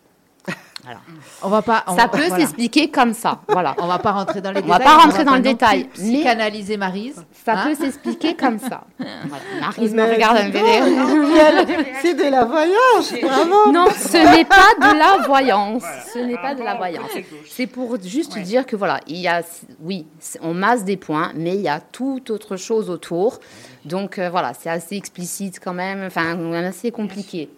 Voilà. 0.84 1.00
On 1.42 1.48
va 1.48 1.62
pas. 1.62 1.82
on 1.88 1.96
Ça 1.96 2.02
va- 2.02 2.08
peut 2.08 2.18
voilà. 2.28 2.36
s'expliquer 2.36 2.90
comme 2.92 3.12
ça. 3.12 3.40
Voilà. 3.48 3.74
On 3.78 3.88
va 3.88 3.98
pas 3.98 4.12
rentrer 4.12 4.40
dans 4.40 4.52
les 4.52 4.60
On 4.62 4.66
va 4.68 4.78
détails. 4.78 4.92
pas 4.94 5.02
rentrer 5.02 5.24
dans 5.24 5.34
le 5.34 5.40
détail, 5.40 5.88
mais- 5.98 6.12
Psychanalyser 6.12 6.76
Maryse. 6.76 7.24
Ça 7.44 7.54
Hein 7.54 7.64
peut 7.66 7.74
s'expliquer 7.74 8.36
comme 8.36 8.60
ça. 8.60 8.84
Voilà. 8.98 9.42
Maryse 9.60 9.92
me 9.94 10.04
regarde 10.04 10.36
un 10.38 10.48
donc, 10.50 11.86
C'est 12.02 12.14
de 12.14 12.30
la 12.30 12.44
voyance, 12.44 13.12
bravo. 13.20 13.72
Non, 13.72 13.86
ce 13.96 14.16
n'est 14.36 14.44
pas 14.44 14.74
de 14.80 14.96
la 14.98 15.26
voyance. 15.26 15.82
Ce 16.14 16.20
n'est 16.20 16.36
pas 16.38 16.54
de 16.54 16.62
la 16.62 16.72
Ah, 16.72 16.76
voyance. 16.76 17.10
C'est 17.50 17.66
pour 17.66 18.00
juste 18.00 18.36
Ouais. 18.36 18.42
dire 18.42 18.64
que 18.64 18.76
voilà, 18.76 19.00
il 19.08 19.16
y 19.16 19.26
a, 19.26 19.42
oui, 19.80 20.06
on 20.40 20.54
masse 20.54 20.84
des 20.84 20.96
points, 20.96 21.32
mais 21.34 21.54
il 21.56 21.62
y 21.62 21.68
a 21.68 21.80
tout 21.80 22.30
autre 22.30 22.56
chose 22.56 22.90
autour. 22.90 23.40
Donc 23.84 24.18
euh, 24.20 24.30
voilà, 24.30 24.52
c'est 24.54 24.70
assez 24.70 24.94
explicite 24.96 25.58
quand 25.58 25.74
même, 25.74 26.04
enfin 26.06 26.36
assez 26.64 26.92
compliqué. 26.92 27.48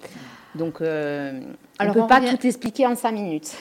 Donc 0.54 0.80
euh, 0.80 1.40
Alors, 1.80 1.96
on 1.96 1.98
on 2.00 2.02
peut 2.02 2.08
pas 2.08 2.20
revient- 2.20 2.36
tout 2.36 2.46
expliquer 2.46 2.86
en 2.86 2.96
cinq 2.96 3.12
minutes. 3.12 3.52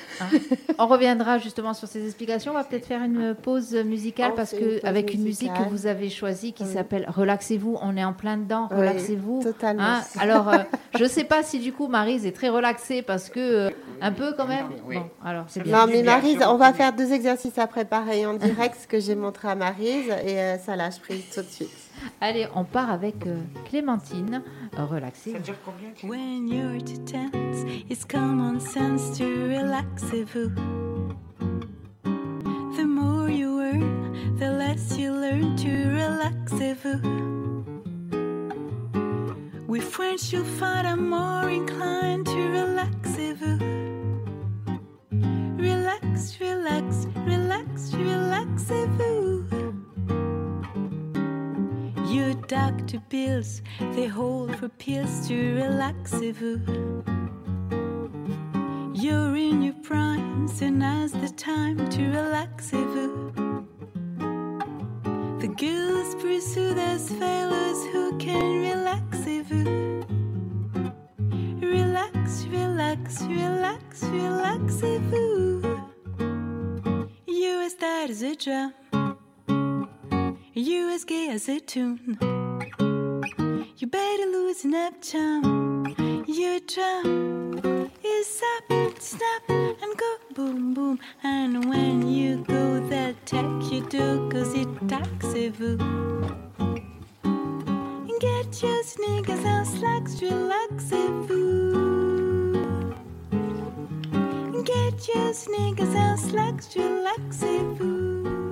On 0.80 0.88
reviendra 0.88 1.38
justement 1.38 1.74
sur 1.74 1.88
ces 1.88 2.06
explications. 2.06 2.52
On 2.52 2.56
va 2.56 2.64
peut-être 2.64 2.86
faire 2.88 3.04
une 3.04 3.36
pause 3.36 3.74
musicale 3.74 4.32
On 4.34 4.36
parce 4.36 4.54
une 4.54 4.60
que 4.60 4.66
pause 4.80 4.80
avec 4.84 5.14
une 5.14 5.24
musique 5.24 5.54
que 5.54 5.70
vous 5.70 5.86
avez 5.88 6.10
choisie 6.10 6.54
qui 6.54 6.64
Oui. 6.64 6.74
s'appelle 6.74 7.06
Relaxez-vous. 7.16 7.78
On 7.82 7.96
est 7.96 8.04
en 8.04 8.14
plein 8.14 8.38
dedans. 8.38 8.68
Oui, 8.72 8.78
Relaxez-vous. 8.80 9.44
totalement. 9.44 9.84
Hein, 9.84 10.04
alors, 10.20 10.50
euh, 10.50 10.58
je 10.98 11.04
ne 11.04 11.10
sais 11.10 11.24
pas 11.24 11.44
si 11.44 11.60
du 11.60 11.74
coup 11.74 11.88
Maryse 11.88 12.26
est 12.26 12.32
très 12.36 12.50
relaxée 12.50 13.02
parce 13.02 13.30
que 13.30 13.40
euh, 13.40 13.70
un 14.02 14.12
peu 14.12 14.34
quand 14.36 14.48
même. 14.48 14.68
Oui. 14.86 14.96
Bon, 14.98 15.06
alors 15.24 15.46
c'est 15.48 15.62
bien. 15.64 15.78
Non, 15.78 15.86
mais 15.88 16.04
sur 16.38 16.52
on 16.54 16.58
va 16.58 16.74
faire 16.74 16.94
deux 16.94 17.12
exercices 17.14 17.58
à 17.58 17.68
préparer 17.68 18.26
en 18.26 18.34
direct, 18.34 18.78
ce 18.82 18.88
que 18.88 19.00
j'ai 19.00 19.16
montré 19.16 19.48
à 19.50 19.56
Maryse, 19.56 20.10
et 20.26 20.40
euh, 20.40 20.58
ça 20.58 20.76
lâche 20.76 21.00
prise 21.00 21.24
tout 21.34 21.42
de 21.42 21.48
suite. 21.48 21.70
Allez, 22.22 22.48
on 22.56 22.64
part 22.64 22.90
avec 22.90 23.26
euh, 23.28 23.38
Clémentine. 23.66 24.44
Relaxez. 24.76 25.34
Ça 25.34 25.40
dure 25.40 25.56
combien 25.66 25.90
When 26.04 26.48
you're 26.48 26.82
too 26.84 27.04
tense, 27.06 27.64
it's 27.90 28.06
common 28.06 28.60
sense 28.60 29.18
to 29.18 29.24
relax 29.24 30.04
vous. 30.34 30.52
The 32.76 32.86
more 32.86 33.30
you 33.30 33.60
earn, 33.60 34.36
the 34.38 34.50
less 34.50 34.98
you 34.98 35.12
learn 35.12 35.56
to 35.58 35.70
relax 35.70 36.54
vous. 36.84 37.28
With 39.68 39.84
French, 39.84 40.32
you'll 40.32 40.46
find 40.46 40.88
I'm 40.88 41.10
more 41.10 41.50
inclined 41.50 42.26
to 42.28 42.52
relax 42.52 43.18
vous. 43.40 43.60
Relax, 45.60 46.40
relax, 46.40 47.08
relax, 47.26 47.94
relaxez-vous. 47.94 49.37
Doctor 52.48 53.02
pills 53.10 53.62
they 53.94 54.08
hold 54.08 54.56
for 54.56 54.70
pills 54.70 55.28
to 55.28 55.56
relax 55.56 56.14
vous. 56.14 57.04
You're 58.94 59.36
in 59.36 59.62
your 59.62 59.74
prime, 59.84 60.48
so 60.48 60.70
now's 60.70 61.12
the 61.12 61.30
time 61.30 61.90
to 61.90 62.04
relax 62.04 62.72
vous. 62.72 63.34
The 65.40 65.50
girls 65.50 66.16
pursue 66.16 66.74
those 66.74 67.10
fellows 67.10 67.86
who 67.92 68.18
can 68.18 68.62
relax 68.62 69.18
vous. 69.50 70.06
Relax, 71.60 72.46
relax, 72.46 73.22
relax, 73.24 74.04
relaxez-vous. 74.04 75.82
You 77.28 77.62
as 77.62 77.74
tight 77.74 78.10
as 78.10 78.22
a 78.24 78.36
drum. 78.36 78.74
You 80.54 80.90
as 80.90 81.04
gay 81.04 81.30
as 81.30 81.50
a 81.50 81.60
tune. 81.60 82.37
You 83.80 83.86
better 83.86 84.26
loosen 84.26 84.74
up, 84.74 84.96
chum. 85.04 85.94
Your 86.28 86.60
drum 86.62 87.60
is 88.04 88.42
up, 88.58 89.00
snap, 89.00 89.48
and 89.50 89.96
go 89.96 90.18
boom, 90.34 90.74
boom. 90.74 91.00
And 91.22 91.70
when 91.70 92.08
you 92.08 92.44
go, 92.48 92.80
that 92.88 93.24
tack 93.28 93.46
you 93.72 93.86
do, 93.88 94.28
cause 94.32 94.56
it 94.56 94.68
taxes-vous. 94.88 95.78
Get 98.20 98.64
your 98.64 98.82
sneakers 98.82 99.46
and 99.46 99.68
slacks, 99.68 100.22
relaxez-vous. 100.24 101.36
Get 104.64 105.08
your 105.08 105.34
sneakers 105.34 105.94
and 105.94 106.20
slacks, 106.20 106.76
relaxez-vous. 106.76 108.47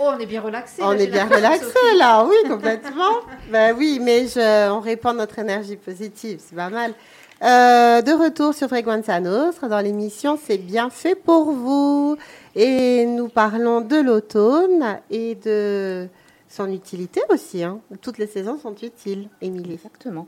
Oh, 0.00 0.10
on 0.14 0.18
est 0.18 0.26
bien 0.26 0.40
relaxé. 0.40 0.80
On 0.82 0.90
là, 0.92 1.02
est 1.02 1.06
bien 1.08 1.26
relaxé 1.26 1.74
là, 1.96 2.24
oui, 2.24 2.36
complètement. 2.48 3.20
ben 3.50 3.74
oui, 3.76 3.98
mais 4.00 4.26
je, 4.28 4.70
on 4.70 4.80
répand 4.80 5.16
notre 5.16 5.38
énergie 5.40 5.76
positive, 5.76 6.40
c'est 6.46 6.54
pas 6.54 6.70
mal. 6.70 6.94
Euh, 7.42 8.02
de 8.02 8.12
retour 8.12 8.52
sur 8.54 8.66
Frequenza 8.68 9.20
Nostra 9.20 9.68
dans 9.68 9.78
l'émission 9.80 10.36
C'est 10.42 10.58
bien 10.58 10.90
fait 10.90 11.14
pour 11.14 11.52
vous. 11.52 12.16
Et 12.56 13.06
nous 13.06 13.28
parlons 13.28 13.80
de 13.80 13.96
l'automne 13.96 14.98
et 15.10 15.36
de 15.36 16.08
son 16.48 16.70
utilité 16.72 17.20
aussi. 17.28 17.62
hein. 17.62 17.78
Toutes 18.02 18.18
les 18.18 18.26
saisons 18.26 18.58
sont 18.58 18.74
utiles, 18.82 19.28
Émilie. 19.40 19.74
Exactement. 19.74 20.26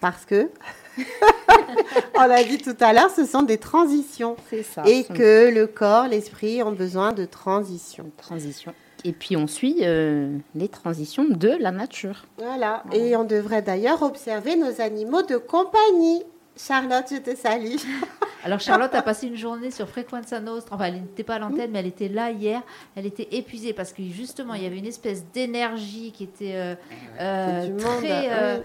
Parce 0.00 0.24
que, 0.24 0.50
on 2.18 2.26
l'a 2.26 2.44
dit 2.44 2.58
tout 2.58 2.76
à 2.80 2.92
l'heure, 2.92 3.10
ce 3.10 3.24
sont 3.24 3.42
des 3.42 3.58
transitions. 3.58 4.36
C'est 4.50 4.62
ça. 4.62 4.82
Et 4.86 5.04
C'est 5.06 5.14
que 5.14 5.50
le 5.54 5.66
corps, 5.66 6.08
l'esprit 6.08 6.62
ont 6.62 6.72
besoin 6.72 7.12
de 7.12 7.24
transitions. 7.24 8.10
transition. 8.16 8.72
Et 9.04 9.12
puis 9.12 9.36
on 9.36 9.46
suit 9.46 9.80
euh, 9.82 10.38
les 10.54 10.68
transitions 10.68 11.24
de 11.28 11.50
la 11.60 11.70
nature. 11.72 12.24
Voilà. 12.38 12.82
Et 12.92 13.16
on 13.16 13.24
devrait 13.24 13.60
d'ailleurs 13.62 14.02
observer 14.02 14.56
nos 14.56 14.80
animaux 14.80 15.22
de 15.22 15.36
compagnie. 15.36 16.22
Charlotte, 16.56 17.06
je 17.10 17.16
te 17.16 17.36
salue. 17.36 17.74
Alors 18.44 18.60
Charlotte 18.60 18.94
a 18.94 19.02
passé 19.02 19.26
une 19.26 19.36
journée 19.36 19.70
sur 19.70 19.88
Frequenza 19.88 20.38
Nostra. 20.38 20.76
Enfin, 20.76 20.84
elle 20.86 20.94
n'était 21.00 21.22
pas 21.24 21.34
à 21.34 21.38
l'antenne, 21.38 21.70
mais 21.72 21.80
elle 21.80 21.86
était 21.86 22.08
là 22.08 22.30
hier. 22.30 22.62
Elle 22.94 23.06
était 23.06 23.26
épuisée 23.32 23.72
parce 23.72 23.92
que 23.92 24.02
justement, 24.04 24.54
il 24.54 24.62
y 24.62 24.66
avait 24.66 24.78
une 24.78 24.86
espèce 24.86 25.24
d'énergie 25.32 26.12
qui 26.12 26.24
était 26.24 26.52
euh, 26.54 26.74
euh, 27.20 27.60
C'est 27.62 27.66
du 27.68 27.72
monde, 27.72 27.98
très. 28.02 28.28
euh, 28.30 28.58
oui. 28.58 28.62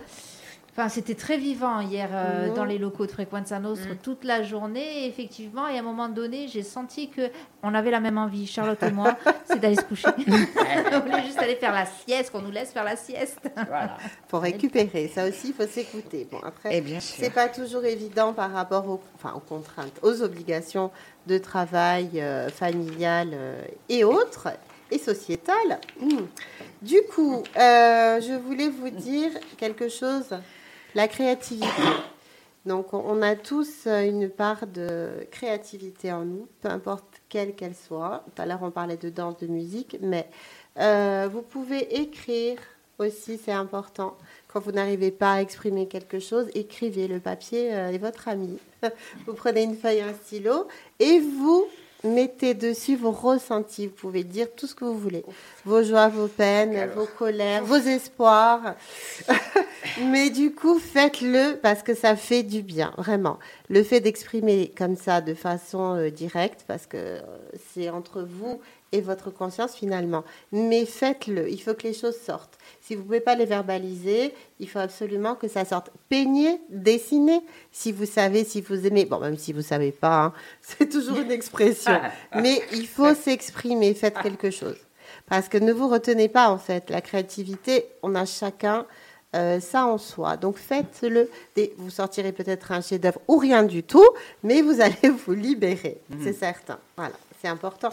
Enfin, 0.80 0.88
c'était 0.88 1.16
très 1.16 1.36
vivant 1.36 1.82
hier 1.82 2.08
euh, 2.14 2.48
Mhm. 2.48 2.54
dans 2.54 2.64
les 2.64 2.78
locaux 2.78 3.06
de 3.06 3.12
Frequenza 3.12 3.60
Nostra 3.60 3.90
Mhm. 3.90 3.98
toute 3.98 4.24
la 4.24 4.44
journée. 4.44 5.04
Et 5.04 5.08
effectivement, 5.08 5.68
et 5.68 5.76
à 5.76 5.80
un 5.80 5.84
moment 5.84 6.08
donné, 6.08 6.48
j'ai 6.48 6.64
senti 6.64 7.10
que 7.10 7.30
on 7.64 7.74
avait 7.74 7.92
la 7.92 8.00
même 8.00 8.18
envie, 8.18 8.48
Charlotte 8.48 8.82
et 8.84 8.92
moi, 8.92 9.18
c'est 9.46 9.60
d'aller 9.60 9.76
se 9.76 9.82
coucher. 9.82 10.08
on 10.94 11.00
voulait 11.02 11.24
juste 11.26 11.38
aller 11.40 11.58
faire 11.58 11.74
la 11.74 11.86
sieste, 11.86 12.32
qu'on 12.32 12.42
nous 12.42 12.52
laisse 12.52 12.72
faire 12.72 12.86
la 12.86 12.96
sieste. 12.96 13.42
Voilà. 13.56 13.98
Pour 14.30 14.40
récupérer. 14.40 15.10
Ça 15.14 15.28
aussi, 15.28 15.50
il 15.50 15.54
faut 15.54 15.68
s'écouter. 15.70 16.26
Bon, 16.32 16.40
après, 16.46 16.82
sûr. 16.82 17.02
c'est 17.02 17.34
pas 17.34 17.50
toujours 17.50 17.84
évident 17.84 18.32
par 18.32 18.54
rapport 18.54 18.88
aux, 18.88 19.02
enfin, 19.16 19.34
aux 19.36 19.42
contraintes, 19.42 20.00
aux 20.02 20.22
obligations 20.22 20.92
de 21.28 21.38
travail 21.40 22.22
euh, 22.22 22.48
familial 22.48 23.32
euh, 23.34 23.62
et 23.90 24.06
autres, 24.06 24.48
et 24.92 24.98
sociétales. 24.98 25.82
Hmm. 26.00 26.22
Du 26.82 27.02
coup, 27.14 27.44
euh, 27.58 28.22
je 28.22 28.34
voulais 28.40 28.70
vous 28.70 28.90
dire 28.90 29.32
quelque 29.58 29.90
chose. 29.90 30.34
La 30.96 31.08
créativité. 31.08 31.68
Donc, 32.66 32.94
on- 32.94 33.22
a 33.22 33.36
tous 33.36 33.88
euh, 33.88 34.02
une 34.02 34.30
part 34.30 34.68
de 34.68 35.26
créativité 35.32 36.12
en 36.12 36.26
nous, 36.26 36.48
peu 36.62 36.68
importe 36.70 37.06
quelle 37.30 37.56
qu'elle 37.56 37.76
soit. 37.76 38.24
Tout 38.36 38.42
à 38.42 38.46
l'heure, 38.46 38.60
on 38.62 38.72
parlait 38.72 38.98
de 38.98 39.10
danse, 39.10 39.38
de 39.38 39.48
musique, 39.48 39.98
mais 40.02 40.28
euh, 40.78 41.30
vous 41.32 41.42
pouvez 41.42 42.02
écrire 42.02 42.58
aussi, 43.00 43.38
c'est 43.44 43.54
important. 43.54 44.18
Quand 44.50 44.60
vous 44.60 44.74
n'arrivez 44.74 45.10
pas 45.12 45.34
à 45.36 45.42
exprimer 45.42 45.88
quelque 45.88 46.20
chose, 46.20 46.48
écrivez. 46.54 47.08
Le 47.08 47.20
papier 47.22 47.74
euh, 47.74 47.92
est 47.92 47.98
votre 47.98 48.28
ami. 48.28 48.58
Vous 49.26 49.34
prenez 49.34 49.64
une 49.64 49.76
feuille, 49.76 50.02
un 50.02 50.14
stylo 50.14 50.68
et 51.00 51.20
vous 51.20 51.66
mettez 52.04 52.54
dessus 52.54 52.95
vos 52.95 53.12
ressentis. 53.12 53.88
Vous 53.88 53.93
pouvez 53.93 54.24
dire 54.24 54.47
tout 54.56 54.68
ce 54.68 54.76
que 54.76 54.86
vous 54.86 54.97
voulez. 54.97 55.24
Vos 55.66 55.84
joies, 55.84 56.08
vos 56.08 56.28
peines, 56.28 56.76
Alors. 56.76 56.95
vos 56.95 57.06
colères, 57.06 57.64
vos 57.64 57.76
espoirs. 57.76 58.76
Mais 60.02 60.30
du 60.30 60.54
coup, 60.54 60.80
faites-le 60.80 61.58
parce 61.62 61.84
que 61.84 61.93
ça 61.93 62.16
fait 62.16 62.43
du 62.43 62.62
bien, 62.62 62.93
vraiment. 62.97 63.39
Le 63.70 63.84
fait 63.84 64.02
d'exprimer 64.02 64.72
comme 64.78 64.95
ça 64.95 65.22
de 65.22 65.34
façon 65.34 65.95
euh, 65.95 66.10
directe, 66.10 66.64
parce 66.68 66.86
que 66.86 66.97
euh, 66.97 67.22
c'est 67.74 67.89
entre 67.89 68.22
vous 68.22 68.60
et 68.92 69.02
votre 69.02 69.30
conscience 69.32 69.76
finalement. 69.76 70.24
Mais 70.52 70.86
faites-le, 70.86 71.50
il 71.50 71.62
faut 71.62 71.74
que 71.74 71.84
les 71.84 71.94
choses 71.94 72.20
sortent. 72.20 72.58
Si 72.82 72.96
vous 72.96 73.02
ne 73.02 73.06
pouvez 73.06 73.20
pas 73.20 73.36
les 73.36 73.46
verbaliser, 73.46 74.34
il 74.60 74.70
faut 74.70 74.80
absolument 74.80 75.36
que 75.36 75.48
ça 75.48 75.66
sorte. 75.66 75.92
Peignez, 76.10 76.60
dessinez, 76.70 77.42
si 77.72 77.92
vous 77.92 78.06
savez, 78.06 78.44
si 78.44 78.62
vous 78.62 78.86
aimez. 78.86 79.06
Bon, 79.06 79.20
même 79.20 79.38
si 79.38 79.54
vous 79.54 79.60
ne 79.60 79.64
savez 79.64 79.92
pas, 79.92 80.24
hein, 80.24 80.34
c'est 80.62 80.90
toujours 80.90 81.20
une 81.20 81.32
expression. 81.32 82.00
Mais 82.36 82.62
il 82.74 82.88
faut 82.88 83.14
s'exprimer, 83.16 83.94
faites 83.94 84.20
quelque 84.22 84.52
chose. 84.52 84.78
Parce 85.28 85.48
que 85.48 85.58
ne 85.58 85.72
vous 85.72 85.88
retenez 85.88 86.28
pas, 86.28 86.50
en 86.50 86.58
fait. 86.58 86.90
La 86.90 87.02
créativité, 87.02 87.86
on 88.02 88.16
a 88.16 88.26
chacun 88.26 88.86
euh, 89.36 89.60
ça 89.60 89.86
en 89.86 89.98
soi. 89.98 90.38
Donc 90.38 90.58
faites-le. 90.58 91.30
Vous 91.78 91.90
sortirez 91.90 92.32
peut-être 92.32 92.72
un 92.72 92.82
chef-d'œuvre 92.82 93.20
ou 93.28 93.38
rien 93.38 93.64
du 93.64 93.84
tout, 93.84 94.08
mais 94.44 94.62
vous 94.62 94.82
allez 94.82 95.10
vous 95.10 95.34
libérer, 95.34 96.02
c'est 96.24 96.34
certain. 96.34 96.80
Voilà, 96.98 97.16
c'est 97.40 97.48
important. 97.48 97.90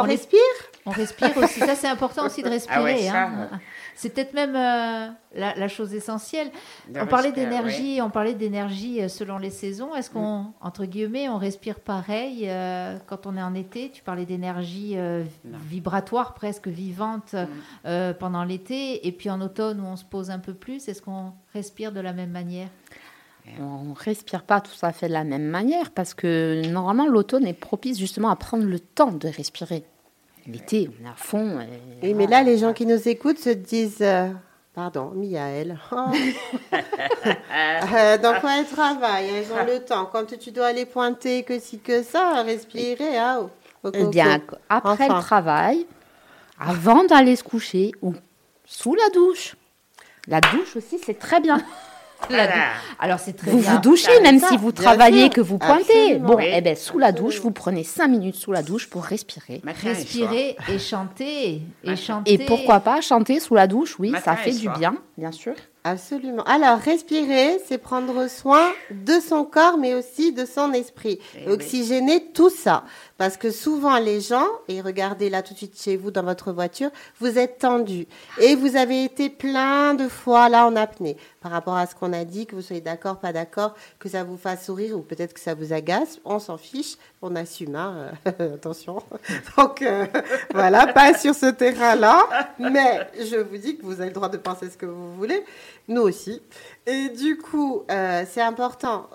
On, 0.00 0.02
respire? 0.02 0.40
On 0.84 0.90
respire 0.90 1.36
aussi. 1.36 1.60
Ça, 1.60 1.74
c'est 1.74 1.88
important 1.88 2.26
aussi 2.26 2.42
de 2.42 2.48
respirer. 2.48 2.76
Ah 2.78 2.82
ouais, 2.82 3.02
ça, 3.02 3.22
hein. 3.24 3.60
C'est 3.94 4.10
peut-être 4.10 4.34
même 4.34 4.54
euh, 4.54 5.08
la, 5.34 5.54
la 5.54 5.68
chose 5.68 5.94
essentielle. 5.94 6.50
De 6.88 7.00
on 7.00 7.06
parlait 7.06 7.28
respirer, 7.28 7.46
d'énergie, 7.46 8.00
on 8.02 8.10
parlait 8.10 8.34
d'énergie 8.34 9.08
selon 9.08 9.38
les 9.38 9.50
saisons. 9.50 9.94
Est-ce 9.94 10.10
qu'on, 10.10 10.52
entre 10.60 10.84
guillemets, 10.84 11.28
on 11.28 11.38
respire 11.38 11.80
pareil 11.80 12.44
euh, 12.44 12.98
quand 13.06 13.26
on 13.26 13.36
est 13.36 13.42
en 13.42 13.54
été? 13.54 13.90
Tu 13.90 14.02
parlais 14.02 14.26
d'énergie 14.26 14.94
euh, 14.96 15.24
vibratoire, 15.44 16.34
presque 16.34 16.68
vivante 16.68 17.34
euh, 17.86 18.12
pendant 18.12 18.44
l'été, 18.44 19.06
et 19.06 19.12
puis 19.12 19.30
en 19.30 19.40
automne 19.40 19.80
où 19.80 19.84
on 19.86 19.96
se 19.96 20.04
pose 20.04 20.30
un 20.30 20.38
peu 20.38 20.52
plus. 20.52 20.88
Est-ce 20.88 21.00
qu'on 21.00 21.32
respire 21.54 21.90
de 21.90 22.00
la 22.00 22.12
même 22.12 22.30
manière? 22.30 22.68
On 23.60 23.92
respire 23.94 24.42
pas 24.42 24.60
tout 24.60 24.72
à 24.82 24.92
fait 24.92 25.08
de 25.08 25.12
la 25.12 25.24
même 25.24 25.44
manière 25.46 25.90
parce 25.90 26.14
que 26.14 26.66
normalement 26.68 27.06
l'automne 27.06 27.46
est 27.46 27.52
propice 27.54 27.98
justement 27.98 28.30
à 28.30 28.36
prendre 28.36 28.64
le 28.64 28.78
temps 28.80 29.12
de 29.12 29.28
respirer. 29.28 29.84
L'été, 30.46 30.88
on 31.02 31.06
est 31.06 31.08
à 31.08 31.14
fond. 31.16 31.60
et 31.60 31.66
Oui, 32.08 32.14
mais 32.14 32.26
là, 32.26 32.42
les 32.42 32.58
gens 32.58 32.72
qui 32.72 32.86
nous 32.86 33.08
écoutent 33.08 33.38
se 33.38 33.50
disent... 33.50 33.98
euh, 34.00 34.28
Pardon, 34.74 35.12
Miaël. 35.14 35.78
Oh. 35.92 35.96
Euh, 37.94 38.18
dans 38.18 38.38
quoi 38.40 38.58
elle 38.58 38.66
travaille? 38.66 39.28
Elles 39.28 39.50
ont 39.52 39.64
le 39.64 39.84
temps. 39.84 40.06
Quand 40.06 40.24
tu 40.38 40.50
dois 40.52 40.66
aller 40.66 40.84
pointer 40.86 41.42
que 41.42 41.58
si 41.58 41.78
que 41.78 42.02
ça, 42.02 42.42
respirer. 42.42 43.16
Ah, 43.18 43.38
oh. 43.42 43.50
Oh, 43.84 43.90
Eh 43.94 44.04
bien, 44.06 44.40
après 44.68 45.04
Enfin. 45.04 45.16
le 45.16 45.20
travail, 45.22 45.86
avant 46.58 47.04
d'aller 47.04 47.34
se 47.36 47.42
coucher 47.44 47.92
ou 48.02 48.14
sous 48.64 48.94
la 48.94 49.08
douche. 49.14 49.56
La 50.28 50.40
douche 50.40 50.76
aussi, 50.76 50.98
c'est 51.04 51.18
très 51.18 51.40
bien. 51.40 51.58
La 52.30 52.36
Voilà. 52.38 52.46
dou- 52.54 52.60
Alors 52.98 53.18
c'est 53.20 53.34
très 53.34 53.50
Vous 53.50 53.60
bien. 53.60 53.72
vous 53.74 53.78
douchez, 53.80 54.20
même 54.22 54.40
si 54.40 54.56
vous 54.56 54.72
travaillez, 54.72 55.28
que 55.30 55.40
vous 55.40 55.58
pointez. 55.58 55.82
Absolument. 56.14 56.26
Bon, 56.28 56.36
Oui. 56.36 56.44
eh 56.52 56.60
ben, 56.60 56.74
sous 56.74 56.98
la 56.98 57.12
douche, 57.12 57.40
vous 57.40 57.50
prenez 57.52 57.84
cinq 57.84 58.08
minutes 58.08 58.34
sous 58.36 58.50
la 58.52 58.62
douche 58.62 58.88
pour 58.90 59.04
respirer. 59.04 59.60
Matin. 59.64 59.78
Respirer 59.88 60.56
et 60.68 60.78
chanter. 60.78 61.62
Et, 61.84 61.94
chanter. 61.96 62.32
Et 62.32 62.38
pourquoi 62.38 62.80
pas 62.80 63.00
chanter 63.00 63.38
sous 63.38 63.54
la 63.54 63.66
douche? 63.66 63.98
Oui, 63.98 64.10
Matin 64.10 64.32
ça 64.32 64.36
fait 64.36 64.50
du 64.52 64.68
bien, 64.70 64.96
bien 65.16 65.30
sûr. 65.30 65.54
Absolument. 65.88 66.42
Alors, 66.42 66.80
respirer, 66.80 67.60
c'est 67.64 67.78
prendre 67.78 68.28
soin 68.28 68.72
de 68.90 69.20
son 69.20 69.44
corps, 69.44 69.78
mais 69.78 69.94
aussi 69.94 70.32
de 70.32 70.44
son 70.44 70.72
esprit. 70.72 71.20
Eh 71.36 71.46
oui. 71.46 71.52
Oxygéner 71.52 72.32
tout 72.34 72.50
ça. 72.50 72.82
Parce 73.18 73.36
que 73.36 73.52
souvent, 73.52 73.96
les 73.98 74.20
gens, 74.20 74.48
et 74.66 74.80
regardez 74.80 75.30
là 75.30 75.42
tout 75.42 75.52
de 75.52 75.58
suite 75.58 75.80
chez 75.80 75.96
vous 75.96 76.10
dans 76.10 76.24
votre 76.24 76.50
voiture, 76.50 76.90
vous 77.20 77.38
êtes 77.38 77.58
tendus. 77.58 78.08
Et 78.40 78.56
vous 78.56 78.74
avez 78.74 79.04
été 79.04 79.30
plein 79.30 79.94
de 79.94 80.08
fois 80.08 80.48
là 80.48 80.66
en 80.66 80.74
apnée. 80.74 81.16
Par 81.40 81.52
rapport 81.52 81.76
à 81.76 81.86
ce 81.86 81.94
qu'on 81.94 82.12
a 82.12 82.24
dit, 82.24 82.46
que 82.46 82.56
vous 82.56 82.62
soyez 82.62 82.82
d'accord, 82.82 83.20
pas 83.20 83.32
d'accord, 83.32 83.76
que 84.00 84.08
ça 84.08 84.24
vous 84.24 84.36
fasse 84.36 84.66
sourire 84.66 84.98
ou 84.98 85.02
peut-être 85.02 85.34
que 85.34 85.40
ça 85.40 85.54
vous 85.54 85.72
agace, 85.72 86.18
on 86.24 86.40
s'en 86.40 86.58
fiche, 86.58 86.96
on 87.26 87.36
assume, 87.36 87.76
hein, 87.76 88.12
euh, 88.40 88.54
attention. 88.54 89.02
Donc, 89.56 89.82
euh, 89.82 90.06
voilà, 90.52 90.86
pas 90.88 91.14
sur 91.14 91.34
ce 91.34 91.46
terrain-là. 91.46 92.54
Mais 92.58 93.08
je 93.18 93.36
vous 93.36 93.56
dis 93.56 93.76
que 93.76 93.82
vous 93.84 94.00
avez 94.00 94.08
le 94.08 94.14
droit 94.14 94.28
de 94.28 94.36
penser 94.36 94.70
ce 94.70 94.76
que 94.76 94.86
vous 94.86 95.14
voulez. 95.14 95.44
Nous 95.88 96.02
aussi. 96.02 96.42
Et 96.86 97.08
du 97.10 97.38
coup, 97.38 97.82
euh, 97.90 98.24
c'est 98.28 98.42
important 98.42 99.08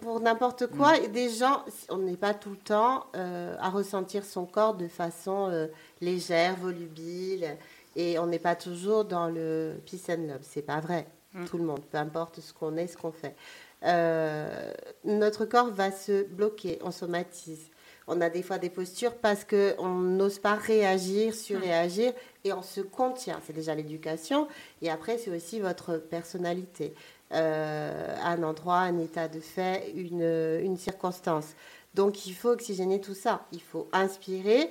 pour 0.00 0.20
n'importe 0.20 0.66
quoi. 0.68 0.96
Et 0.98 1.08
des 1.08 1.28
gens, 1.30 1.64
on 1.88 1.98
n'est 1.98 2.16
pas 2.16 2.34
tout 2.34 2.50
le 2.50 2.56
temps 2.56 3.06
euh, 3.16 3.56
à 3.60 3.70
ressentir 3.70 4.24
son 4.24 4.46
corps 4.46 4.74
de 4.74 4.88
façon 4.88 5.48
euh, 5.50 5.66
légère, 6.00 6.56
volubile. 6.56 7.56
Et 7.94 8.18
on 8.18 8.26
n'est 8.26 8.38
pas 8.38 8.54
toujours 8.54 9.04
dans 9.04 9.28
le 9.28 9.74
peace 9.84 10.10
and 10.10 10.28
love. 10.28 10.42
C'est 10.42 10.62
pas 10.62 10.80
vrai. 10.80 11.06
Tout 11.50 11.58
le 11.58 11.64
monde, 11.64 11.82
peu 11.92 11.98
importe 11.98 12.40
ce 12.40 12.50
qu'on 12.54 12.78
est, 12.78 12.86
ce 12.86 12.96
qu'on 12.96 13.12
fait. 13.12 13.36
Euh, 13.84 14.72
notre 15.04 15.44
corps 15.44 15.70
va 15.70 15.90
se 15.90 16.24
bloquer, 16.24 16.78
on 16.82 16.90
somatise. 16.90 17.70
On 18.08 18.20
a 18.20 18.30
des 18.30 18.42
fois 18.42 18.58
des 18.58 18.70
postures 18.70 19.16
parce 19.16 19.44
qu'on 19.44 19.88
n'ose 19.88 20.38
pas 20.38 20.54
réagir, 20.54 21.34
surréagir 21.34 22.12
et 22.44 22.52
on 22.52 22.62
se 22.62 22.80
contient. 22.80 23.40
C'est 23.44 23.52
déjà 23.52 23.74
l'éducation. 23.74 24.46
Et 24.80 24.90
après, 24.90 25.18
c'est 25.18 25.30
aussi 25.34 25.58
votre 25.58 25.96
personnalité. 25.96 26.94
Euh, 27.32 28.16
un 28.22 28.42
endroit, 28.44 28.78
un 28.78 28.98
état 28.98 29.26
de 29.26 29.40
fait, 29.40 29.92
une, 29.96 30.22
une 30.62 30.76
circonstance. 30.76 31.56
Donc, 31.94 32.26
il 32.26 32.34
faut 32.34 32.50
oxygéner 32.50 33.00
tout 33.00 33.14
ça. 33.14 33.44
Il 33.50 33.60
faut 33.60 33.88
inspirer, 33.92 34.70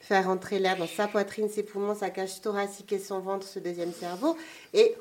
faire 0.00 0.28
entrer 0.28 0.58
l'air 0.58 0.76
dans 0.76 0.88
sa 0.88 1.06
poitrine, 1.06 1.48
ses 1.48 1.62
poumons, 1.62 1.94
sa 1.94 2.10
cage 2.10 2.40
thoracique 2.40 2.92
et 2.92 2.98
son 2.98 3.20
ventre, 3.20 3.46
ce 3.46 3.60
deuxième 3.60 3.92
cerveau, 3.92 4.36
et 4.72 4.96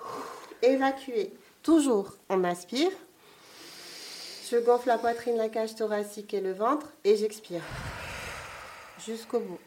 évacuer. 0.62 1.34
Toujours, 1.64 2.18
on 2.30 2.44
inspire. 2.44 2.92
Je 4.54 4.60
gonfle 4.60 4.90
la 4.90 5.00
poitrine, 5.00 5.36
la 5.36 5.50
cage 5.50 5.74
thoracique 5.74 6.32
et 6.36 6.40
le 6.40 6.54
ventre, 6.54 6.86
et 7.04 7.18
j'expire. 7.18 7.64
Jusqu'au 9.04 9.40
bout. 9.40 9.58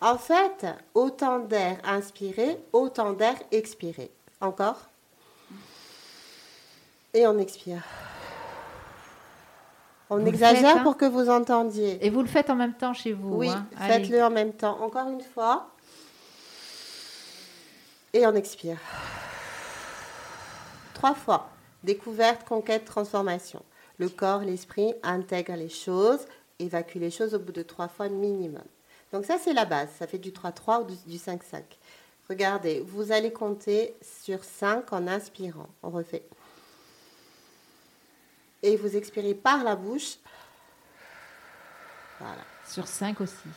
En 0.00 0.18
fait, 0.18 0.66
autant 0.92 1.38
d'air 1.38 1.78
inspiré, 1.84 2.58
autant 2.72 3.12
d'air 3.12 3.36
expiré. 3.52 4.10
Encore. 4.40 4.88
Et 7.12 7.28
on 7.28 7.38
expire. 7.38 7.84
On 10.10 10.18
Vous 10.18 10.26
exagère 10.26 10.62
faites, 10.62 10.76
hein 10.78 10.82
pour 10.82 10.96
que 10.96 11.04
vous 11.04 11.30
entendiez. 11.30 12.04
Et 12.04 12.10
vous 12.10 12.22
le 12.22 12.28
faites 12.28 12.50
en 12.50 12.56
même 12.56 12.74
temps 12.74 12.92
chez 12.92 13.12
vous. 13.12 13.36
Oui, 13.36 13.50
hein. 13.50 13.68
Faites-le 13.86 14.20
en 14.20 14.30
même 14.30 14.52
temps. 14.52 14.82
Encore 14.82 15.10
une 15.10 15.22
fois. 15.22 15.68
Et 18.12 18.26
on 18.26 18.34
expire. 18.34 18.78
Trois 20.92 21.14
fois. 21.14 21.50
Découverte, 21.84 22.44
conquête, 22.44 22.84
transformation. 22.84 23.62
Le 23.98 24.08
corps, 24.08 24.40
l'esprit 24.40 24.94
intègre 25.02 25.54
les 25.54 25.68
choses, 25.68 26.26
évacue 26.58 26.96
les 26.96 27.10
choses 27.10 27.34
au 27.34 27.38
bout 27.38 27.52
de 27.52 27.62
trois 27.62 27.88
fois 27.88 28.08
minimum. 28.08 28.64
Donc 29.12 29.24
ça, 29.24 29.38
c'est 29.38 29.52
la 29.52 29.64
base. 29.64 29.90
Ça 29.98 30.06
fait 30.06 30.18
du 30.18 30.32
3-3 30.32 30.82
ou 30.82 30.84
du 30.86 30.96
du 31.06 31.16
5-5. 31.16 31.62
Regardez, 32.28 32.80
vous 32.80 33.12
allez 33.12 33.32
compter 33.32 33.94
sur 34.00 34.42
5 34.42 34.92
en 34.92 35.06
inspirant. 35.06 35.68
On 35.82 35.90
refait. 35.90 36.24
Et 38.62 38.76
vous 38.76 38.96
expirez 38.96 39.34
par 39.34 39.62
la 39.62 39.76
bouche. 39.76 40.16
Voilà. 42.18 42.42
Sur 42.66 42.86
5 42.86 43.20
aussi. 43.20 43.48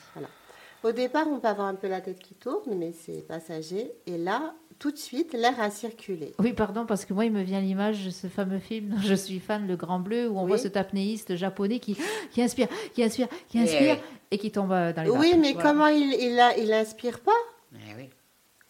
Au 0.83 0.91
départ, 0.91 1.27
on 1.27 1.39
peut 1.39 1.47
avoir 1.47 1.67
un 1.67 1.75
peu 1.75 1.87
la 1.87 2.01
tête 2.01 2.19
qui 2.19 2.33
tourne, 2.33 2.75
mais 2.75 2.93
c'est 2.93 3.25
passager. 3.25 3.91
Et 4.05 4.17
là, 4.17 4.53
tout 4.79 4.91
de 4.91 4.97
suite, 4.97 5.33
l'air 5.33 5.59
a 5.59 5.69
circulé. 5.71 6.33
Oui, 6.39 6.53
pardon, 6.53 6.85
parce 6.85 7.05
que 7.05 7.13
moi, 7.13 7.25
il 7.25 7.31
me 7.31 7.41
vient 7.41 7.59
l'image 7.61 8.05
de 8.05 8.09
ce 8.11 8.27
fameux 8.27 8.59
film 8.59 8.89
dont 8.89 9.01
je 9.01 9.13
suis 9.15 9.39
fan, 9.39 9.67
Le 9.67 9.75
Grand 9.75 9.99
Bleu, 9.99 10.27
où 10.29 10.37
on 10.37 10.43
Oui. 10.43 10.47
voit 10.49 10.57
cet 10.57 10.77
apnéiste 10.77 11.35
japonais 11.35 11.79
qui, 11.79 11.97
qui 12.31 12.41
inspire, 12.41 12.67
qui 12.93 13.03
inspire, 13.03 13.27
qui 13.49 13.57
Eh 13.57 13.61
inspire, 13.63 13.97
et 14.31 14.37
qui 14.37 14.51
tombe 14.51 14.71
euh, 14.71 14.93
dans 14.93 15.03
les 15.03 15.09
Oui, 15.09 15.31
vapes. 15.31 15.39
mais 15.39 15.53
Voilà. 15.53 15.69
comment 15.69 15.87
il, 15.87 16.13
il, 16.19 16.39
a- 16.39 16.57
il 16.57 16.71
inspire 16.73 17.19
pas? 17.21 17.31
Eh 17.73 17.95
oui. 17.97 18.09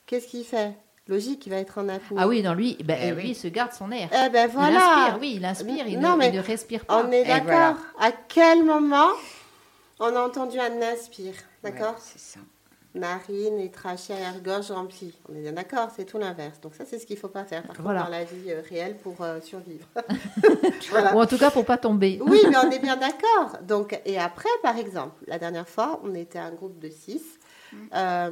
Qu'est-ce 0.05 0.28
qu'il 0.28 0.43
fait? 0.45 0.74
Logique, 1.10 1.45
il 1.45 1.49
va 1.51 1.58
être 1.58 1.78
en 1.78 1.88
apnée. 1.88 2.18
Ah 2.20 2.28
oui, 2.28 2.41
non, 2.43 2.53
lui, 2.53 2.78
ben, 2.84 2.97
Eh 3.01 3.12
lui, 3.12 3.16
oui. 3.24 3.30
il 3.30 3.36
se 3.36 3.47
garde 3.47 3.72
son 3.72 3.91
air. 3.91 4.10
Eh 4.12 4.30
ben 4.30 4.47
Il 4.49 4.53
voilà. 4.53 4.78
inspire, 5.03 5.18
oui, 5.22 5.34
il 5.38 5.45
inspire, 5.45 5.88
il, 5.88 5.99
Non, 5.99 6.14
ne, 6.14 6.18
mais 6.18 6.30
il 6.30 6.36
ne 6.36 6.41
respire 6.41 6.86
pas. 6.86 7.01
On 7.05 7.12
est 7.12 7.24
d'accord. 7.24 7.45
voilà. 7.45 7.78
À 7.99 8.12
quel 8.12 8.64
moment 8.66 9.08
on 9.99 10.14
a 10.16 10.20
entendu 10.22 10.60
un 10.60 10.82
inspire? 10.82 11.34
D'accord? 11.64 11.93
Ouais, 11.93 12.01
c'est 12.01 12.20
ça. 12.20 12.39
Narine 12.97 13.59
et 13.59 13.69
trachée 13.69 14.13
arrière-gorge 14.13 14.71
remplie. 14.71 15.13
On 15.29 15.35
est 15.35 15.41
bien 15.41 15.53
d'accord, 15.53 15.89
c'est 15.95 16.05
tout 16.05 16.17
l'inverse. 16.17 16.59
Donc 16.61 16.75
ça, 16.75 16.83
c'est 16.85 16.99
ce 16.99 17.05
qu'il 17.05 17.17
faut 17.17 17.27
pas 17.27 17.45
faire 17.45 17.63
par 17.63 17.77
contre, 17.77 17.89
dans 17.89 18.09
la 18.09 18.23
vie 18.23 18.49
euh, 18.51 18.61
réelle 18.67 18.97
pour 18.97 19.21
euh, 19.21 19.39
survivre. 19.41 19.85
voilà. 20.89 21.15
Ou 21.15 21.21
en 21.21 21.25
tout 21.25 21.37
cas, 21.37 21.51
pour 21.51 21.65
pas 21.65 21.77
tomber. 21.77 22.19
Oui, 22.27 22.41
mais 22.49 22.57
on 22.57 22.69
est 22.69 22.79
bien 22.79 22.97
d'accord. 22.97 23.59
Donc, 23.63 23.99
et 24.05 24.19
après, 24.19 24.49
par 24.61 24.77
exemple, 24.77 25.15
la 25.27 25.39
dernière 25.39 25.67
fois, 25.67 26.01
on 26.03 26.13
était 26.13 26.39
un 26.39 26.51
groupe 26.51 26.77
de 26.79 26.89
six, 26.89 27.21
euh, 27.95 28.29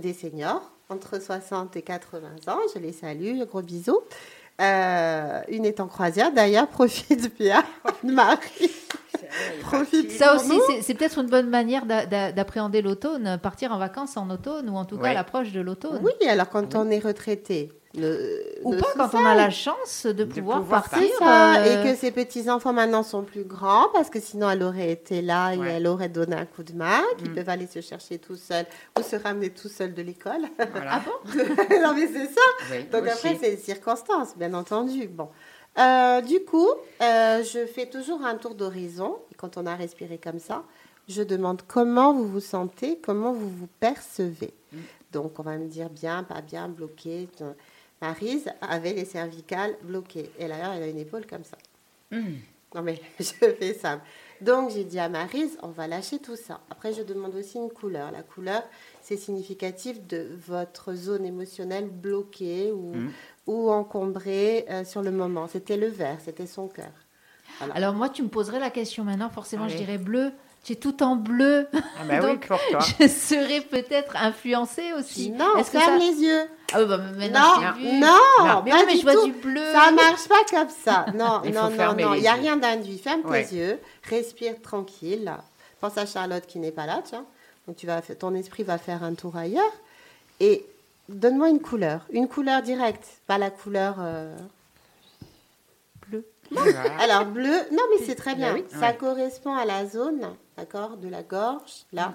des 0.00 0.12
seniors. 0.12 0.70
entre 0.88 1.20
60 1.20 1.76
et 1.76 1.82
80 1.82 2.28
ans. 2.48 2.58
Je 2.74 2.78
les 2.78 2.92
salue, 2.92 3.42
gros 3.44 3.62
bisous. 3.62 4.00
Euh, 4.60 5.40
une 5.48 5.64
est 5.64 5.80
en 5.80 5.88
croisière, 5.88 6.32
d'ailleurs, 6.32 6.68
profite 6.68 7.36
bien, 7.38 7.64
Marie. 8.04 8.70
Profite 9.62 10.10
Ça 10.10 10.34
aussi, 10.36 10.58
c'est- 10.82 10.94
peut-être 10.94 11.18
une 11.18 11.28
bonne 11.28 11.48
manière 11.48 11.86
d'a- 11.86 12.06
d'a- 12.06 12.32
d'appréhender 12.32 12.82
l'automne, 12.82 13.38
partir 13.42 13.72
en 13.72 13.78
vacances 13.78 14.16
en 14.16 14.28
automne 14.30 14.68
ou 14.70 14.76
en 14.76 14.84
tout 14.84 14.96
cas 14.98 15.04
Ouais. 15.04 15.14
l'approche 15.14 15.52
de 15.52 15.60
l'automne. 15.60 16.00
Oui, 16.02 16.28
alors 16.28 16.48
quand 16.48 16.74
on 16.74 16.90
est 16.90 16.98
retraité, 16.98 17.72
le, 17.94 18.42
Ou 18.62 18.72
le 18.72 18.78
pas 18.78 18.88
quand 18.96 19.14
on 19.18 19.26
a 19.26 19.34
la 19.34 19.50
chance 19.50 20.06
de, 20.06 20.12
De 20.12 20.24
pouvoir, 20.24 20.60
pouvoir 20.60 20.88
partir. 20.88 21.06
Ça, 21.18 21.56
euh, 21.60 21.82
et 21.84 21.90
que 21.92 21.94
ses 21.98 22.10
petits-enfants 22.10 22.72
maintenant 22.72 23.02
sont 23.02 23.22
plus 23.22 23.44
grands, 23.44 23.88
parce 23.92 24.08
que 24.08 24.18
sinon 24.18 24.48
elle 24.48 24.62
aurait 24.62 24.90
été 24.90 25.20
là 25.20 25.52
et 25.52 25.58
Ouais. 25.58 25.72
elle 25.72 25.86
aurait 25.86 26.08
donné 26.08 26.34
un 26.36 26.46
coup 26.46 26.62
de 26.62 26.72
main, 26.72 27.02
qu'ils 27.18 27.30
Mm. 27.30 27.34
peuvent 27.34 27.48
aller 27.50 27.66
se 27.66 27.82
chercher 27.82 28.16
tout 28.18 28.36
seuls 28.36 28.64
ou 28.98 29.02
se 29.02 29.16
ramener 29.16 29.50
tout 29.50 29.68
seuls 29.68 29.92
de 29.92 30.00
l'école. 30.02 30.40
Voilà. 30.72 31.02
non 31.84 31.92
mais 31.94 32.06
c'est 32.06 32.26
ça. 32.32 32.40
Oui, 32.70 32.84
Donc 32.90 33.02
aussi. 33.02 33.12
après, 33.12 33.38
c'est 33.42 33.50
les 33.50 33.56
circonstances, 33.58 34.36
bien 34.38 34.54
entendu. 34.54 35.06
Bon. 35.08 35.28
Euh, 35.78 36.20
du 36.20 36.40
coup, 36.44 36.68
euh, 37.00 37.42
je 37.42 37.66
fais 37.66 37.86
toujours 37.86 38.24
un 38.24 38.36
tour 38.36 38.54
d'horizon. 38.54 39.18
Et 39.30 39.34
quand 39.34 39.56
on 39.56 39.66
a 39.66 39.74
respiré 39.74 40.18
comme 40.18 40.38
ça, 40.38 40.64
je 41.08 41.22
demande 41.22 41.62
comment 41.66 42.12
vous 42.12 42.28
vous 42.28 42.40
sentez, 42.40 42.98
comment 42.98 43.32
vous 43.32 43.48
vous 43.48 43.68
percevez. 43.80 44.52
Mm. 44.72 44.78
Donc, 45.12 45.38
on 45.38 45.42
va 45.42 45.56
me 45.56 45.68
dire 45.68 45.90
bien, 45.90 46.22
pas 46.24 46.40
bien, 46.40 46.68
bloqué. 46.68 47.28
Marise 48.00 48.50
avait 48.60 48.92
les 48.92 49.04
cervicales 49.04 49.76
bloquées. 49.82 50.30
Et 50.38 50.48
là, 50.48 50.74
elle 50.76 50.82
a 50.82 50.88
une 50.88 50.98
épaule 50.98 51.26
comme 51.26 51.44
ça. 51.44 51.58
Mm. 52.10 52.34
Non, 52.74 52.82
mais 52.82 53.00
je 53.20 53.24
fais 53.24 53.74
ça. 53.74 54.00
Donc, 54.40 54.70
j'ai 54.70 54.84
dit 54.84 54.98
à 54.98 55.08
Marise, 55.08 55.56
on 55.62 55.68
va 55.68 55.86
lâcher 55.86 56.18
tout 56.18 56.36
ça. 56.36 56.60
Après, 56.68 56.92
je 56.92 57.02
demande 57.02 57.34
aussi 57.36 57.58
une 57.58 57.70
couleur. 57.70 58.10
La 58.10 58.22
couleur, 58.22 58.62
c'est 59.00 59.16
significatif 59.16 60.04
de 60.06 60.36
votre 60.48 60.94
zone 60.94 61.24
émotionnelle 61.24 61.88
bloquée 61.88 62.72
ou, 62.72 62.92
Mm. 62.92 63.10
Ou 63.46 63.70
encombrée 63.70 64.64
euh, 64.70 64.84
sur 64.84 65.02
le 65.02 65.10
moment. 65.10 65.48
C'était 65.48 65.76
le 65.76 65.88
vert, 65.88 66.18
c'était 66.24 66.46
son 66.46 66.68
cœur. 66.68 66.90
Voilà. 67.58 67.74
Alors 67.74 67.94
moi, 67.94 68.08
tu 68.08 68.22
me 68.22 68.28
poserais 68.28 68.58
la 68.60 68.70
question 68.70 69.04
maintenant, 69.04 69.28
forcément, 69.30 69.68
je 69.68 69.74
Allez. 69.74 69.84
dirais 69.84 69.98
bleu. 69.98 70.32
Tu 70.64 70.74
es 70.74 70.76
tout 70.76 71.02
en 71.02 71.16
bleu. 71.16 71.66
Ah 71.74 71.78
bah 72.06 72.14
oui, 72.22 72.26
Donc, 72.32 72.46
pour 72.46 72.60
toi. 72.70 72.78
Je 73.00 73.08
serais 73.08 73.62
peut-être 73.62 74.14
influencée 74.16 74.92
aussi. 74.96 75.30
non, 75.32 75.56
Est-ce 75.56 75.72
que 75.72 75.78
ferme 75.80 75.98
ça... 76.00 76.06
les 76.06 76.20
yeux. 76.22 76.42
Ah 76.72 76.80
oui, 76.80 76.86
bah, 76.88 76.98
maintenant, 76.98 77.40
non, 77.60 77.66
je 77.74 77.78
vu. 77.80 77.98
non, 77.98 78.18
Non. 78.46 78.62
Mais 78.64 78.70
pas 78.70 78.76
oui, 78.78 78.82
mais 78.86 78.92
du 78.94 78.98
je 79.00 79.02
vois 79.02 79.12
tout. 79.14 79.24
du 79.24 79.32
bleu. 79.32 79.72
Ça 79.72 79.90
marche 79.90 80.28
pas 80.28 80.44
comme 80.50 80.68
ça. 80.68 81.06
Non, 81.14 81.42
Il 81.44 81.52
non, 81.52 81.68
non, 81.68 81.94
non. 81.96 82.14
Il 82.14 82.20
n'y 82.20 82.28
a 82.28 82.34
rien 82.34 82.56
d'induit. 82.56 82.98
Ferme 82.98 83.22
Ouais. 83.24 83.44
tes 83.44 83.56
yeux, 83.56 83.78
respire 84.04 84.54
tranquille. 84.62 85.32
Pense 85.80 85.98
à 85.98 86.06
Charlotte 86.06 86.46
qui 86.46 86.60
n'est 86.60 86.70
pas 86.70 86.86
là, 86.86 87.00
tiens. 87.04 87.24
Donc 87.66 87.76
tu 87.76 87.86
vas, 87.88 88.00
ton 88.00 88.32
esprit 88.34 88.62
va 88.62 88.78
faire 88.78 89.02
un 89.02 89.14
tour 89.14 89.36
ailleurs. 89.36 89.64
Et 90.38 90.64
donne-moi 91.08 91.48
une 91.50 91.60
couleur. 91.60 92.06
Une 92.10 92.28
couleur 92.28 92.62
directe, 92.62 93.06
pas 93.26 93.38
la 93.38 93.50
couleur 93.50 93.96
euh, 93.98 94.36
bleue. 96.08 96.26
Voilà. 96.50 96.82
Alors 97.00 97.26
bleu, 97.26 97.52
non 97.72 97.82
mais 97.90 98.04
c'est 98.04 98.14
très 98.14 98.34
bien. 98.34 98.54
oui. 98.54 98.64
Ça 98.68 98.90
Ouais. 98.90 98.96
correspond 98.96 99.54
à 99.54 99.64
la 99.64 99.86
zone, 99.86 100.22
d'accord, 100.56 100.96
de 100.96 101.08
la 101.08 101.22
gorge, 101.22 101.84
là, 101.92 102.14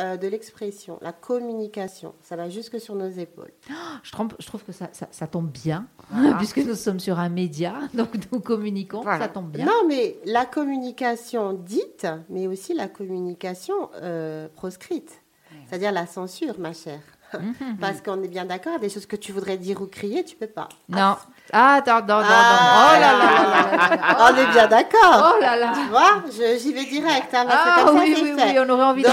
euh, 0.00 0.16
de 0.16 0.28
l'expression, 0.28 0.98
la 1.02 1.12
communication. 1.12 2.14
Ça 2.22 2.36
va 2.36 2.48
jusque 2.48 2.80
sur 2.80 2.94
nos 2.94 3.08
épaules. 3.10 3.52
Je, 4.04 4.12
trompe- 4.12 4.34
je 4.38 4.46
trouve 4.46 4.62
que 4.64 4.70
ça, 4.72 4.88
ça, 4.92 5.08
ça 5.10 5.26
tombe 5.26 5.50
bien, 5.50 5.86
Voilà. 6.10 6.36
puisque 6.38 6.58
nous 6.58 6.74
sommes 6.76 7.00
sur 7.00 7.18
un 7.18 7.28
média, 7.28 7.74
donc 7.94 8.10
nous 8.32 8.40
communiquons, 8.40 9.02
Voilà. 9.02 9.18
ça 9.26 9.28
tombe 9.28 9.50
bien. 9.50 9.64
Non, 9.66 9.86
mais 9.88 10.16
la 10.24 10.46
communication 10.46 11.52
dite, 11.52 12.06
mais 12.28 12.46
aussi 12.46 12.74
la 12.74 12.86
communication 12.88 13.90
euh, 13.96 14.48
proscrite, 14.54 15.20
c'est-à-dire 15.68 15.92
la 15.92 16.06
censure, 16.06 16.58
ma 16.58 16.72
chère. 16.72 17.00
Mhm. 17.34 17.76
Parce 17.80 18.00
qu'on 18.00 18.22
est 18.22 18.28
bien 18.28 18.44
d'accord, 18.44 18.78
des 18.78 18.88
choses 18.88 19.06
que 19.06 19.16
tu 19.16 19.32
voudrais 19.32 19.56
dire 19.58 19.80
ou 19.82 19.86
crier, 19.86 20.24
tu 20.24 20.34
peux 20.36 20.46
pas. 20.46 20.68
Non. 20.88 21.16
Ah, 21.52 21.74
attends, 21.74 22.00
non, 22.00 22.16
non, 22.16 22.22
non. 22.22 22.26
Ah, 22.30 22.90
Oh 22.90 23.00
là 23.00 23.12
là 23.12 23.18
là 23.18 23.42
là 23.42 23.96
là 23.96 23.96
là. 24.18 24.30
On 24.32 24.36
est 24.36 24.52
bien 24.52 24.66
d'accord. 24.66 25.34
Oh 25.36 25.40
là 25.40 25.56
là. 25.56 25.72
Tu 25.74 25.88
vois, 25.88 26.22
j'y 26.58 26.72
vais 26.72 26.84
direct. 26.84 27.32
Hein, 27.34 27.46
Ah 27.50 27.82
comme 27.84 27.98
oui, 27.98 28.14
ça, 28.14 28.22
oui, 28.22 28.32
oui, 28.36 28.58
on 28.58 28.68
aurait 28.70 28.84
envie 28.84 29.02
des 29.02 29.08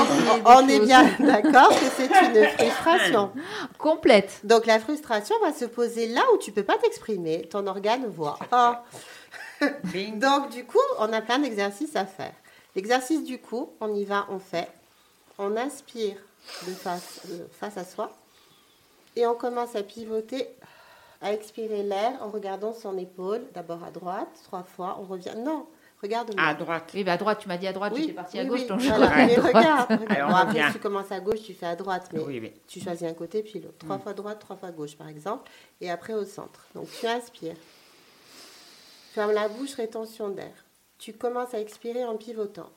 on 0.46 0.68
est 0.68 0.80
bien 0.80 1.04
d'accord 1.20 1.70
que 1.70 1.86
c'est 1.96 2.06
une 2.08 2.48
frustration. 2.58 3.32
Complète. 3.78 4.40
Donc, 4.44 4.66
la 4.66 4.80
frustration 4.80 5.36
va 5.44 5.54
se 5.54 5.66
poser 5.66 6.08
là 6.08 6.22
où 6.34 6.38
tu 6.38 6.52
peux 6.52 6.64
pas 6.64 6.78
t'exprimer. 6.78 7.48
Ton 7.50 7.66
organe 7.68 8.06
voit. 8.08 8.38
Bing. 9.86 10.20
Donc, 10.20 10.50
du 10.50 10.66
coup, 10.66 10.78
on 11.00 11.12
a 11.14 11.22
plein 11.22 11.40
d'exercices 11.40 11.96
à 11.96 12.06
faire. 12.06 12.34
L'exercice 12.76 13.24
du 13.24 13.40
coup, 13.40 13.70
on 13.80 13.94
y 13.94 14.04
va, 14.04 14.26
on 14.30 14.40
fait. 14.40 14.68
On 15.40 15.56
inspire 15.58 16.16
de 16.68 16.72
face, 16.74 17.22
euh, 17.32 17.46
face 17.52 17.78
à 17.78 17.84
soi. 17.86 18.12
Et 19.16 19.26
on 19.26 19.36
commence 19.36 19.76
à 19.76 19.84
pivoter, 19.84 20.48
à 21.22 21.32
expirer 21.34 21.84
l'air 21.84 22.22
en 22.22 22.30
regardant 22.30 22.74
son 22.74 22.98
épaule. 22.98 23.42
D'abord 23.54 23.84
à 23.84 23.92
droite, 23.92 24.28
trois 24.44 24.64
fois. 24.64 24.98
On 25.00 25.06
revient. 25.06 25.34
Non, 25.38 25.66
regarde-moi. 26.02 26.44
À 26.44 26.54
droite. 26.54 26.92
Oui, 26.94 27.04
bah 27.04 27.14
à 27.14 27.18
droite, 27.18 27.40
tu 27.40 27.48
m'as 27.48 27.58
dit 27.58 27.68
à 27.68 27.74
droite, 27.74 27.94
j'étais 27.96 28.14
partie 28.14 28.40
à 28.40 28.44
oui, 28.44 28.50
gauche, 28.50 28.62
oui, 28.62 28.68
donc 28.68 28.80
je 28.82 28.90
voilà. 28.90 29.08
à 29.14 29.26
Mais 29.26 29.36
droite. 29.36 29.56
regarde, 29.56 29.90
regarde. 30.02 30.12
Alors, 30.12 30.28
on 30.28 30.32
Bon, 30.32 30.38
après, 30.38 30.68
si 30.68 30.74
tu 30.74 30.80
commences 30.80 31.12
à 31.12 31.20
gauche, 31.22 31.42
tu 31.44 31.54
fais 31.54 31.66
à 31.68 31.76
droite. 31.76 32.10
Mais 32.12 32.20
Oui, 32.20 32.40
oui. 32.42 32.54
tu 32.68 32.82
choisis 32.82 33.08
un 33.08 33.14
côté 33.14 33.42
puis 33.44 33.60
l'autre. 33.62 33.78
Trois 33.80 34.00
fois 34.00 34.14
droite, 34.14 34.40
trois 34.40 34.58
fois 34.58 34.72
gauche, 34.72 34.96
par 34.98 35.08
exemple. 35.08 35.50
Et 35.82 35.90
après 35.90 36.14
au 36.14 36.26
centre. 36.26 36.66
Donc 36.76 36.88
tu 37.00 37.08
inspires. 37.08 37.56
Ferme 39.14 39.32
la 39.32 39.48
bouche, 39.48 39.76
rétention 39.76 40.28
d'air. 40.30 40.52
Tu 40.98 41.14
commences 41.14 41.54
à 41.54 41.60
expirer 41.60 42.04
en 42.06 42.18
pivotant. 42.18 42.70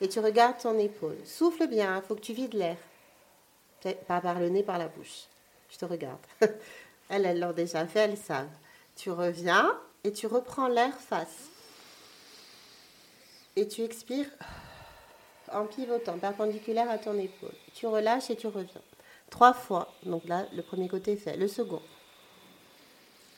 Et 0.00 0.08
tu 0.08 0.20
regardes 0.20 0.58
ton 0.58 0.78
épaule. 0.78 1.16
Souffle 1.24 1.66
bien, 1.66 1.96
il 1.96 2.02
faut 2.02 2.14
que 2.14 2.20
tu 2.20 2.32
vides 2.32 2.54
l'air. 2.54 2.76
Pas 4.06 4.20
par 4.20 4.38
le 4.38 4.48
nez, 4.48 4.62
par 4.62 4.78
la 4.78 4.88
bouche. 4.88 5.24
Je 5.70 5.76
te 5.78 5.84
regarde. 5.84 6.18
elles, 7.08 7.26
elles 7.26 7.40
l'ont 7.40 7.52
déjà 7.52 7.86
fait, 7.86 8.00
elles 8.00 8.16
savent. 8.16 8.46
Tu 8.96 9.10
reviens 9.10 9.76
et 10.04 10.12
tu 10.12 10.26
reprends 10.26 10.68
l'air 10.68 10.94
face. 10.94 11.48
Et 13.56 13.66
tu 13.66 13.82
expires 13.82 14.28
en 15.52 15.64
pivotant, 15.66 16.18
perpendiculaire 16.18 16.90
à 16.90 16.98
ton 16.98 17.18
épaule. 17.18 17.54
Tu 17.74 17.86
relâches 17.86 18.30
et 18.30 18.36
tu 18.36 18.46
reviens. 18.46 18.80
Trois 19.30 19.52
fois. 19.52 19.92
Donc 20.04 20.24
là, 20.26 20.46
le 20.54 20.62
premier 20.62 20.88
côté 20.88 21.12
est 21.12 21.16
fait. 21.16 21.36
Le 21.36 21.48
second. 21.48 21.82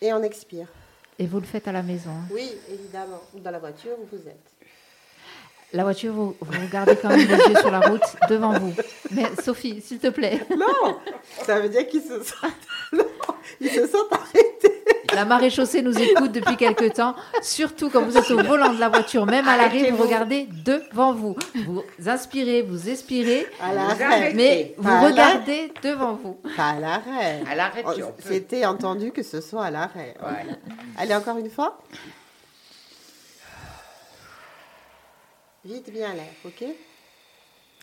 Et 0.00 0.12
on 0.12 0.22
expire. 0.22 0.68
Et 1.18 1.26
vous 1.26 1.40
le 1.40 1.46
faites 1.46 1.68
à 1.68 1.72
la 1.72 1.82
maison. 1.82 2.10
hein? 2.10 2.28
Oui, 2.32 2.50
évidemment. 2.70 3.20
Dans 3.34 3.50
la 3.50 3.58
voiture 3.58 3.96
où 3.98 4.06
vous 4.16 4.26
êtes. 4.28 4.59
La 5.72 5.84
voiture, 5.84 6.12
vous, 6.12 6.34
vous 6.40 6.60
regardez 6.66 6.96
quand 6.96 7.08
même 7.10 7.20
les 7.20 7.36
yeux 7.36 7.56
sur 7.60 7.70
la 7.70 7.80
route 7.80 8.02
devant 8.28 8.58
vous. 8.58 8.72
Mais 9.12 9.26
Sophie, 9.42 9.80
s'il 9.80 9.98
te 10.00 10.08
plaît, 10.08 10.40
Non 10.56 10.96
Ça 11.46 11.60
veut 11.60 11.68
dire 11.68 11.86
qu'ils 11.86 12.02
se 12.02 12.20
sentent... 12.22 12.50
Non, 12.92 13.04
ils 13.60 13.70
se 13.70 13.86
sentent 13.86 14.12
arrêtés. 14.12 14.82
la 15.14 15.24
marée 15.24 15.48
chaussée 15.50 15.80
nous 15.82 15.96
écoute 15.96 16.32
depuis 16.32 16.56
quelque 16.56 16.86
temps. 16.92 17.14
Surtout 17.40 17.88
quand 17.88 18.02
vous 18.02 18.16
êtes 18.18 18.30
au 18.32 18.42
volant 18.42 18.72
de 18.72 18.80
la 18.80 18.88
voiture, 18.88 19.26
même 19.26 19.46
à 19.46 19.56
l'arrêt, 19.56 19.92
vous 19.92 20.02
regardez 20.02 20.48
devant 20.64 21.12
vous. 21.14 21.36
Vous 21.54 21.84
inspirez, 22.08 22.62
vous 22.62 22.88
expirez, 22.88 23.46
À 23.62 23.72
l'arrêt. 23.72 24.32
mais 24.34 24.74
vous 24.76 24.88
à 24.90 25.00
regardez 25.02 25.72
devant 25.84 26.14
vous. 26.20 26.40
Pas 26.56 26.70
à 26.70 26.80
l'arrêt. 26.80 27.42
À 27.48 27.54
l'arrêt, 27.54 27.84
Oh. 27.86 27.92
C'était 28.18 28.64
entendu 28.66 29.12
que 29.12 29.22
ce 29.22 29.40
soit 29.40 29.66
à 29.66 29.70
l'arrêt. 29.70 30.14
Allez, 30.98 31.14
encore 31.14 31.38
une 31.38 31.50
fois. 31.50 31.78
Vite 35.64 35.92
bien 35.92 36.14
l'air, 36.14 36.32
ok? 36.44 36.64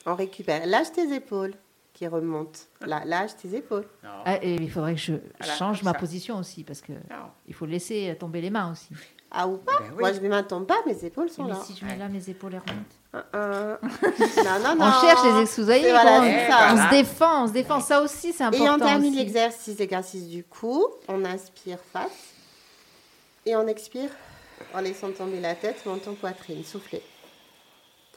On 0.06 0.16
récupère. 0.16 0.66
Lâche 0.66 0.92
tes 0.92 1.14
épaules 1.14 1.54
qui 1.94 2.08
remontent. 2.08 2.60
Là, 2.82 3.04
lâche 3.06 3.36
tes 3.36 3.56
épaules. 3.56 3.88
Ah, 4.26 4.38
et 4.42 4.56
il 4.56 4.70
faudrait 4.72 4.94
que 4.96 5.00
je 5.02 5.14
Voilà, 5.40 5.56
change 5.56 5.84
ma 5.84 5.94
ça. 5.94 6.00
position 6.00 6.38
aussi, 6.38 6.64
parce 6.64 6.82
que 6.82 6.94
Non. 6.94 7.30
il 7.48 7.54
faut 7.54 7.66
laisser 7.66 8.16
tomber 8.20 8.42
les 8.42 8.50
mains 8.50 8.72
aussi. 8.72 8.90
Ah 9.30 9.48
ou 9.48 9.58
pas? 9.58 9.74
Ben 9.80 9.86
oui. 9.92 10.00
Moi, 10.00 10.14
je 10.14 10.20
mes 10.22 10.30
mains 10.30 10.44
tombent 10.44 10.66
pas, 10.68 10.78
mes 10.86 11.04
épaules 11.04 11.30
sont 11.30 11.44
Mais 11.44 11.50
là. 11.50 11.60
si 11.66 11.76
je 11.76 11.84
mets 11.86 11.98
là, 11.98 12.08
mes 12.08 12.30
épaules 12.30 12.54
elles 12.54 12.62
remontent. 12.62 12.96
Non, 13.14 14.60
non, 14.64 14.76
non. 14.76 14.86
On 14.86 15.02
cherche 15.06 15.24
les 15.26 15.42
excuses. 15.42 15.60
Vous 15.60 15.66
voyez, 15.66 15.84
C'est 15.84 15.92
voilà, 15.92 16.20
on, 16.20 16.24
c'est 16.24 16.48
on 16.48 16.78
ça. 16.78 16.86
se 16.86 16.90
défend, 16.96 17.44
on 17.44 17.48
se 17.48 17.52
défend. 17.54 17.80
Ça 17.82 18.02
aussi, 18.02 18.32
c'est 18.32 18.44
important. 18.44 18.66
Et 18.66 18.70
on 18.70 18.78
termine 18.80 19.16
l'exercice, 19.16 19.78
l'exercice 19.78 20.28
du 20.28 20.44
cou. 20.46 20.86
On 21.10 21.26
inspire 21.26 21.80
face. 21.92 22.34
Et 23.46 23.56
on 23.56 23.68
expire 23.68 24.10
en 24.74 24.80
laissant 24.82 25.12
tomber 25.12 25.40
la 25.42 25.56
tête, 25.56 25.86
menton, 25.86 26.14
poitrine. 26.16 26.64
Soufflez. 26.64 27.02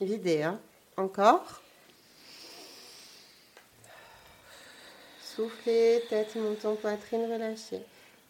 Videz, 0.01 0.43
hein. 0.43 0.59
Encore. 0.97 1.61
Soufflez, 5.23 6.03
tête, 6.09 6.35
menton, 6.37 6.77
poitrine, 6.77 7.23
relâchez. 7.31 7.83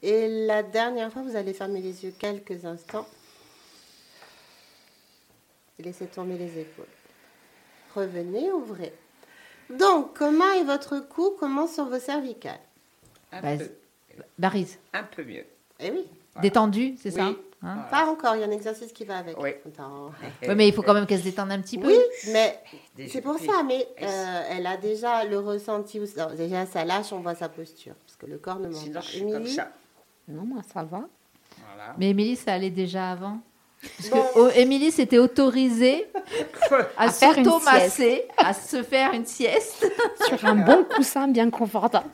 Et 0.03 0.47
la 0.47 0.63
dernière 0.63 1.13
fois, 1.13 1.23
vous 1.23 1.37
allez 1.37 1.53
fermer 1.53 1.81
les 1.81 2.05
yeux 2.05 2.13
quelques 2.19 2.65
instants. 2.65 3.07
Et 5.79 5.83
laissez 5.83 6.07
tomber 6.07 6.37
les 6.39 6.61
épaules. 6.61 6.87
Revenez, 7.95 8.51
ouvrez. 8.53 8.93
Donc, 9.71 10.17
comment 10.17 10.51
est 10.53 10.65
votre 10.65 10.99
cou? 11.01 11.37
Comment 11.39 11.67
sont 11.67 11.87
vos 11.87 11.99
cervicales? 11.99 12.61
Un, 13.33 13.41
Bah, 13.43 13.57
peu, 13.57 13.71
Barise. 14.39 14.79
un 14.93 15.05
peu 15.05 15.25
mieux. 15.25 15.47
Eh 15.79 15.91
oui, 15.91 16.07
Détendue, 16.43 16.97
c'est 17.01 17.11
ça? 17.11 17.33
Hein 17.63 17.85
Pas 17.91 18.07
encore, 18.07 18.37
il 18.37 18.41
y 18.41 18.45
a 18.45 18.47
un 18.47 18.51
exercice 18.51 18.91
qui 18.93 19.05
va 19.05 19.19
avec. 19.19 19.39
Oui. 19.39 19.51
Mais 20.57 20.69
il 20.69 20.73
faut 20.75 20.83
quand 20.83 20.95
même 20.95 21.07
qu'elle 21.07 21.19
se 21.19 21.25
détende 21.25 21.53
un 21.53 21.61
petit 21.61 21.77
peu. 21.79 21.89
Oui, 21.89 21.99
mais 22.33 22.59
c'est 23.09 23.21
pour 23.21 23.39
ça, 23.39 23.63
mais 23.67 23.87
euh, 24.03 24.43
elle 24.51 24.67
a 24.67 24.77
déjà 24.77 25.25
le 25.25 25.39
ressenti. 25.39 26.01
Où... 26.01 26.05
non, 26.17 26.35
déjà, 26.35 26.65
ça 26.67 26.85
lâche, 26.85 27.13
on 27.13 27.21
voit 27.21 27.35
sa 27.35 27.49
posture. 27.49 27.95
Parce 28.07 28.17
que 28.17 28.27
le 28.27 28.39
corps 28.39 28.59
ne 28.59 28.69
ment 28.69 28.79
pas. 28.93 29.01
comme 29.01 29.35
Émilie, 29.35 29.55
ça. 29.55 29.69
Non, 30.29 30.43
moi, 30.45 30.63
ça 30.73 30.83
va. 30.83 31.03
Voilà. 31.67 31.95
Mais 31.99 32.11
Émilie, 32.11 32.37
ça 32.37 32.55
allait 32.55 32.71
déjà 32.71 33.11
avant. 33.11 33.41
Parce 33.83 34.11
Bon. 34.11 34.23
que 34.23 34.27
oh, 34.37 34.49
Émilie 34.55 34.91
s'était 34.91 35.19
autorisée 35.19 36.07
à, 36.97 37.05
À 37.05 37.11
faire 37.11 37.37
une 37.39 37.45
s'automasser, 37.45 38.27
à 38.37 38.53
se 38.53 38.83
faire 38.83 39.13
une 39.13 39.25
sieste, 39.25 39.91
Sur 40.27 40.45
un 40.45 40.55
bon 40.55 40.85
coussin 40.85 41.29
bien 41.29 41.51
confortable. 41.51 42.09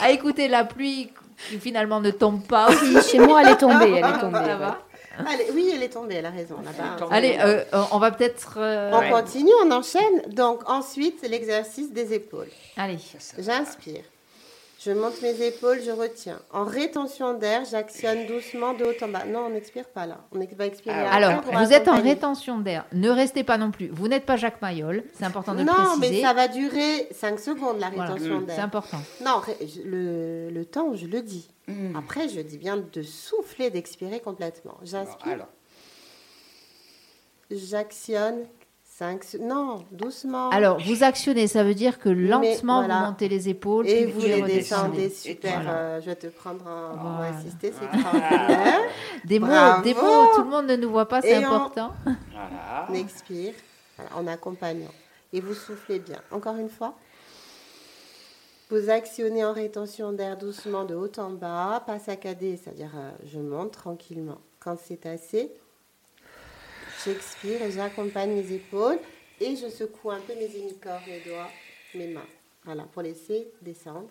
À 0.00 0.10
écouter 0.10 0.48
la 0.48 0.64
pluie 0.64 1.10
qui 1.48 1.58
finalement 1.58 2.00
ne 2.00 2.10
tombe 2.10 2.42
pas. 2.46 2.68
Oui, 2.70 2.96
chez 3.02 3.18
moi, 3.18 3.42
elle 3.42 3.48
est 3.52 3.56
tombée. 3.56 3.94
Elle 3.96 4.04
est 4.04 4.20
tombée. 4.20 4.38
Ça 4.38 4.46
ouais. 4.46 4.56
va 4.56 4.78
Allez, 5.26 5.46
oui, 5.52 5.70
elle 5.74 5.82
est 5.82 5.88
tombée, 5.88 6.16
elle 6.16 6.26
a 6.26 6.30
raison. 6.30 6.56
Là-bas. 6.64 7.06
Allez, 7.10 7.38
euh, 7.40 7.64
on 7.92 7.98
va 7.98 8.10
peut-être. 8.10 8.54
euh, 8.58 8.90
On 8.92 8.98
Ouais. 9.00 9.10
continue, 9.10 9.52
on 9.64 9.70
enchaîne. 9.70 10.22
Donc, 10.28 10.68
ensuite, 10.68 11.22
l'exercice 11.28 11.92
des 11.92 12.12
épaules. 12.14 12.48
Allez. 12.76 12.98
J'inspire. 13.38 14.02
Je 14.86 14.92
monte 14.92 15.20
mes 15.20 15.42
épaules, 15.44 15.80
je 15.84 15.90
retiens. 15.90 16.38
En 16.52 16.62
rétention 16.64 17.34
d'air, 17.34 17.64
j'actionne 17.68 18.24
doucement 18.26 18.72
de 18.72 18.84
haut 18.84 19.04
en 19.04 19.08
bas. 19.08 19.24
Non, 19.24 19.46
on 19.46 19.50
n'expire 19.50 19.86
pas 19.88 20.06
là. 20.06 20.18
On 20.30 20.38
va 20.38 20.66
expirer. 20.66 20.94
Ah, 20.96 21.12
Alors, 21.12 21.40
pour 21.40 21.52
vous 21.54 21.72
êtes 21.72 21.88
en 21.88 22.00
rétention 22.00 22.58
d'air. 22.60 22.84
Ne 22.92 23.10
restez 23.10 23.42
pas 23.42 23.58
non 23.58 23.72
plus. 23.72 23.88
Vous 23.88 24.06
n'êtes 24.06 24.24
pas 24.24 24.36
Jacques 24.36 24.62
Mayol. 24.62 25.02
C'est 25.14 25.24
important 25.24 25.54
de 25.54 25.58
le 25.58 25.64
Non, 25.64 25.72
préciser. 25.72 25.98
mais 26.16 26.22
ça 26.22 26.34
va 26.34 26.46
durer 26.46 27.08
5 27.10 27.40
secondes, 27.40 27.80
la 27.80 27.90
Voilà. 27.90 28.12
rétention 28.14 28.40
C'est 28.46 28.54
d'air. 28.54 28.64
important. 28.64 28.98
Non, 29.24 29.42
le, 29.84 30.50
le 30.50 30.64
temps, 30.64 30.94
je 30.94 31.06
le 31.06 31.20
dis. 31.20 31.48
Mmh. 31.66 31.96
Après, 31.96 32.28
je 32.28 32.40
dis 32.40 32.58
bien 32.58 32.76
de 32.76 33.02
souffler, 33.02 33.70
d'expirer 33.70 34.20
complètement. 34.20 34.76
J'inspire, 34.84 35.48
j'actionne 37.50 38.44
5 38.98 39.36
Non, 39.40 39.84
doucement. 39.92 40.48
Alors, 40.48 40.78
vous 40.80 41.02
actionnez, 41.04 41.48
ça 41.48 41.62
veut 41.64 41.74
dire 41.74 41.98
que 41.98 42.08
lentement, 42.08 42.78
voilà. 42.78 43.00
vous 43.00 43.06
montez 43.10 43.28
les 43.28 43.50
épaules. 43.50 43.86
Et 43.86 44.04
puis 44.04 44.12
vous 44.12 44.20
les 44.20 44.42
redescendez. 44.42 45.08
descendez, 45.08 45.10
super. 45.10 45.60
Voilà. 45.62 45.78
euh, 45.78 46.00
je 46.00 46.06
vais 46.06 46.16
te 46.16 46.26
prendre 46.28 46.66
un. 46.66 46.92
On 46.92 46.96
va 47.04 47.16
Voilà. 47.18 47.36
assister, 47.36 47.72
c'est 47.78 47.86
Voilà. 47.86 48.18
extraordinaire. 48.18 48.80
Des 49.26 49.38
mots, 49.38 49.46
Bravo. 49.48 49.82
des 49.82 49.92
mots, 49.92 50.26
tout 50.34 50.42
le 50.44 50.48
monde 50.48 50.66
ne 50.68 50.76
nous 50.76 50.90
voit 50.90 51.06
pas, 51.08 51.20
c'est 51.20 51.36
on- 51.44 51.52
important. 51.52 51.92
voilà. 52.04 52.86
On 52.88 52.94
expire 52.94 53.52
voilà, 53.98 54.16
en 54.16 54.26
accompagnant. 54.26 54.90
Et 55.34 55.40
vous 55.42 55.52
soufflez 55.52 55.98
bien. 55.98 56.22
Encore 56.30 56.56
une 56.56 56.70
fois. 56.70 56.94
Vous 58.70 58.88
actionnez 58.88 59.44
en 59.44 59.52
rétention 59.52 60.12
d'air 60.12 60.38
doucement 60.38 60.84
de 60.86 60.94
haut 60.94 61.12
en 61.18 61.30
bas, 61.30 61.82
pas 61.86 61.98
saccadé, 61.98 62.56
c'est-à-dire 62.56 62.90
euh, 62.96 63.10
je 63.26 63.38
monte 63.40 63.72
tranquillement. 63.72 64.38
Quand 64.58 64.76
c'est 64.82 65.04
assez, 65.04 65.52
j'expire 67.04 67.62
et 67.62 67.70
j'accompagne 67.70 68.32
mes 68.34 68.52
épaules 68.52 68.98
et 69.40 69.54
je 69.56 69.68
secoue 69.68 70.10
un 70.10 70.20
peu 70.20 70.34
mes 70.34 70.54
hémicorps, 70.56 71.00
mes 71.06 71.20
doigts, 71.20 71.50
mes 71.94 72.08
mains. 72.08 72.26
Voilà, 72.64 72.84
pour 72.84 73.02
laisser 73.02 73.48
descendre. 73.62 74.08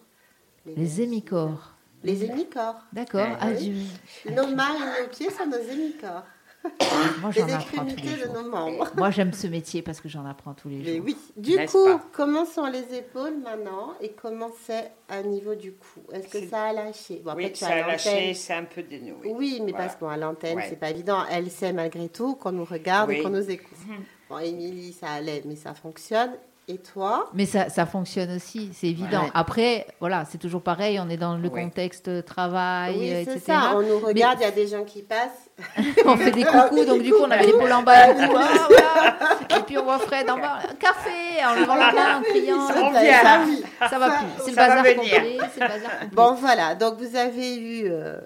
Les 0.65 0.75
nerfs. 0.75 0.99
hémicorps. 0.99 1.73
Les 2.03 2.23
hémicorps. 2.23 2.81
D'accord. 2.93 3.27
Ouais. 3.27 3.35
Ah, 3.39 3.49
Oui. 3.59 3.87
je- 4.25 4.29
Nos 4.31 4.47
mains 4.47 4.75
et 4.75 5.01
nos 5.03 5.07
pieds 5.09 5.29
sont 5.29 5.45
nos 5.47 5.57
hémicorps. 5.57 6.23
Moi, 7.21 7.31
Les 7.35 7.41
j'en 7.41 7.47
apprends 7.49 7.57
tous 7.85 7.91
extrémités 7.93 8.01
les 8.03 8.17
de 8.17 8.23
jours. 8.25 8.33
nos 8.43 8.49
membres. 8.49 8.87
Moi, 8.97 9.11
j'aime 9.11 9.33
ce 9.33 9.47
métier 9.47 9.81
parce 9.81 10.01
que 10.01 10.09
j'en 10.09 10.25
apprends 10.25 10.53
tous 10.53 10.69
les 10.69 10.77
Mais 10.77 10.95
jours. 10.97 11.05
oui. 11.05 11.17
Du 11.37 11.55
coup, 11.65 11.85
pas 11.85 12.01
comment 12.11 12.45
sont 12.45 12.65
les 12.65 12.93
épaules 12.97 13.37
maintenant 13.43 13.93
et 14.01 14.09
comment 14.11 14.49
c'est 14.65 14.91
à 15.09 15.21
niveau 15.23 15.55
du 15.55 15.73
cou? 15.73 16.01
Est-ce 16.13 16.27
que 16.27 16.47
ça 16.47 16.63
a 16.65 16.73
lâché? 16.73 17.21
Bon, 17.23 17.31
après, 17.31 17.45
Oui, 17.45 17.55
ça 17.55 17.67
a 17.67 17.87
lâché, 17.87 18.33
c'est 18.33 18.53
un 18.53 18.63
peu 18.65 18.83
dénoué. 18.83 19.33
Oui, 19.33 19.61
mais 19.63 19.71
Voilà. 19.71 19.87
parce 19.87 19.95
qu'à 19.99 20.17
l'antenne, 20.17 20.57
Ouais. 20.57 20.65
c'est 20.69 20.79
pas 20.79 20.89
évident. 20.89 21.19
Elle 21.31 21.49
sait 21.51 21.73
malgré 21.73 22.09
tout 22.09 22.35
qu'on 22.35 22.51
nous 22.51 22.65
regarde 22.65 23.11
et 23.11 23.17
Oui. 23.17 23.23
qu'on 23.23 23.29
nous 23.29 23.49
écoute. 23.49 23.77
Bon, 24.29 24.39
Émilie, 24.39 24.93
ça 24.93 25.11
allait, 25.11 25.43
mais 25.45 25.55
ça 25.55 25.73
fonctionne. 25.75 26.31
Et 26.67 26.79
toi 26.79 27.29
Mais 27.35 27.45
ça, 27.45 27.69
ça 27.69 27.85
fonctionne 27.85 28.35
aussi, 28.35 28.71
c'est 28.73 28.87
évident. 28.87 29.23
Ouais. 29.25 29.31
Après, 29.35 29.85
voilà, 29.99 30.25
c'est 30.25 30.39
toujours 30.39 30.63
pareil, 30.63 30.99
on 30.99 31.07
est 31.09 31.17
dans 31.17 31.37
le 31.37 31.49
contexte 31.49 32.25
travail, 32.25 32.95
Oui, 32.97 33.09
etc. 33.11 33.39
ça. 33.45 33.73
On 33.75 33.83
nous 33.83 33.99
regarde, 33.99 34.39
il 34.39 34.43
y 34.43 34.47
a 34.47 34.51
des 34.51 34.67
gens 34.67 34.83
qui 34.83 35.03
passent. 35.03 35.49
on 36.05 36.17
fait 36.17 36.31
des 36.31 36.43
coucous, 36.43 36.85
donc 36.85 37.03
du 37.03 37.11
coup, 37.11 37.19
on 37.21 37.29
avait 37.29 37.45
l'épaule 37.45 37.71
en 37.71 37.83
bas. 37.83 38.13
du 38.13 38.27
coup, 38.27 38.35
ah, 38.35 38.67
voilà. 38.67 39.59
Et 39.59 39.63
puis, 39.63 39.77
on 39.77 39.83
voit 39.83 39.99
Fred 39.99 40.27
en 40.27 40.37
bas, 40.37 40.59
un 40.67 40.73
café, 40.75 41.45
en 41.47 41.53
levant 41.53 41.75
la 41.75 41.91
main, 41.93 42.17
en 42.17 42.21
criant. 42.23 42.67
Ça 42.67 42.73
Ça, 42.73 43.89
ça, 43.89 43.99
va 43.99 44.09
plus, 44.09 44.25
c'est 44.39 44.49
le 44.49 44.55
ça 44.55 44.67
va 44.67 44.67
bazar 44.67 44.83
venir. 44.83 44.95
complet. 44.95 45.37
C'est 45.53 45.61
le 45.61 45.67
bazar 45.67 45.91
complet. 45.99 46.09
Bon, 46.13 46.33
voilà. 46.33 46.75
Donc, 46.75 46.95
vous 46.97 47.15
avez 47.15 47.55
eu 47.57 47.83
euh, 47.91 48.17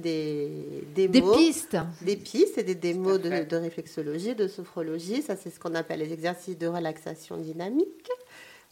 des, 0.00 0.84
des, 0.94 1.08
Des 1.08 1.20
mots. 1.20 1.34
pistes. 1.36 1.76
des 2.02 2.16
pistes 2.16 2.58
et 2.58 2.62
des 2.62 2.74
démos 2.74 3.20
de, 3.20 3.56
réflexologie, 3.56 4.34
de 4.34 4.48
sophrologie. 4.48 5.22
Ça, 5.22 5.36
c'est 5.36 5.50
ce 5.50 5.58
qu'on 5.60 5.74
appelle 5.74 6.00
les 6.00 6.12
exercices 6.12 6.58
de 6.58 6.66
relaxation 6.66 7.36
dynamique. 7.36 8.08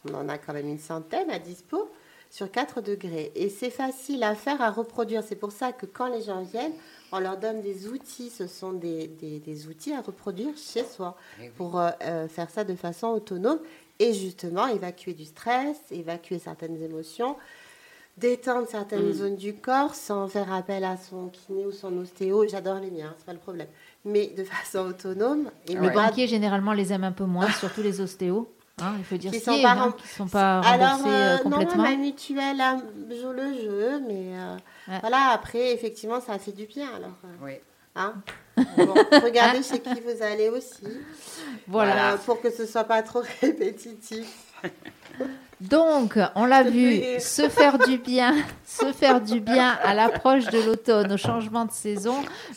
On 0.09 0.13
en 0.15 0.29
a 0.29 0.37
quand 0.37 0.53
même 0.53 0.67
une 0.67 0.79
centaine 0.79 1.29
à 1.29 1.39
dispo 1.39 1.89
sur 2.29 2.49
4 2.49 2.81
degrés. 2.81 3.31
Et 3.35 3.49
c'est 3.49 3.69
facile 3.69 4.23
à 4.23 4.35
faire, 4.35 4.61
à 4.61 4.71
reproduire. 4.71 5.21
C'est 5.23 5.35
pour 5.35 5.51
ça 5.51 5.71
que 5.73 5.85
quand 5.85 6.07
les 6.07 6.21
gens 6.21 6.41
viennent, 6.43 6.73
on 7.11 7.19
leur 7.19 7.37
donne 7.37 7.61
des 7.61 7.87
outils. 7.87 8.29
Ce 8.29 8.47
sont 8.47 8.71
des, 8.73 9.07
des- 9.07 9.39
des 9.39 9.67
outils 9.67 9.93
à 9.93 10.01
reproduire 10.01 10.53
chez 10.57 10.83
soi 10.85 11.17
Eh 11.39 11.43
oui. 11.43 11.49
pour 11.57 11.79
euh, 11.79 11.89
euh, 12.03 12.27
faire 12.27 12.49
ça 12.49 12.63
de 12.63 12.73
façon 12.75 13.07
autonome 13.09 13.59
et 13.99 14.13
justement 14.13 14.65
évacuer 14.67 15.13
du 15.13 15.25
stress, 15.25 15.77
évacuer 15.91 16.39
certaines 16.39 16.81
émotions, 16.81 17.35
détendre 18.17 18.67
certaines 18.67 19.09
Mm. 19.09 19.13
zones 19.13 19.35
du 19.35 19.53
corps 19.55 19.95
sans 19.95 20.27
faire 20.27 20.51
appel 20.53 20.83
à 20.83 20.97
son 20.97 21.29
kiné 21.29 21.65
ou 21.65 21.71
son 21.71 21.97
ostéo. 21.97 22.45
J'adore 22.47 22.79
les 22.79 22.91
miens, 22.91 23.13
c'est 23.17 23.25
pas 23.25 23.33
le 23.33 23.39
problème. 23.39 23.67
Mais 24.05 24.27
de 24.27 24.43
façon 24.43 24.87
autonome 24.89 25.49
et 25.67 25.73
Le 25.75 25.81
pas- 25.91 26.07
banquier, 26.07 26.27
généralement, 26.27 26.73
les 26.73 26.91
aime 26.93 27.03
un 27.03 27.11
peu 27.11 27.25
moins, 27.25 27.49
surtout 27.51 27.81
les 27.81 28.01
ostéos. 28.01 28.51
Hein, 28.81 28.93
il 28.97 29.03
faut 29.03 29.17
dire 29.17 29.31
Qui 29.31 29.39
ce 29.39 29.45
sont 29.45 29.51
est, 29.53 29.61
pas 29.61 29.71
hein, 29.73 29.83
rem- 29.83 29.95
qui 29.95 30.07
sont 30.07 30.27
pas 30.27 30.59
Alors, 30.61 30.89
remboursés 30.97 31.09
euh, 31.13 31.37
euh, 31.37 31.37
non, 31.43 31.51
complètement. 31.51 31.83
ma 31.83 31.95
mutuelle 31.95 32.61
joue 33.21 33.31
le 33.31 33.53
jeu, 33.61 34.01
mais 34.07 34.31
euh, 34.35 34.55
Ouais. 34.87 34.97
voilà, 35.01 35.29
après, 35.33 35.71
effectivement, 35.73 36.19
ça 36.19 36.39
fait 36.39 36.51
du 36.51 36.65
bien. 36.65 36.87
Alors, 36.95 37.11
euh, 37.25 37.27
Oui. 37.45 37.51
hein. 37.95 38.15
Bon, 38.57 38.93
regardez 39.23 39.61
chez 39.61 39.79
qui 39.79 39.99
vous 40.01 40.23
allez 40.23 40.49
aussi, 40.49 40.87
Voilà. 41.67 42.13
euh, 42.13 42.17
pour 42.25 42.41
que 42.41 42.49
ce 42.49 42.65
soit 42.65 42.85
pas 42.85 43.03
trop 43.03 43.21
répétitif. 43.41 44.53
Donc, 45.69 46.17
on 46.35 46.45
l'a 46.45 46.63
vu, 46.63 47.01
se 47.19 47.47
faire 47.49 47.77
du 47.77 47.97
bien, 47.97 48.33
se 48.65 48.91
faire 48.91 49.21
du 49.21 49.39
bien 49.39 49.77
à 49.83 49.93
l'approche 49.93 50.45
de 50.47 50.59
l'automne, 50.59 51.11
au 51.11 51.17
changement 51.17 51.65
de 51.65 51.71
saison. 51.71 52.15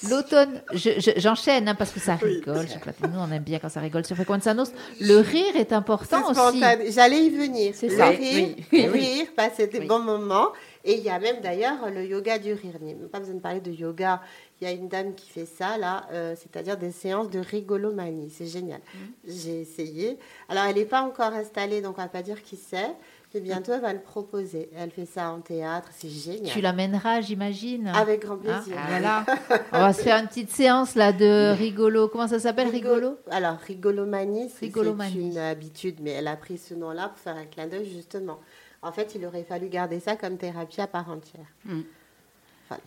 L'automne, 0.09 0.63
je- 0.73 0.99
je- 0.99 1.21
j'enchaîne 1.21 1.69
hein, 1.69 1.75
parce 1.75 1.91
que 1.91 2.01
ça 2.01 2.15
rigole. 2.17 2.67
je 2.67 3.07
Nous, 3.09 3.19
on 3.19 3.31
aime 3.31 3.43
bien 3.43 3.59
quand 3.59 3.69
ça 3.69 3.81
rigole 3.81 4.05
sur 4.07 4.17
Fréquence 4.17 4.45
Sanos. 4.45 4.73
Le 5.01 5.19
rire 5.19 5.55
est 5.57 5.73
important 5.73 6.31
aussi. 6.31 6.61
J'allais 6.91 7.25
y 7.25 7.31
venir. 7.31 7.73
C'est 7.77 7.91
ça. 7.91 8.07
Rire, 8.07 8.55
Oui. 8.73 8.87
rire, 8.89 9.27
passer 9.37 9.67
des 9.67 9.81
Oui. 9.81 9.87
bons 9.87 9.99
moments. 10.01 10.49
Et 10.87 10.99
il 10.99 11.03
y 11.03 11.09
a 11.11 11.19
même 11.19 11.41
d'ailleurs 11.43 11.89
le 11.95 12.05
yoga 12.05 12.39
du 12.39 12.53
rire. 12.53 12.75
Il 12.81 12.87
n'y 12.87 12.93
a 12.93 12.97
même 12.97 13.09
pas 13.09 13.19
besoin 13.19 13.35
de 13.35 13.41
parler 13.41 13.61
de 13.61 13.71
yoga. 13.71 14.21
Il 14.65 14.69
y 14.69 14.73
a 14.73 14.77
une 14.77 14.89
dame 14.89 15.15
qui 15.15 15.29
fait 15.29 15.45
ça, 15.45 15.77
là, 15.77 16.07
euh, 16.13 16.35
c'est-à-dire 16.39 16.79
des 16.79 16.91
séances 16.91 17.29
de 17.29 17.39
rigolomanie. 17.39 18.31
C'est 18.31 18.47
génial. 18.47 18.81
Mmh. 18.81 18.99
J'ai 19.29 19.61
essayé. 19.61 20.19
Alors, 20.49 20.65
elle 20.65 20.77
n'est 20.77 20.87
pas 20.87 21.03
encore 21.03 21.35
installée, 21.35 21.83
donc 21.83 21.99
on 21.99 22.01
ne 22.01 22.07
va 22.07 22.11
pas 22.11 22.23
dire 22.23 22.43
qui 22.43 22.57
c'est. 22.57 22.95
Mais 23.35 23.41
bientôt, 23.41 23.73
elle 23.75 23.83
va 23.83 23.93
le 23.93 24.01
proposer. 24.01 24.71
Elle 24.75 24.91
fait 24.91 25.05
ça 25.05 25.29
en 25.33 25.41
théâtre. 25.41 25.91
C'est 25.95 26.09
génial. 26.09 26.51
Tu 26.51 26.63
l'amèneras, 26.63 27.21
j'imagine. 27.21 27.89
Avec 27.89 28.23
grand 28.23 28.39
plaisir. 28.39 28.75
voilà. 28.89 29.27
On 29.73 29.81
va 29.81 29.93
se 29.93 30.01
faire 30.01 30.17
une 30.17 30.29
petite 30.29 30.51
séance 30.51 30.95
là 30.95 31.13
de 31.13 31.53
rigolo. 31.55 32.09
Comment 32.09 32.29
ça 32.29 32.39
s'appelle, 32.39 32.69
rigolo 32.69 33.19
Alors, 33.31 33.59
rigolomanie, 33.59 34.49
c'est 34.49 34.65
Rigolomanie. 34.65 35.13
c'est 35.13 35.19
une 35.19 35.37
habitude, 35.39 35.97
mais 36.01 36.13
elle 36.13 36.29
a 36.29 36.37
pris 36.37 36.57
ce 36.57 36.73
nom-là 36.73 37.09
pour 37.09 37.19
faire 37.19 37.37
un 37.37 37.45
clin 37.45 37.67
d'œil, 37.67 37.85
justement. 37.85 38.39
En 38.81 38.93
fait, 38.93 39.15
il 39.15 39.27
aurait 39.27 39.45
fallu 39.45 39.69
garder 39.69 40.01
ça 40.01 40.17
comme 40.17 40.39
thérapie 40.39 40.81
à 40.81 40.87
part 40.87 41.11
entière. 41.11 41.49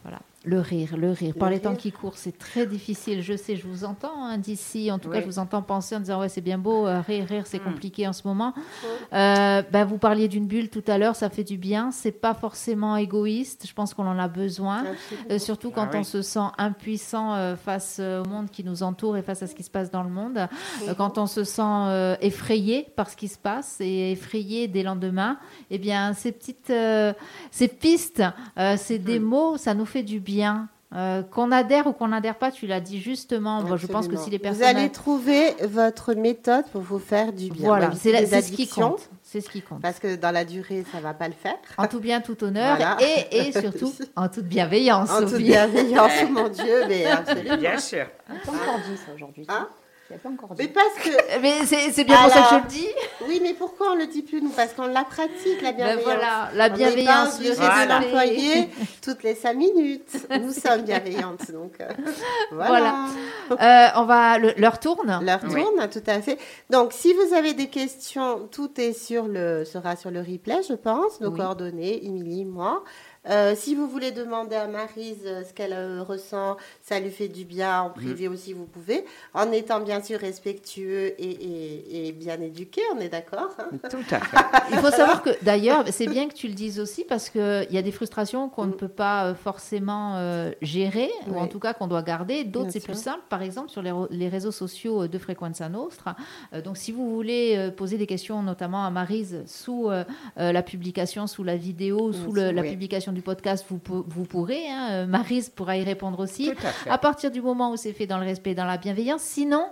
Voilà, 0.04 0.20
le 0.48 0.60
rire, 0.62 0.96
le 0.98 1.12
rire. 1.12 1.34
Par 1.38 1.50
Le 1.50 1.56
les 1.56 1.62
temps 1.62 1.76
qui 1.76 1.92
courent, 1.92 2.18
c'est 2.18 2.38
très 2.38 2.66
difficile. 2.66 3.22
Je 3.22 3.36
sais, 3.36 3.58
je 3.58 3.68
vous 3.68 3.84
entends 3.84 4.24
hein, 4.24 4.38
d'ici. 4.38 4.90
En 4.92 4.98
tout 4.98 5.10
cas, 5.10 5.20
je 5.20 5.26
vous 5.26 5.40
entends 5.40 5.62
penser 5.62 5.96
en 5.96 6.00
disant 6.00 6.22
ouais, 6.22 6.30
c'est 6.30 6.40
bien 6.42 6.58
beau, 6.58 6.88
euh, 6.88 7.02
rire, 7.02 7.26
rire, 7.28 7.44
c'est 7.46 7.60
Mm. 7.60 7.64
compliqué 7.66 8.08
en 8.08 8.14
ce 8.14 8.26
moment. 8.26 8.54
Euh, 9.14 9.62
bah, 9.72 9.84
vous 9.86 9.98
parliez 9.98 10.28
d'une 10.30 10.48
bulle 10.48 10.70
tout 10.70 10.84
à 10.88 10.98
l'heure, 10.98 11.16
ça 11.18 11.30
fait 11.30 11.44
du 11.44 11.58
bien. 11.58 11.92
C'est 11.92 12.12
pas 12.14 12.34
forcément 12.34 12.96
égoïste. 12.96 13.66
Je 13.68 13.74
pense 13.74 13.94
qu'on 13.94 14.08
en 14.08 14.18
a 14.18 14.28
besoin. 14.30 14.86
Euh, 15.32 15.38
surtout 15.40 15.70
quand 15.72 15.88
Ah 15.88 15.90
oui. 15.94 16.00
on 16.00 16.04
se 16.04 16.22
sent 16.22 16.40
impuissant 16.58 17.34
euh, 17.36 17.56
face 17.58 18.00
au 18.00 18.28
monde 18.28 18.50
qui 18.50 18.64
nous 18.64 18.84
entoure 18.84 19.18
et 19.18 19.22
face 19.24 19.44
à 19.44 19.48
ce 19.48 19.56
qui 19.56 19.64
se 19.64 19.70
passe 19.70 19.92
dans 19.92 20.04
le 20.04 20.10
monde. 20.10 20.48
Euh, 20.88 20.94
quand 20.94 21.18
on 21.18 21.28
se 21.28 21.44
sent 21.44 21.62
euh, 21.62 22.16
effrayé 22.22 22.88
par 22.96 23.10
ce 23.10 23.18
qui 23.18 23.28
se 23.28 23.38
passe 23.38 23.78
et 23.82 24.12
effrayé 24.14 24.68
des 24.70 24.84
lendemains, 24.84 25.38
eh 25.72 25.78
bien, 25.78 26.14
ces 26.14 26.32
petites, 26.32 26.70
euh, 26.70 27.12
ces 27.52 27.68
pistes, 27.68 28.24
euh, 28.58 28.78
ces 28.78 28.98
Mm. 29.00 29.04
des 29.04 29.20
mots, 29.20 29.58
ça 29.58 29.74
nous 29.74 29.86
fait 29.86 30.04
du 30.04 30.20
bien. 30.22 30.37
Euh, 30.96 31.22
qu'on 31.22 31.52
adhère 31.52 31.86
ou 31.88 31.92
qu'on 31.92 32.08
n'adhère 32.08 32.36
pas, 32.36 32.50
tu 32.50 32.66
l'as 32.66 32.80
dit 32.80 33.02
justement. 33.02 33.62
Bon, 33.62 33.76
je 33.76 33.88
pense 33.88 34.08
que 34.08 34.16
si 34.16 34.30
les 34.30 34.38
Vous 34.38 34.44
personnes. 34.44 34.64
allez 34.64 34.90
trouver 34.90 35.54
votre 35.64 36.14
méthode 36.14 36.64
pour 36.72 36.80
vous 36.82 36.98
faire 36.98 37.34
du 37.34 37.50
bien. 37.50 37.68
Voilà, 37.68 37.92
c'est 37.94 38.42
ce 38.42 38.52
qui 38.54 38.70
compte. 38.70 39.10
C'est 39.22 39.42
ce 39.42 39.50
qui 39.50 39.62
compte. 39.62 39.82
Parce 39.82 40.00
que 40.00 40.16
dans 40.16 40.32
la 40.32 40.46
durée, 40.46 40.86
ça 40.94 41.02
va 41.02 41.14
pas 41.14 41.28
le 41.28 41.34
faire. 41.34 41.56
En 41.78 41.88
tout 41.88 42.00
bien, 42.00 42.22
tout 42.22 42.42
honneur 42.42 42.78
Voilà. 42.78 42.96
et, 43.02 43.38
et 43.50 43.52
surtout 43.52 43.92
en 44.16 44.30
toute 44.30 44.46
bienveillance. 44.46 45.12
En 45.12 45.20
toute 45.26 45.40
bienveillance, 45.40 46.12
mon 46.32 46.48
Dieu, 46.48 46.86
mais 46.88 47.06
absolument. 47.06 47.58
Bien 47.58 47.78
sûr. 47.80 48.06
On 48.30 48.34
dit 48.90 48.98
ça 48.98 49.12
aujourd'hui. 49.14 49.46
Hein? 49.50 49.68
Pas 50.16 50.30
encore 50.30 50.50
Mais 50.58 50.68
parce 50.70 50.94
que, 51.04 51.40
Mais 51.42 51.66
c'est 51.66 51.92
c'est 51.92 52.04
bien 52.06 52.18
pour 52.22 52.32
ça 52.32 52.42
que 52.42 52.50
je 52.50 52.56
le 52.56 52.68
dis. 52.68 52.88
oui, 53.28 53.40
mais 53.44 53.54
pourquoi 53.54 53.92
on 53.92 53.96
le 53.96 54.08
dit 54.08 54.22
plus 54.22 54.42
nous? 54.42 54.50
Parce 54.50 54.74
qu'on 54.74 54.88
la 54.88 55.04
pratique, 55.04 55.62
la 55.62 55.72
Ben 55.74 55.78
bienveillance. 55.78 56.04
voilà, 56.04 56.50
la 56.56 56.70
On 56.70 56.74
bienveillance, 56.78 57.40
n'est 57.42 57.50
le 57.50 57.56
pas 57.56 57.86
de 57.86 57.90
l'employer 57.92 58.70
toutes 59.02 59.24
les 59.24 59.36
cinq 59.36 59.56
minutes. 59.56 60.28
Nous 60.42 60.54
sommes 60.54 60.84
bienveillantes, 60.84 61.52
donc 61.52 61.74
euh, 61.82 61.90
voilà. 62.52 63.08
Voilà. 63.50 63.88
Euh, 63.96 64.02
on 64.02 64.06
va, 64.06 64.38
le- 64.38 64.54
leur 64.58 64.80
tourne. 64.80 65.20
Leur 65.24 65.42
tourne, 65.42 65.90
tout 65.92 66.04
à 66.08 66.22
fait. 66.22 66.38
Donc, 66.70 66.94
si 66.94 67.14
vous 67.14 67.34
avez 67.34 67.54
des 67.54 67.68
questions, 67.68 68.48
tout 68.52 68.80
est 68.80 68.94
sur 68.94 69.28
le, 69.28 69.66
sera 69.66 69.96
sur 69.96 70.12
le 70.12 70.20
replay, 70.22 70.62
je 70.68 70.74
pense. 70.74 71.20
Nos 71.22 71.30
Oui. 71.32 71.38
coordonnées, 71.38 72.06
Émilie, 72.06 72.46
moi. 72.46 72.84
Euh, 73.30 73.54
si 73.56 73.76
vous 73.76 73.88
voulez 73.88 74.12
demander 74.12 74.56
à 74.56 74.68
Marise 74.68 75.24
euh, 75.26 75.44
ce 75.44 75.54
qu'elle 75.54 75.74
euh, 75.74 76.02
ressent, 76.04 76.58
ça 76.82 77.00
lui 77.00 77.10
fait 77.10 77.28
du 77.28 77.44
bien 77.46 77.82
en 77.82 77.90
privé 77.90 78.28
aussi, 78.28 78.54
vous 78.54 78.66
pouvez, 78.66 79.04
en 79.34 79.52
étant 79.52 79.80
bien 79.82 80.02
sûr 80.02 80.20
respectueux 80.20 81.14
et, 81.22 81.30
et- 81.32 82.08
et 82.08 82.12
bien 82.12 82.40
éduqué, 82.40 82.82
on 82.96 83.00
est 83.00 83.10
d'accord 83.10 83.50
hein 83.60 83.70
Tout 83.90 83.98
à 84.12 84.20
fait. 84.20 84.38
Il 84.72 84.78
faut 84.78 84.92
savoir 84.92 85.24
que 85.24 85.30
d'ailleurs, 85.44 85.84
c'est 85.92 86.08
bien 86.08 86.28
que 86.28 86.34
tu 86.34 86.48
le 86.48 86.54
dises 86.54 86.80
aussi 86.80 87.04
parce 87.04 87.30
qu'il 87.30 87.68
y 87.70 87.78
a 87.78 87.82
des 87.82 87.92
frustrations 87.92 88.50
qu'on 88.50 88.66
ne 88.66 88.72
Mm. 88.72 88.78
peut 88.78 88.88
pas 88.88 89.34
forcément 89.34 90.16
euh, 90.18 90.52
gérer 90.62 91.10
ou 91.30 91.38
en 91.40 91.48
tout 91.48 91.60
cas 91.60 91.74
qu'on 91.74 91.88
doit 91.88 92.04
garder. 92.04 92.44
D'autres, 92.44 92.72
c'est 92.72 92.80
plus 92.84 92.98
simple. 93.00 93.22
Par 93.30 93.42
exemple, 93.42 93.70
sur 93.70 93.82
les, 93.82 94.28
réseaux 94.30 94.52
sociaux 94.52 95.08
de 95.08 95.18
Frequenza 95.18 95.68
Nostra. 95.70 96.16
Euh, 96.54 96.62
donc, 96.62 96.78
si 96.78 96.92
vous 96.92 97.14
voulez 97.14 97.56
euh, 97.58 97.72
poser 97.72 97.98
des 97.98 98.08
questions, 98.08 98.44
notamment 98.44 98.86
à 98.86 98.90
Marise, 98.92 99.44
sous 99.48 99.90
euh, 99.90 100.04
euh, 100.40 100.52
la 100.52 100.62
publication, 100.64 101.28
sous 101.28 101.44
la 101.44 101.56
vidéo, 101.56 102.14
sous 102.14 102.32
le- 102.34 102.52
la 102.52 102.62
Oui. 102.62 102.70
publication 102.72 103.12
du 103.18 103.24
podcast, 103.24 103.66
vous, 103.70 103.80
vous 104.08 104.26
pourrez. 104.26 104.70
hein. 104.70 104.90
Euh, 104.92 105.06
Marise 105.08 105.50
pourra 105.50 105.76
y 105.76 105.84
répondre 105.84 106.20
aussi. 106.20 106.52
Tout 106.52 106.68
à 106.68 106.72
fait. 106.72 106.90
À 106.90 106.98
partir 107.00 107.32
du 107.32 107.42
moment 107.42 107.72
où 107.72 107.76
c'est 107.76 107.92
fait 107.94 108.06
dans 108.06 108.20
le 108.20 108.26
respect 108.26 108.52
et 108.52 108.56
dans 108.56 108.66
la 108.66 108.78
bienveillance, 108.78 109.22
sinon, 109.24 109.66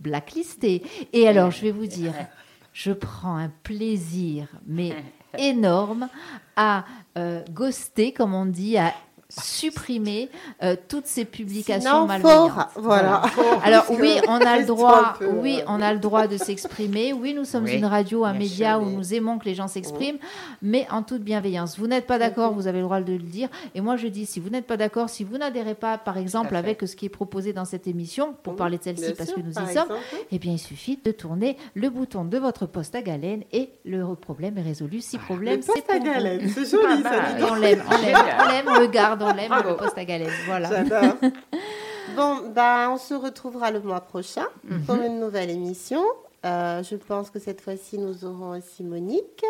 blacklisté. 0.00 0.82
Et 1.12 1.28
alors, 1.28 1.50
je 1.50 1.60
vais 1.62 1.70
vous 1.70 1.86
dire, 1.86 2.14
je 2.72 2.92
prends 2.92 3.36
un 3.36 3.50
plaisir, 3.62 4.48
mais 4.66 4.94
énorme, 5.38 6.08
à 6.56 6.84
euh, 7.18 7.44
ghoster, 7.50 8.12
comme 8.12 8.32
on 8.34 8.46
dit, 8.46 8.78
à 8.78 8.94
supprimer 9.30 10.30
euh, 10.62 10.74
toutes 10.88 11.06
ces 11.06 11.24
publications 11.24 11.90
Sinon, 11.90 12.06
malveillantes. 12.06 12.50
fort, 12.52 12.66
voilà. 12.76 13.22
Alors 13.62 13.84
oui, 13.90 14.12
on 14.26 14.40
a 14.40 14.58
le 14.58 14.64
droit, 14.64 15.14
peu, 15.18 15.26
oui, 15.26 15.58
euh, 15.60 15.64
on 15.68 15.82
a 15.82 15.92
le 15.92 15.98
droit 15.98 16.26
de 16.26 16.36
s'exprimer. 16.38 17.12
Oui, 17.12 17.34
nous 17.34 17.44
sommes 17.44 17.64
Oui, 17.64 17.76
une 17.76 17.84
radio, 17.84 18.24
un 18.24 18.32
média 18.32 18.74
sûr, 18.78 18.82
où 18.82 18.86
mais- 18.90 18.96
nous 18.96 19.14
aimons 19.14 19.38
que 19.38 19.44
les 19.44 19.54
gens 19.54 19.68
s'expriment, 19.68 20.18
mais 20.62 20.86
en 20.90 21.02
toute 21.02 21.22
bienveillance. 21.22 21.78
Vous 21.78 21.86
n'êtes 21.86 22.06
pas 22.06 22.18
d'accord, 22.18 22.52
Mhm. 22.52 22.56
vous 22.58 22.66
avez 22.68 22.78
le 22.78 22.84
droit 22.84 23.00
de 23.00 23.12
le 23.12 23.18
dire. 23.18 23.48
Et 23.74 23.80
moi, 23.82 23.96
je 23.96 24.06
dis, 24.08 24.24
si 24.24 24.40
vous 24.40 24.48
n'êtes 24.48 24.66
pas 24.66 24.76
d'accord, 24.78 25.10
si 25.10 25.24
vous 25.24 25.36
n'adhérez 25.36 25.74
pas, 25.74 25.98
par 25.98 26.16
exemple, 26.16 26.56
avec 26.56 26.80
ce 26.88 26.96
qui 26.96 27.06
est 27.06 27.10
proposé 27.10 27.52
dans 27.52 27.64
cette 27.66 27.86
émission, 27.86 28.34
pour 28.42 28.54
Mhm, 28.54 28.58
parler 28.58 28.78
de 28.78 28.82
celle-ci 28.84 29.12
parce 29.14 29.28
sûr, 29.28 29.36
que 29.38 29.42
nous 29.42 29.52
par 29.52 29.70
y 29.70 29.74
sommes, 29.74 29.88
eh 30.32 30.38
bien, 30.38 30.52
il 30.52 30.58
suffit 30.58 30.98
de 31.04 31.10
tourner 31.12 31.56
le 31.74 31.90
bouton 31.90 32.24
de 32.24 32.38
votre 32.38 32.64
poste 32.66 32.94
à 32.94 33.02
galène 33.02 33.42
et 33.52 33.70
le 33.84 34.14
problème 34.14 34.56
est 34.58 34.62
résolu. 34.62 35.00
Si 35.02 35.18
problème, 35.18 35.60
c'est 35.62 35.72
poste 35.72 35.90
à 35.90 35.98
galène, 35.98 36.48
c'est 36.48 36.64
joli 36.70 37.02
ça, 37.02 37.10
dis 37.10 37.36
Et 37.36 37.40
donc. 37.40 37.50
on 37.52 37.54
l'aime, 37.56 37.82
on 37.86 38.02
l'aime, 38.02 38.16
on 38.40 38.48
l'aime, 38.48 38.64
on 38.68 38.80
le 38.80 38.86
garde, 38.86 39.17
on 39.22 39.34
l'aime, 39.34 39.48
Bravo. 39.48 39.70
le 39.70 39.76
poste 39.76 39.98
à 39.98 40.04
galène. 40.04 40.30
Voilà. 40.46 40.68
J'adore. 40.68 41.14
bon, 42.16 42.50
ben, 42.54 42.90
on 42.90 42.98
se 42.98 43.14
retrouvera 43.14 43.70
le 43.70 43.80
mois 43.80 44.00
prochain 44.00 44.46
Mhm. 44.64 44.82
pour 44.82 44.96
une 44.96 45.20
nouvelle 45.20 45.50
émission. 45.50 46.02
Euh, 46.46 46.84
je 46.84 46.94
pense 46.94 47.30
que 47.30 47.40
cette 47.40 47.60
fois-ci, 47.60 47.98
nous 47.98 48.24
aurons 48.24 48.56
aussi 48.56 48.84
Monique 48.84 49.44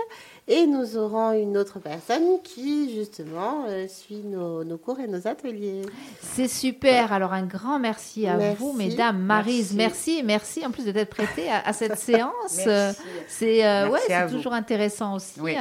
et 0.49 0.67
nous 0.67 0.97
aurons 0.97 1.33
une 1.33 1.59
autre 1.59 1.79
personne 1.81 2.41
qui, 2.43 2.95
justement, 2.95 3.65
euh, 3.69 3.87
suit 3.89 4.23
nos, 4.25 4.65
nos 4.65 4.79
cours 4.79 4.99
et 4.99 5.07
nos 5.07 5.29
ateliers. 5.29 5.83
C'est 6.23 6.49
super. 6.49 7.13
Alors 7.13 7.35
un 7.35 7.43
grand 7.45 7.79
merci 7.79 8.27
à 8.27 8.37
Merci. 8.39 8.57
vous, 8.59 8.73
mesdames. 8.73 9.19
Marise, 9.19 9.75
merci, 9.75 10.23
merci, 10.25 10.65
en 10.65 10.71
plus 10.71 10.87
de 10.87 10.93
t'être 10.93 11.11
prêtée 11.15 11.51
à, 11.51 11.61
à 11.69 11.75
cette 11.75 11.97
séance. 11.99 12.33
Merci. 12.65 13.01
C'est 13.29 13.67
euh, 13.67 13.91
Merci 13.91 14.09
ouais, 14.09 14.15
à 14.15 14.27
toujours 14.27 14.55
intéressant 14.55 15.15
aussi. 15.17 15.39
Oui. 15.43 15.57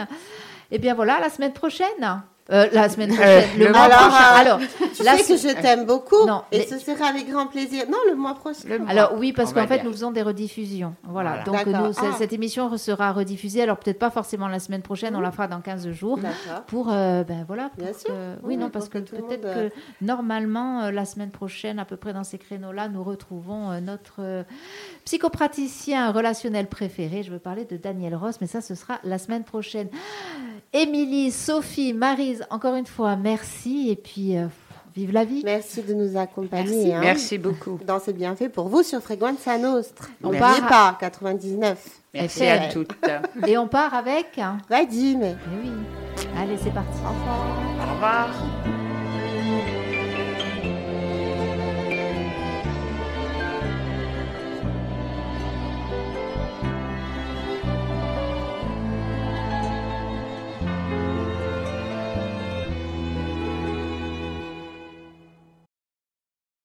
Et 0.71 0.77
bien 0.79 0.95
voilà, 0.95 1.19
la 1.19 1.29
semaine 1.29 1.51
prochaine. 1.53 2.23
Euh, 2.49 2.67
la 2.71 2.87
semaine 2.87 3.09
prochaine, 3.13 3.45
le, 3.59 3.65
le 3.65 3.71
mois 3.73 3.87
mois 3.87 3.97
prochain. 3.97 4.09
prochain. 4.09 4.33
Alors, 4.35 4.59
Tu 4.95 5.03
la 5.03 5.17
sais 5.17 5.33
que 5.33 5.39
je 5.39 5.61
t'aime 5.61 5.85
beaucoup 5.85 6.25
Non, 6.25 6.43
et 6.51 6.59
mais- 6.59 6.65
ce 6.65 6.79
sera 6.79 7.07
avec 7.09 7.29
grand 7.29 7.47
plaisir. 7.47 7.83
Non, 7.89 7.97
le 8.09 8.15
mois 8.15 8.35
prochain. 8.35 8.59
Le 8.69 8.79
mois. 8.79 8.89
Alors 8.89 9.13
oui, 9.17 9.33
parce 9.33 9.51
qu'en 9.53 9.67
fait, 9.67 9.75
dire. 9.79 9.85
nous 9.85 9.91
faisons 9.91 10.11
des 10.11 10.21
rediffusions. 10.21 10.95
Voilà. 11.03 11.43
Voilà. 11.43 11.43
Donc 11.43 11.65
nous, 11.65 11.91
Ah. 11.97 12.15
cette 12.17 12.31
émission 12.31 12.75
sera 12.77 13.11
rediffusée. 13.11 13.61
Alors 13.63 13.77
peut-être 13.77 13.99
pas 13.99 14.09
forcément 14.11 14.47
la 14.47 14.59
semaine 14.59 14.81
prochaine, 14.81 15.15
on 15.15 15.19
la 15.19 15.31
fera 15.31 15.47
dans 15.47 15.59
15 15.59 15.89
jours. 15.91 16.17
D'accord. 16.19 16.63
Pour 16.67 16.87
euh, 16.89 17.23
ben 17.23 17.43
voilà 17.47 17.69
pour 17.69 17.83
Bien 17.83 17.91
que- 17.91 17.99
sûr. 17.99 18.11
oui 18.43 18.55
Oui, 18.55 18.57
non 18.57 18.69
parce 18.69 18.87
que, 18.87 18.99
peut-être 18.99 19.21
monde, 19.23 19.45
euh, 19.45 19.69
que 19.69 19.75
normalement 20.01 20.83
euh, 20.83 20.91
la 20.91 21.03
semaine 21.05 21.31
prochaine 21.31 21.79
à 21.79 21.85
peu 21.85 21.97
près 21.97 22.13
dans 22.13 22.23
ces 22.23 22.37
créneaux 22.37 22.71
là 22.71 22.87
nous 22.87 23.03
retrouvons 23.03 23.71
euh, 23.71 23.79
notre 23.81 24.15
euh, 24.19 24.43
psychopraticien 25.05 26.11
relationnel 26.11 26.67
préféré 26.67 27.23
je 27.23 27.31
veux 27.31 27.39
parler 27.39 27.65
de 27.65 27.77
Daniel 27.77 28.15
Ross 28.15 28.35
mais 28.41 28.47
ça 28.47 28.61
ce 28.61 28.75
sera 28.75 28.99
la 29.03 29.17
semaine 29.17 29.43
prochaine 29.43 29.89
Émilie 30.81 31.31
Sophie 31.31 31.93
Marise 31.93 32.45
encore 32.49 32.75
une 32.75 32.85
fois 32.85 33.15
merci 33.15 33.89
et 33.89 33.95
puis 33.95 34.37
euh, 34.37 34.47
vive 34.95 35.11
la 35.11 35.25
vie 35.25 35.41
Merci 35.43 35.81
de 35.81 35.93
nous 35.93 36.17
accompagner. 36.17 36.93
hein, 36.93 36.99
Merci 37.01 37.37
beaucoup. 37.37 37.79
Dans 37.85 37.99
ces 37.99 38.13
bienfaits 38.13 38.49
pour 38.49 38.67
vous 38.67 38.83
sur 38.83 39.01
Frequenza 39.01 39.57
Nostra. 39.57 40.05
On 40.23 40.27
N'oubliez 40.31 40.39
part- 40.61 40.67
pas, 40.67 40.97
99. 40.99 41.83
Merci 42.13 42.45
à 42.47 42.67
toutes. 42.69 42.91
et 43.47 43.57
on 43.57 43.67
part 43.67 43.93
avec 43.93 44.37
hein. 44.37 44.57
Vadim. 44.69 45.21
Eh 45.23 45.35
oui 45.63 45.71
allez 46.37 46.57
c'est 46.61 46.71
parti 46.73 46.97
Au 47.05 47.09
revoir. 47.09 47.89
Au 47.89 47.93
revoir. 47.93 48.86